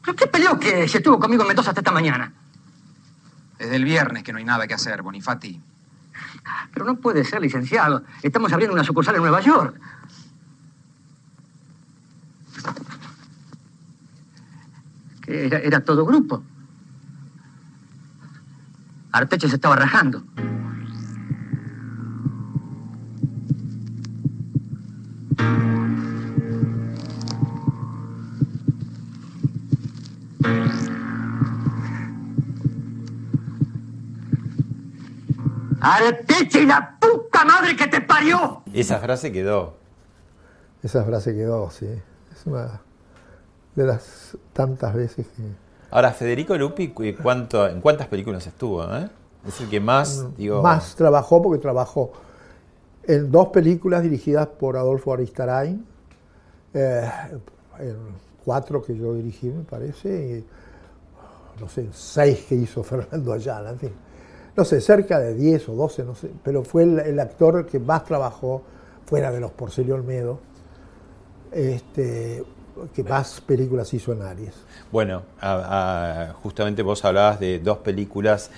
¿Pero 0.03 0.16
qué 0.16 0.26
peleó 0.26 0.59
que 0.59 0.88
se 0.88 0.98
estuvo 0.98 1.18
conmigo 1.18 1.42
en 1.42 1.48
Mendoza 1.48 1.70
hasta 1.70 1.80
esta 1.80 1.92
mañana? 1.92 2.32
Desde 3.59 3.76
el 3.76 3.84
viernes 3.84 4.22
que 4.22 4.32
no 4.32 4.38
hay 4.38 4.44
nada 4.44 4.66
que 4.66 4.74
hacer, 4.74 5.03
Bonifati. 5.03 5.61
Pero 6.72 6.86
no 6.86 6.96
puede 6.96 7.24
ser, 7.24 7.40
licenciado. 7.42 8.05
Estamos 8.22 8.53
abriendo 8.53 8.74
una 8.74 8.84
sucursal 8.84 9.16
en 9.16 9.22
Nueva 9.22 9.40
York. 9.40 9.78
Que 15.22 15.46
era, 15.46 15.59
era 15.59 15.84
todo 15.84 16.07
grupo. 16.07 16.42
Arteche 19.12 19.48
se 19.48 19.57
estaba 19.57 19.76
rajando. 19.76 20.24
Arteche 35.97 36.62
y 36.62 36.66
la 36.66 36.97
puta 37.01 37.45
madre 37.45 37.76
que 37.76 37.86
te 37.86 38.01
parió. 38.01 38.62
Esa 38.72 38.99
frase 38.99 39.32
quedó. 39.32 39.74
Esa 40.82 41.05
frase 41.05 41.34
quedó, 41.34 41.70
sí. 41.70 41.86
Es 42.32 42.47
una 42.47 42.80
de 43.74 43.84
las 43.84 44.36
tantas 44.53 44.95
veces 44.95 45.26
que... 45.26 45.43
Ahora, 45.91 46.12
Federico 46.12 46.57
Lupi, 46.57 46.95
¿cuánto, 47.22 47.66
¿en 47.66 47.80
cuántas 47.80 48.07
películas 48.07 48.47
estuvo? 48.47 48.84
Eh? 48.97 49.09
Es 49.47 49.61
el 49.61 49.68
que 49.68 49.80
más, 49.80 50.18
mm, 50.18 50.36
digo... 50.36 50.62
Más 50.62 50.95
trabajó 50.95 51.43
porque 51.43 51.61
trabajó 51.61 52.12
en 53.05 53.30
dos 53.30 53.49
películas 53.49 54.03
dirigidas 54.03 54.47
por 54.47 54.76
Adolfo 54.76 55.12
Aristarain, 55.12 55.84
eh, 56.74 57.11
en 57.80 57.97
cuatro 58.45 58.82
que 58.82 58.97
yo 58.97 59.14
dirigí, 59.14 59.49
me 59.49 59.64
parece, 59.64 60.09
y, 60.38 61.61
no 61.61 61.68
sé, 61.68 61.88
seis 61.93 62.45
que 62.49 62.55
hizo 62.55 62.82
Fernando 62.84 63.32
Ayala, 63.32 63.70
en 63.70 63.78
fin 63.78 64.09
no 64.57 64.64
sé, 64.64 64.80
cerca 64.80 65.18
de 65.18 65.34
10 65.34 65.68
o 65.68 65.74
12, 65.74 66.05
no 66.05 66.14
sé, 66.14 66.30
pero 66.42 66.64
fue 66.64 66.82
el, 66.82 67.20
actor 67.20 67.66
que 67.66 67.78
más 67.78 68.05
trabajó 68.05 68.62
fuera 69.07 69.30
de 69.30 69.40
los 69.40 69.51
Porcelio 69.53 69.94
Olmedo, 69.94 70.40
este, 71.53 72.44
que 72.94 73.05
más 73.05 73.40
películas 73.40 73.92
hizo 73.94 74.12
en 74.12 74.22
Aries. 74.22 74.55
Bueno, 74.92 75.22
justamente 76.42 76.82
vos 76.82 77.05
hablabas 77.05 77.40
de 77.40 77.59
dos 77.59 77.78
películas 77.78 78.51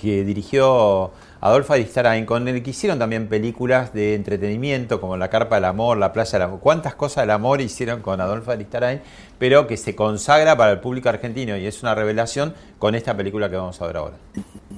que 0.00 0.24
dirigió 0.24 1.10
Adolfo 1.42 1.74
Aristarain, 1.74 2.24
con 2.24 2.48
el 2.48 2.62
que 2.62 2.70
hicieron 2.70 2.98
también 2.98 3.28
películas 3.28 3.92
de 3.92 4.14
entretenimiento 4.14 5.00
como 5.00 5.16
La 5.16 5.28
Carpa 5.28 5.56
del 5.56 5.66
Amor, 5.66 5.98
La 5.98 6.12
Playa 6.12 6.32
del 6.32 6.42
Amor. 6.42 6.60
¿Cuántas 6.60 6.94
cosas 6.94 7.24
del 7.24 7.30
amor 7.30 7.60
hicieron 7.60 8.00
con 8.00 8.20
Adolfo 8.20 8.50
Aristarain? 8.50 9.02
Pero 9.38 9.66
que 9.66 9.76
se 9.76 9.94
consagra 9.94 10.56
para 10.56 10.72
el 10.72 10.80
público 10.80 11.10
argentino 11.10 11.56
y 11.56 11.66
es 11.66 11.82
una 11.82 11.94
revelación 11.94 12.54
con 12.78 12.94
esta 12.94 13.14
película 13.14 13.50
que 13.50 13.56
vamos 13.56 13.80
a 13.80 13.86
ver 13.86 13.96
ahora. 13.98 14.16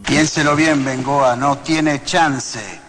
Piénselo 0.07 0.57
bien, 0.57 0.85
Bengoa, 0.85 1.37
no 1.37 1.59
tiene 1.59 2.03
chance. 2.05 2.81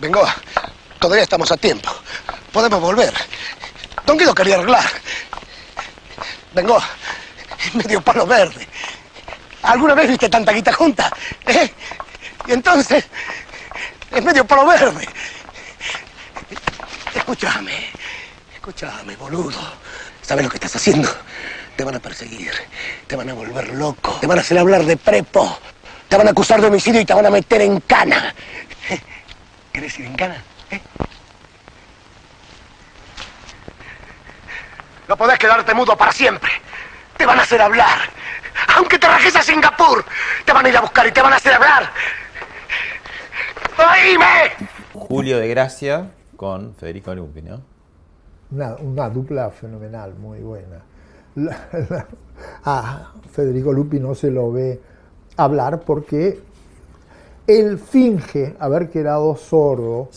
Bengoa, 0.00 0.34
todavía 0.98 1.22
estamos 1.22 1.52
a 1.52 1.56
tiempo. 1.56 1.90
Podemos 2.52 2.80
volver. 2.80 3.14
Don 4.04 4.18
Guido 4.18 4.34
quería 4.34 4.56
arreglar. 4.56 4.84
Bengoa, 6.52 6.84
medio 7.74 8.00
palo 8.00 8.26
verde. 8.26 8.66
¿Alguna 9.62 9.94
vez 9.94 10.08
viste 10.08 10.28
tanta 10.28 10.52
guita 10.52 10.72
junta? 10.72 11.10
¿Eh? 11.46 11.72
Y 12.48 12.52
entonces, 12.52 13.04
es 14.10 14.24
medio 14.24 14.44
palo 14.44 14.66
verde. 14.66 15.08
Escúchame, 17.22 17.88
escúchame, 18.52 19.14
boludo. 19.14 19.60
¿Sabes 20.22 20.42
lo 20.42 20.50
que 20.50 20.56
estás 20.56 20.74
haciendo? 20.74 21.08
Te 21.76 21.84
van 21.84 21.94
a 21.94 22.00
perseguir, 22.00 22.50
te 23.06 23.14
van 23.14 23.30
a 23.30 23.32
volver 23.32 23.74
loco, 23.74 24.18
te 24.20 24.26
van 24.26 24.38
a 24.38 24.40
hacer 24.40 24.58
hablar 24.58 24.82
de 24.84 24.96
prepo, 24.96 25.56
te 26.08 26.16
van 26.16 26.26
a 26.26 26.32
acusar 26.32 26.60
de 26.60 26.66
homicidio 26.66 27.00
y 27.00 27.04
te 27.04 27.14
van 27.14 27.24
a 27.24 27.30
meter 27.30 27.60
en 27.60 27.78
cana. 27.78 28.34
¿Querés 29.72 30.00
ir 30.00 30.06
en 30.06 30.16
cana? 30.16 30.42
¿Eh? 30.72 30.80
No 35.06 35.16
podés 35.16 35.38
quedarte 35.38 35.72
mudo 35.74 35.96
para 35.96 36.10
siempre. 36.10 36.50
Te 37.16 37.24
van 37.24 37.38
a 37.38 37.42
hacer 37.42 37.62
hablar. 37.62 38.00
Aunque 38.74 38.98
te 38.98 39.06
rajes 39.06 39.36
a 39.36 39.44
Singapur, 39.44 40.04
te 40.44 40.52
van 40.52 40.66
a 40.66 40.68
ir 40.68 40.76
a 40.76 40.80
buscar 40.80 41.06
y 41.06 41.12
te 41.12 41.22
van 41.22 41.32
a 41.32 41.36
hacer 41.36 41.54
hablar. 41.54 41.88
¡Oíme! 43.78 44.52
Julio 44.92 45.38
de 45.38 45.46
Gracia 45.46 46.10
con 46.42 46.74
Federico 46.74 47.14
Lupi, 47.14 47.40
¿no? 47.40 47.60
Una, 48.80 49.08
dupla 49.08 49.48
fenomenal, 49.52 50.14
muy 50.16 50.40
buena. 50.40 50.82
a 52.64 53.12
Federico 53.30 53.72
Lupi 53.72 54.00
no 54.00 54.16
se 54.16 54.28
lo 54.28 54.50
ve 54.50 54.80
hablar 55.36 55.82
porque 55.82 56.40
él 57.46 57.78
finge 57.78 58.56
haber 58.58 58.90
quedado 58.90 59.36
sordo 59.36 60.08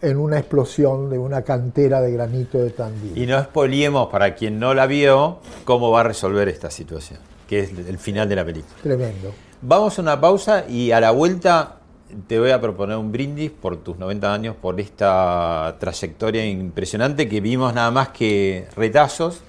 en 0.00 0.16
una 0.16 0.40
explosión 0.40 1.08
de 1.08 1.18
una 1.20 1.42
cantera 1.42 2.00
de 2.00 2.10
granito 2.10 2.58
de 2.58 2.70
Tandil. 2.70 3.16
Y 3.16 3.26
no 3.26 3.38
expoliemos 3.38 4.08
para 4.08 4.34
quien 4.34 4.58
no 4.58 4.74
la 4.74 4.86
vio 4.86 5.38
cómo 5.64 5.92
va 5.92 6.00
a 6.00 6.02
resolver 6.02 6.48
esta 6.48 6.72
situación, 6.72 7.20
que 7.46 7.60
es 7.60 7.70
el 7.70 7.98
final 7.98 8.28
de 8.28 8.34
la 8.34 8.44
película. 8.44 8.74
Tremendo. 8.82 9.32
Vamos 9.60 9.96
a 9.96 10.02
una 10.02 10.20
pausa 10.20 10.64
y 10.68 10.90
a 10.90 10.98
la 10.98 11.12
vuelta 11.12 11.81
te 12.26 12.38
voy 12.38 12.50
a 12.50 12.60
proponer 12.60 12.96
un 12.96 13.12
brindis 13.12 13.50
por 13.50 13.76
tus 13.78 13.98
90 13.98 14.32
años, 14.32 14.56
por 14.56 14.80
esta 14.80 15.76
trayectoria 15.78 16.46
impresionante 16.46 17.28
que 17.28 17.40
vimos 17.40 17.74
nada 17.74 17.90
más 17.90 18.08
que 18.08 18.68
retazos. 18.76 19.42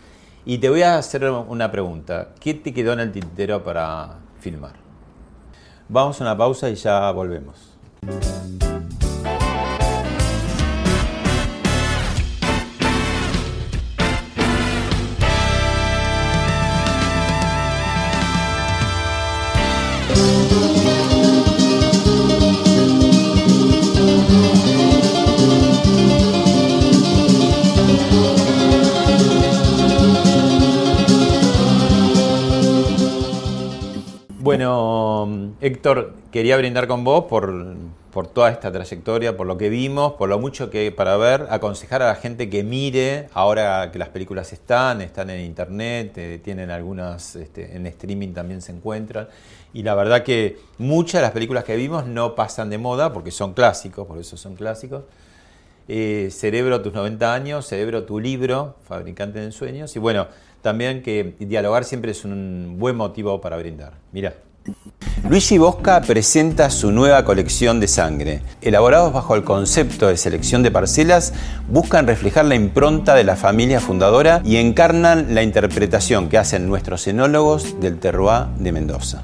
Y 0.46 0.58
te 0.58 0.70
voy 0.70 0.82
a 0.82 0.98
hacer 0.98 1.24
una 1.30 1.72
pregunta. 1.72 2.30
¿Qué 2.40 2.54
te 2.54 2.74
quedó 2.74 2.94
en 2.94 3.00
el 3.00 3.12
tintero 3.12 3.64
para 3.64 4.18
filmar? 4.40 4.74
Vamos 5.88 6.20
a 6.20 6.24
una 6.24 6.38
pausa 6.38 6.70
y 6.70 6.76
ya 6.76 7.10
volvemos. 7.12 7.78
Bueno, 34.44 35.54
Héctor, 35.62 36.16
quería 36.30 36.58
brindar 36.58 36.86
con 36.90 37.06
vos 37.06 37.28
por, 37.30 37.78
por 38.12 38.28
toda 38.28 38.52
esta 38.52 38.74
trayectoria, 38.74 39.38
por 39.38 39.48
lo 39.48 39.58
que 39.58 39.70
vimos, 39.70 40.16
por 40.16 40.28
lo 40.28 40.38
mucho 40.38 40.70
que 40.70 40.92
para 40.92 41.16
ver, 41.16 41.48
aconsejar 41.50 42.02
a 42.02 42.08
la 42.08 42.16
gente 42.16 42.50
que 42.50 42.62
mire, 42.62 43.30
ahora 43.34 43.90
que 43.94 44.00
las 44.00 44.10
películas 44.10 44.52
están, 44.52 45.00
están 45.00 45.30
en 45.30 45.46
internet, 45.46 46.18
eh, 46.18 46.42
tienen 46.44 46.72
algunas 46.72 47.38
este, 47.38 47.74
en 47.74 47.88
streaming 47.88 48.34
también 48.34 48.62
se 48.62 48.74
encuentran, 48.74 49.30
y 49.74 49.84
la 49.84 49.96
verdad 49.96 50.24
que 50.24 50.58
muchas 50.78 51.22
de 51.22 51.22
las 51.22 51.32
películas 51.32 51.64
que 51.64 51.78
vimos 51.78 52.06
no 52.06 52.36
pasan 52.36 52.70
de 52.70 52.78
moda 52.78 53.14
porque 53.14 53.32
son 53.32 53.54
clásicos, 53.54 54.06
por 54.06 54.18
eso 54.18 54.36
son 54.36 54.56
clásicos. 54.56 55.04
Eh, 55.88 56.28
Cerebro, 56.32 56.82
tus 56.82 56.94
90 56.94 57.34
años, 57.34 57.66
Cerebro, 57.66 58.04
tu 58.04 58.20
libro, 58.20 58.76
Fabricante 58.86 59.40
de 59.40 59.54
Sueños, 59.54 59.96
y 59.96 60.00
bueno, 60.00 60.28
también 60.64 61.04
que 61.04 61.36
dialogar 61.40 61.84
siempre 61.84 62.12
es 62.12 62.26
un 62.26 62.78
buen 62.80 62.96
motivo 62.96 63.40
para 63.40 63.58
brindar. 63.58 63.94
Mira. 64.12 64.34
Luigi 65.30 65.58
Bosca 65.58 66.00
presenta 66.02 66.70
su 66.70 66.92
nueva 66.92 67.26
colección 67.26 67.82
de 67.82 67.90
sangre. 67.90 68.42
Elaborados 68.62 69.12
bajo 69.12 69.36
el 69.36 69.44
concepto 69.44 70.08
de 70.08 70.16
selección 70.16 70.64
de 70.64 70.72
parcelas, 70.72 71.34
buscan 71.68 72.08
reflejar 72.08 72.46
la 72.46 72.56
impronta 72.56 73.14
de 73.14 73.26
la 73.26 73.36
familia 73.36 73.82
fundadora 73.82 74.42
y 74.46 74.56
encarnan 74.56 75.36
la 75.36 75.44
interpretación 75.44 76.30
que 76.30 76.38
hacen 76.38 76.66
nuestros 76.66 77.06
enólogos 77.08 77.80
del 77.82 78.00
terroir 78.00 78.48
de 78.58 78.72
Mendoza. 78.72 79.24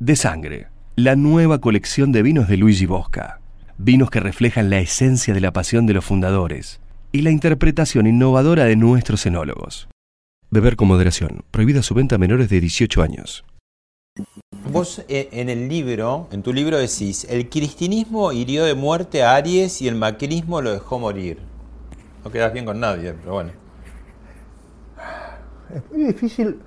De 0.00 0.16
sangre, 0.16 0.66
la 0.96 1.14
nueva 1.14 1.60
colección 1.60 2.10
de 2.10 2.22
vinos 2.22 2.48
de 2.48 2.56
Luigi 2.56 2.86
Bosca. 2.86 3.40
Vinos 3.78 4.10
que 4.10 4.18
reflejan 4.18 4.68
la 4.68 4.80
esencia 4.80 5.32
de 5.32 5.40
la 5.40 5.52
pasión 5.52 5.86
de 5.86 5.94
los 5.94 6.04
fundadores 6.04 6.80
y 7.12 7.22
la 7.22 7.30
interpretación 7.30 8.06
innovadora 8.08 8.64
de 8.64 8.74
nuestros 8.74 9.26
enólogos. 9.26 9.88
Beber 10.50 10.76
con 10.76 10.86
moderación. 10.88 11.44
Prohibida 11.50 11.82
su 11.82 11.94
venta 11.94 12.14
a 12.14 12.18
menores 12.18 12.48
de 12.48 12.60
18 12.60 13.02
años. 13.02 13.44
Vos 14.70 15.02
eh, 15.08 15.28
en 15.32 15.48
el 15.48 15.68
libro, 15.68 16.28
en 16.30 16.42
tu 16.42 16.52
libro 16.52 16.78
decís, 16.78 17.26
el 17.28 17.48
cristianismo 17.48 18.32
hirió 18.32 18.64
de 18.64 18.74
muerte 18.74 19.22
a 19.22 19.34
Aries 19.34 19.82
y 19.82 19.88
el 19.88 19.96
macrismo 19.96 20.62
lo 20.62 20.72
dejó 20.72 20.98
morir. 20.98 21.38
No 22.24 22.30
quedas 22.30 22.52
bien 22.52 22.64
con 22.64 22.78
nadie, 22.78 23.12
pero 23.12 23.32
bueno. 23.34 23.50
Es 25.74 25.82
muy 25.90 26.06
difícil 26.06 26.60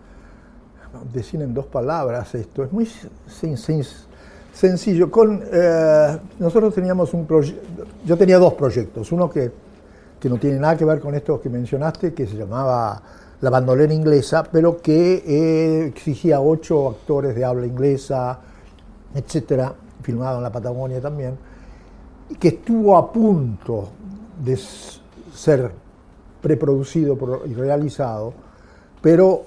decir 1.13 1.41
en 1.41 1.53
dos 1.53 1.65
palabras 1.65 2.35
esto. 2.35 2.63
Es 2.63 2.71
muy 2.71 2.87
sencillo. 4.51 5.09
Con, 5.09 5.41
eh, 5.51 6.17
nosotros 6.37 6.75
teníamos 6.75 7.13
un 7.13 7.25
proyecto, 7.25 7.85
yo 8.05 8.17
tenía 8.17 8.37
dos 8.37 8.55
proyectos. 8.55 9.11
Uno 9.13 9.29
que, 9.29 9.51
que 10.19 10.29
no 10.29 10.37
tiene 10.37 10.59
nada 10.59 10.75
que 10.75 10.83
ver 10.83 10.99
con 10.99 11.15
estos 11.15 11.39
que 11.39 11.49
mencionaste, 11.49 12.13
que 12.13 12.27
se 12.27 12.35
llamaba 12.35 13.01
la 13.41 13.49
bandolera 13.49 13.93
inglesa, 13.93 14.43
pero 14.43 14.77
que 14.77 15.23
eh, 15.25 15.87
exigía 15.87 16.41
ocho 16.41 16.89
actores 16.89 17.35
de 17.35 17.45
habla 17.45 17.65
inglesa, 17.65 18.39
etcétera, 19.13 19.73
filmado 20.01 20.37
en 20.37 20.43
la 20.43 20.51
Patagonia 20.51 20.99
también, 20.99 21.37
que 22.39 22.49
estuvo 22.49 22.97
a 22.97 23.11
punto 23.11 23.89
de 24.43 24.57
ser 25.33 25.71
preproducido 26.41 27.17
y 27.45 27.53
realizado, 27.53 28.33
pero 29.01 29.43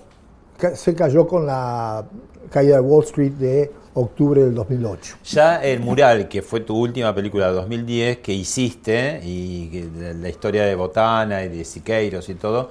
se 0.74 0.94
cayó 0.94 1.26
con 1.26 1.46
la 1.46 2.04
caída 2.50 2.76
de 2.76 2.80
Wall 2.80 3.04
Street 3.04 3.32
de 3.32 3.72
octubre 3.94 4.42
del 4.44 4.54
2008. 4.54 5.16
Ya 5.24 5.62
el 5.62 5.80
mural, 5.80 6.28
que 6.28 6.42
fue 6.42 6.60
tu 6.60 6.76
última 6.76 7.14
película 7.14 7.48
de 7.48 7.54
2010 7.54 8.18
que 8.18 8.32
hiciste, 8.32 9.20
y 9.22 9.90
la 10.20 10.28
historia 10.28 10.64
de 10.64 10.74
Botana 10.74 11.44
y 11.44 11.48
de 11.48 11.64
Siqueiros 11.64 12.28
y 12.28 12.34
todo, 12.34 12.70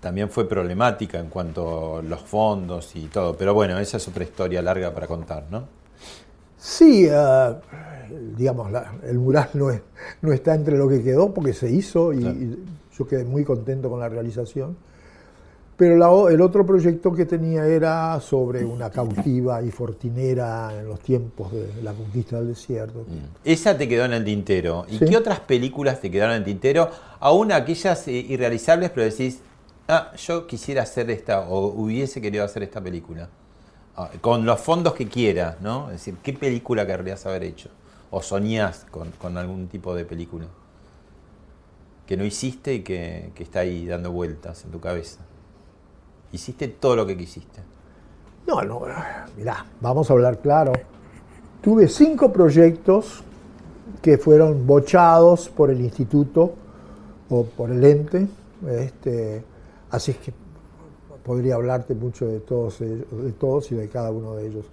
también 0.00 0.30
fue 0.30 0.48
problemática 0.48 1.18
en 1.18 1.28
cuanto 1.28 1.98
a 1.98 2.02
los 2.02 2.20
fondos 2.22 2.94
y 2.94 3.06
todo. 3.06 3.36
Pero 3.36 3.54
bueno, 3.54 3.78
esa 3.78 3.96
es 3.96 4.08
otra 4.08 4.24
historia 4.24 4.62
larga 4.62 4.94
para 4.94 5.06
contar, 5.06 5.46
¿no? 5.50 5.64
Sí, 6.56 7.06
eh, 7.08 7.54
digamos, 8.36 8.70
el 9.04 9.18
mural 9.18 9.50
no, 9.54 9.70
no, 10.22 10.32
está 10.32 10.54
entre 10.54 10.76
lo 10.76 10.88
que 10.88 11.02
quedó 11.02 11.32
porque 11.32 11.52
se 11.52 11.70
hizo 11.70 12.12
y, 12.12 12.58
yo 12.96 13.06
quedé 13.06 13.24
muy 13.24 13.44
contento 13.44 13.88
con 13.88 14.00
la 14.00 14.08
realización. 14.08 14.76
Pero 15.76 16.28
el 16.28 16.40
otro 16.40 16.66
proyecto 16.66 17.12
que 17.12 17.24
tenía 17.24 17.64
era 17.64 18.18
sobre 18.18 18.64
una 18.64 18.90
cautiva 18.90 19.62
y 19.62 19.70
fortinera 19.70 20.76
en 20.76 20.88
los 20.88 20.98
tiempos 20.98 21.52
de 21.52 21.68
la 21.84 21.92
conquista 21.92 22.38
del 22.38 22.48
desierto. 22.48 23.06
Esa 23.44 23.78
te 23.78 23.86
quedó 23.86 24.04
en 24.04 24.14
el 24.14 24.24
tintero. 24.24 24.84
¿Y 24.90 24.98
qué 24.98 25.16
otras 25.16 25.38
películas 25.38 26.00
te 26.00 26.10
quedaron 26.10 26.34
en 26.34 26.38
el 26.40 26.44
tintero? 26.46 26.90
Aún 27.20 27.52
aquellas 27.52 28.08
eh, 28.08 28.10
irrealizables, 28.10 28.90
pero 28.90 29.08
decís, 29.08 29.38
ah, 29.88 30.12
yo 30.16 30.46
quisiera 30.46 30.82
hacer 30.82 31.10
esta, 31.10 31.40
o 31.40 31.68
hubiese 31.68 32.20
querido 32.20 32.44
hacer 32.44 32.62
esta 32.62 32.80
película. 32.80 33.28
Ah, 33.96 34.10
con 34.20 34.46
los 34.46 34.60
fondos 34.60 34.94
que 34.94 35.08
quieras, 35.08 35.60
¿no? 35.60 35.86
Es 35.86 35.94
decir, 35.94 36.16
¿qué 36.22 36.32
película 36.32 36.86
querrías 36.86 37.26
haber 37.26 37.42
hecho? 37.42 37.70
¿O 38.10 38.22
soñás 38.22 38.86
con, 38.90 39.36
algún 39.36 39.66
tipo 39.66 39.94
de 39.94 40.04
película? 40.04 40.46
Que 42.06 42.16
no 42.16 42.24
hiciste 42.24 42.74
y 42.74 42.82
que, 42.82 43.32
está 43.38 43.60
ahí 43.60 43.86
dando 43.86 44.12
vueltas 44.12 44.64
en 44.64 44.70
tu 44.70 44.80
cabeza. 44.80 45.18
Hiciste 46.30 46.68
todo 46.68 46.94
lo 46.94 47.06
que 47.06 47.16
quisiste. 47.16 47.60
No, 48.46 48.62
no, 48.62 48.82
mirá, 49.36 49.66
vamos 49.80 50.08
a 50.08 50.12
hablar 50.12 50.38
claro. 50.38 50.72
Tuve 51.60 51.88
cinco 51.88 52.32
proyectos 52.32 53.22
que 54.00 54.16
fueron 54.16 54.66
bochados 54.66 55.48
por 55.48 55.70
el 55.70 55.80
instituto 55.80 56.54
o 57.28 57.44
por 57.44 57.70
el 57.70 57.84
ente. 57.84 58.28
Este, 58.68 59.44
Así 59.90 60.12
es 60.12 60.18
que 60.18 60.32
podría 61.24 61.56
hablarte 61.56 61.94
mucho 61.94 62.26
de 62.26 62.40
todos, 62.40 62.78
de 62.80 63.32
todos 63.38 63.70
y 63.72 63.74
de 63.74 63.88
cada 63.88 64.10
uno 64.10 64.34
de 64.34 64.48
ellos. 64.48 64.66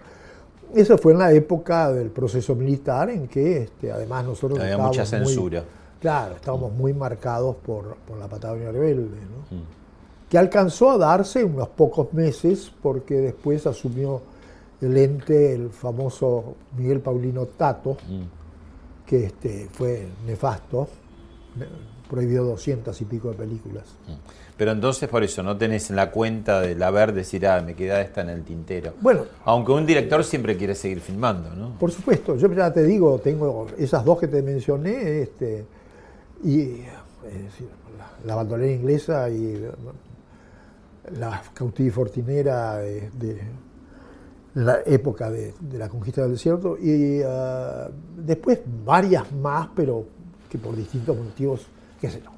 Eso 0.74 0.97
fue 0.97 1.13
en 1.13 1.20
la 1.20 1.32
época 1.32 1.91
del 1.91 2.09
proceso 2.09 2.55
militar 2.55 3.09
en 3.09 3.28
que 3.28 3.63
este, 3.63 3.91
además 3.91 4.26
nosotros... 4.26 4.59
Había 4.59 4.78
mucha 4.78 5.05
censura. 5.05 5.63
claro, 5.99 6.36
estábamos 6.36 6.74
muy 6.74 6.93
marcados 6.93 7.55
por, 7.57 7.97
la 8.20 8.28
Patagonia 8.28 8.72
rebelde, 8.72 9.18
¿no? 9.20 9.57
Mm. 9.57 9.63
que 10.30 10.38
alcanzó 10.38 10.91
a 10.91 10.97
darse 10.97 11.43
unos 11.43 11.70
pocos 11.70 12.11
meses 12.13 12.72
porque 12.82 13.16
después 13.16 13.68
asumió 13.68 14.22
el 14.82 14.97
ente 14.97 15.53
el 15.53 15.70
famoso 15.70 16.55
Miguel 16.78 16.99
Paulino 16.99 17.45
Tato, 17.45 17.93
mm. 17.93 19.05
que 19.05 19.26
este, 19.26 19.70
fue 19.72 20.07
nefasto, 20.26 20.88
prohibió 22.16 22.45
doscientas 22.45 23.01
y 23.01 23.05
pico 23.05 23.30
de 23.30 23.36
películas. 23.36 23.84
Mm. 24.07 24.13
Pero 24.57 24.72
entonces 24.72 25.09
por 25.09 25.22
eso 25.22 25.43
no 25.43 25.57
tenés 25.57 25.89
en 25.89 25.97
la 25.97 26.11
cuenta 26.11 26.61
del 26.61 26.82
haber 26.82 27.13
decir, 27.13 27.45
ah, 27.45 27.61
me 27.61 27.76
queda 27.76 27.99
esta 27.99 28.22
en 28.22 28.30
el 28.30 28.43
tintero. 28.43 28.93
Bueno. 29.01 29.26
Aunque 29.43 29.74
un 29.74 29.86
director 29.86 30.24
siempre 30.24 30.55
quiere 30.55 30.76
seguir 30.76 31.01
filmando, 31.01 31.53
¿no? 31.53 31.78
Por 31.78 31.91
supuesto, 31.91 32.38
yo 32.38 32.51
ya 32.53 32.72
te 32.72 32.84
digo, 32.84 33.20
tengo 33.20 33.68
esas 33.78 34.05
dos 34.05 34.18
que 34.18 34.28
te 34.28 34.41
mencioné, 34.41 35.24
este, 35.24 35.66
y 36.43 36.84
la, 38.26 38.36
bandolera 38.36 38.72
inglesa 38.72 39.30
y 39.30 39.61
la, 41.20 41.43
cautiva 41.53 41.93
fortinera 41.93 42.78
de, 42.78 43.41
la 44.53 44.80
época 44.86 45.30
de, 45.30 45.53
la 45.74 45.89
conquista 45.89 46.22
del 46.22 46.32
desierto, 46.32 46.78
y 46.78 47.22
ah, 47.26 47.89
después 48.16 48.61
varias 48.86 49.30
más, 49.34 49.68
pero 49.76 50.05
que 50.49 50.57
por 50.57 50.78
distintos 50.78 51.18
motivos, 51.18 51.68
qué 52.00 52.10
sé 52.10 52.22
yo 52.24 52.36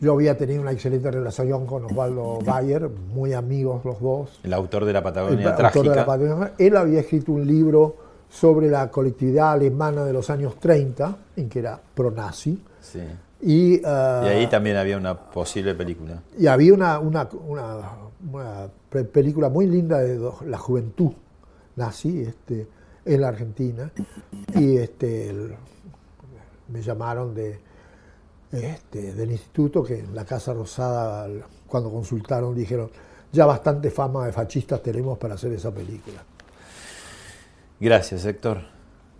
yo 0.00 0.12
había 0.12 0.36
tenido 0.36 0.62
una 0.62 0.72
excelente 0.72 1.10
relación 1.10 1.66
con 1.66 1.84
Osvaldo 1.84 2.38
Bayer, 2.44 2.88
muy 2.88 3.32
amigos 3.32 3.84
los 3.84 4.00
dos. 4.00 4.40
El 4.42 4.52
autor 4.52 4.84
de 4.84 4.92
la 4.92 5.02
Patagonia 5.02 5.54
el 5.56 5.64
Autor 5.64 5.88
de 5.88 5.96
la 5.96 6.06
Patagonia. 6.06 6.52
Él 6.58 6.76
había 6.76 7.00
escrito 7.00 7.32
un 7.32 7.46
libro 7.46 7.96
sobre 8.28 8.68
la 8.68 8.90
colectividad 8.90 9.52
alemana 9.52 10.04
de 10.04 10.12
los 10.12 10.28
años 10.30 10.56
30, 10.58 11.16
en 11.36 11.48
que 11.48 11.60
era 11.60 11.80
pro-nazi. 11.94 12.62
Sí. 12.80 13.00
Y, 13.40 13.76
uh, 13.76 14.24
y, 14.24 14.28
ahí 14.28 14.46
también 14.48 14.76
había 14.76 14.96
una 14.96 15.16
posible 15.16 15.74
película. 15.74 16.22
Y 16.38 16.46
había 16.46 16.74
una, 16.74 16.98
una, 16.98 17.28
una, 18.28 18.68
película 19.12 19.48
muy 19.48 19.66
linda 19.66 19.98
de 19.98 20.18
la 20.46 20.58
juventud 20.58 21.12
nazi 21.76 22.22
este, 22.22 22.66
en 23.04 23.20
la 23.20 23.28
Argentina. 23.28 23.90
Y 24.54 24.76
este, 24.78 25.34
me 26.68 26.82
llamaron 26.82 27.34
de 27.34 27.65
este, 28.56 29.12
del 29.14 29.30
instituto 29.30 29.82
que 29.82 30.00
en 30.00 30.14
la 30.14 30.24
Casa 30.24 30.52
Rosada, 30.52 31.28
cuando 31.66 31.90
consultaron, 31.90 32.54
dijeron, 32.54 32.90
ya 33.32 33.46
bastante 33.46 33.90
fama 33.90 34.26
de 34.26 34.32
fascistas 34.32 34.82
tenemos 34.82 35.18
para 35.18 35.34
hacer 35.34 35.52
esa 35.52 35.72
película. 35.72 36.24
Gracias, 37.78 38.24
Héctor. 38.24 38.62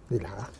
De 0.08 0.20
nada. 0.20 0.50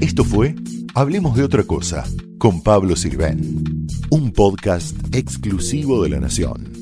Esto 0.00 0.24
fue 0.24 0.54
Hablemos 0.94 1.36
de 1.36 1.44
otra 1.44 1.62
cosa 1.62 2.04
con 2.36 2.62
Pablo 2.62 2.96
Sirven, 2.96 3.86
un 4.10 4.30
podcast 4.32 4.94
exclusivo 5.14 6.02
de 6.02 6.10
La 6.10 6.20
Nación. 6.20 6.81